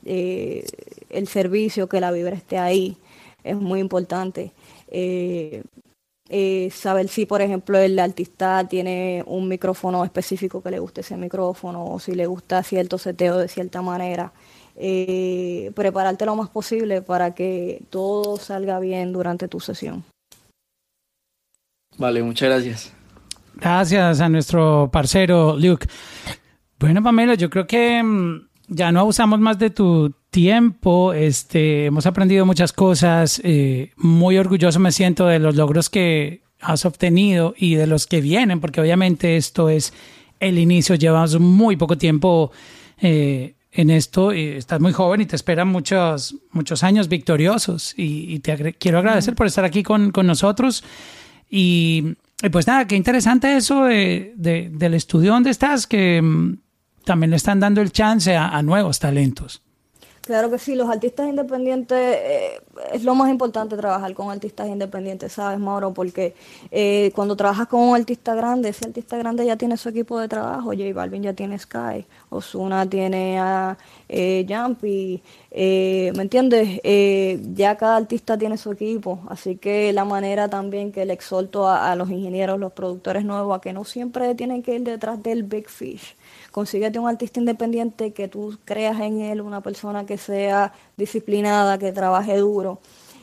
[0.04, 0.64] eh,
[1.10, 2.96] el servicio, que la vibra esté ahí,
[3.44, 4.52] es muy importante.
[4.88, 5.62] Eh,
[6.32, 11.16] eh, saber si, por ejemplo, el artista tiene un micrófono específico que le guste ese
[11.16, 14.32] micrófono o si le gusta cierto seteo de cierta manera.
[14.76, 20.04] Eh, prepararte lo más posible para que todo salga bien durante tu sesión.
[21.98, 22.92] Vale, muchas gracias.
[23.56, 25.88] Gracias a nuestro parcero Luke.
[26.78, 31.12] Bueno, Pamela, yo creo que mm, ya no abusamos más de tu tiempo.
[31.12, 33.40] Este, hemos aprendido muchas cosas.
[33.44, 38.20] eh, muy orgulloso me siento de los logros que has obtenido y de los que
[38.20, 39.92] vienen, porque obviamente esto es
[40.40, 40.94] el inicio.
[40.94, 42.50] Llevas muy poco tiempo
[43.00, 44.32] eh, en esto.
[44.32, 47.94] estás muy joven y te esperan muchos, muchos años victoriosos.
[47.96, 50.84] Y, te agre- quiero agradecer por estar aquí con, con nosotros.
[51.50, 56.58] Y, y pues nada, qué interesante eso de, de- del estudio donde estás, que mm,
[57.10, 59.60] también le están dando el chance a, nuevos talentos.
[60.20, 62.60] Claro que sí, los artistas independientes eh,
[62.92, 65.92] es lo más importante trabajar con artistas independientes, ¿sabes, Mauro?
[65.92, 66.36] Porque
[66.70, 70.28] eh, cuando trabajas con un artista grande, ese artista grande ya tiene su equipo de
[70.28, 70.66] trabajo.
[70.66, 73.76] J Balvin ya tiene Sky, Ozuna tiene a
[74.08, 75.20] eh, Jumpy,
[75.50, 76.80] eh, ¿me entiendes?
[76.84, 81.68] Eh, ya cada artista tiene su equipo, así que la manera también que le exhorto
[81.68, 85.42] a los ingenieros, los productores nuevos, a que no siempre tienen que ir detrás del
[85.42, 86.14] Big Fish.
[86.50, 91.92] Consíguete un artista independiente que tú creas en él, una persona que sea disciplinada, que
[91.92, 92.80] trabaje duro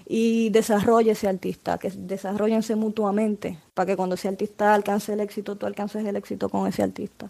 [0.07, 5.55] y desarrolle ese artista, que desarrollense mutuamente para que cuando ese artista alcance el éxito,
[5.57, 7.29] tú alcances el éxito con ese artista.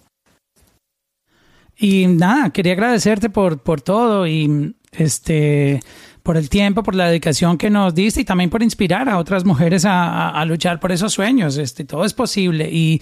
[1.80, 5.80] Y nada, quería agradecerte por, por todo y este
[6.24, 9.46] por el tiempo, por la dedicación que nos diste y también por inspirar a otras
[9.46, 11.56] mujeres a, a- a luchar por esos sueños.
[11.58, 12.70] Este, todo es posible.
[12.70, 13.02] Y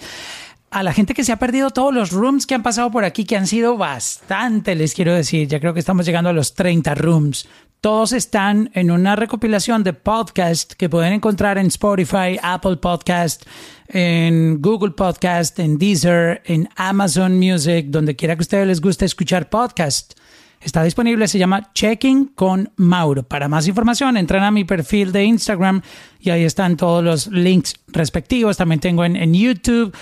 [0.70, 3.24] a la gente que se ha perdido todos los rooms que han pasado por aquí,
[3.24, 6.94] que han sido bastante, les quiero decir, ya creo que estamos llegando a los 30
[6.94, 7.48] rooms.
[7.80, 13.44] Todos están en una recopilación de podcast que pueden encontrar en Spotify, Apple Podcast,
[13.88, 19.04] en Google Podcast, en Deezer, en Amazon Music, donde quiera que a ustedes les guste
[19.04, 20.14] escuchar podcast.
[20.60, 23.22] Está disponible, se llama Checking con Mauro.
[23.22, 25.82] Para más información, entran a mi perfil de Instagram
[26.18, 28.56] y ahí están todos los links respectivos.
[28.56, 29.94] También tengo en, en YouTube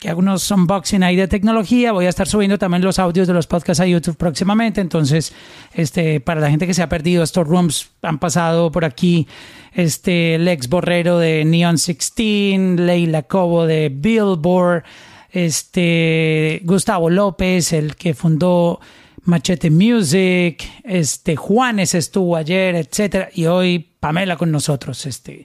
[0.00, 1.92] que hago unos unboxing ahí de tecnología.
[1.92, 4.80] Voy a estar subiendo también los audios de los podcasts a YouTube próximamente.
[4.80, 5.34] Entonces,
[5.74, 9.28] este, para la gente que se ha perdido, estos rooms han pasado por aquí.
[9.74, 14.84] Este, Lex Borrero de Neon 16, Leila Cobo de Billboard,
[15.32, 18.80] este, Gustavo López, el que fundó
[19.24, 25.04] Machete Music, este Juanes estuvo ayer, etcétera, y hoy Pamela con nosotros.
[25.04, 25.44] Este,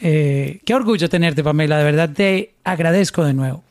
[0.00, 3.64] eh, qué orgullo tenerte, Pamela, de verdad te agradezco de nuevo.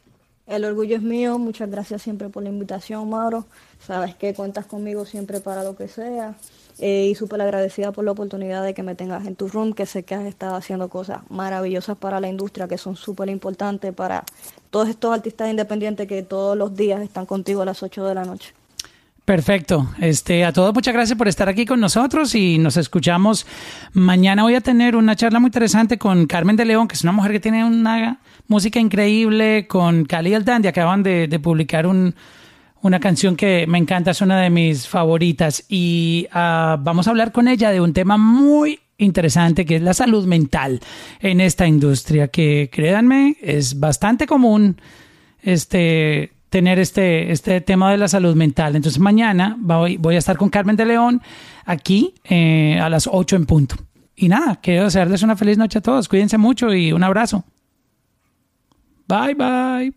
[0.52, 1.40] El orgullo es mío.
[1.40, 3.45] Muchas gracias siempre por la invitación, Mauro.
[3.80, 6.36] Sabes que cuentas conmigo siempre para lo que sea.
[6.80, 9.86] Eh, y súper agradecida por la oportunidad de que me tengas en tu room, que
[9.86, 14.26] sé que has estado haciendo cosas maravillosas para la industria, que son súper importantes para
[14.72, 18.26] todos estos artistas independientes que todos los días están contigo a las 8 de la
[18.26, 18.53] noche.
[19.23, 19.88] Perfecto.
[19.99, 23.45] Este, a todos muchas gracias por estar aquí con nosotros y nos escuchamos
[23.94, 24.44] mañana.
[24.44, 27.32] Voy a tener una charla muy interesante con Carmen de León, que es una mujer
[27.32, 28.19] que tiene una
[28.52, 30.68] música increíble, con Cali Dandy.
[30.68, 32.14] Acaban de, publicar un,
[32.82, 35.64] una canción que me encanta, es una de mis favoritas.
[35.69, 39.94] Y ah, vamos a hablar con ella de un tema muy interesante que es la
[39.94, 40.82] salud mental
[41.22, 44.80] en esta industria, que créanme, es bastante común
[45.41, 48.76] este tener este, este tema de la salud mental.
[48.76, 51.22] Entonces mañana voy, voy a estar con Carmen de León
[51.65, 53.76] aquí eh, a las 8 en punto.
[54.18, 56.10] Y nada, quiero desearles una feliz noche a todos.
[56.10, 57.45] Cuídense mucho y un abrazo.
[59.11, 59.91] Bye, bye.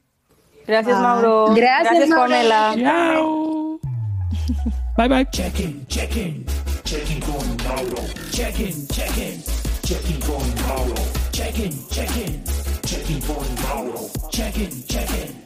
[0.67, 1.55] Gracias, Mauro.
[1.55, 2.23] Gracias, Mauro.
[2.23, 2.75] Pamela.
[2.77, 3.79] Chao.
[4.97, 5.25] Bye, bye.
[5.31, 6.45] Check-in, check-in,
[6.83, 8.03] check-in con Mauro.
[8.33, 9.41] Check-in, check-in,
[9.85, 10.95] check-in con Mauro.
[11.31, 12.43] Check-in, check-in,
[12.83, 14.11] check-in con Mauro.
[14.33, 15.44] Check-in, check-in,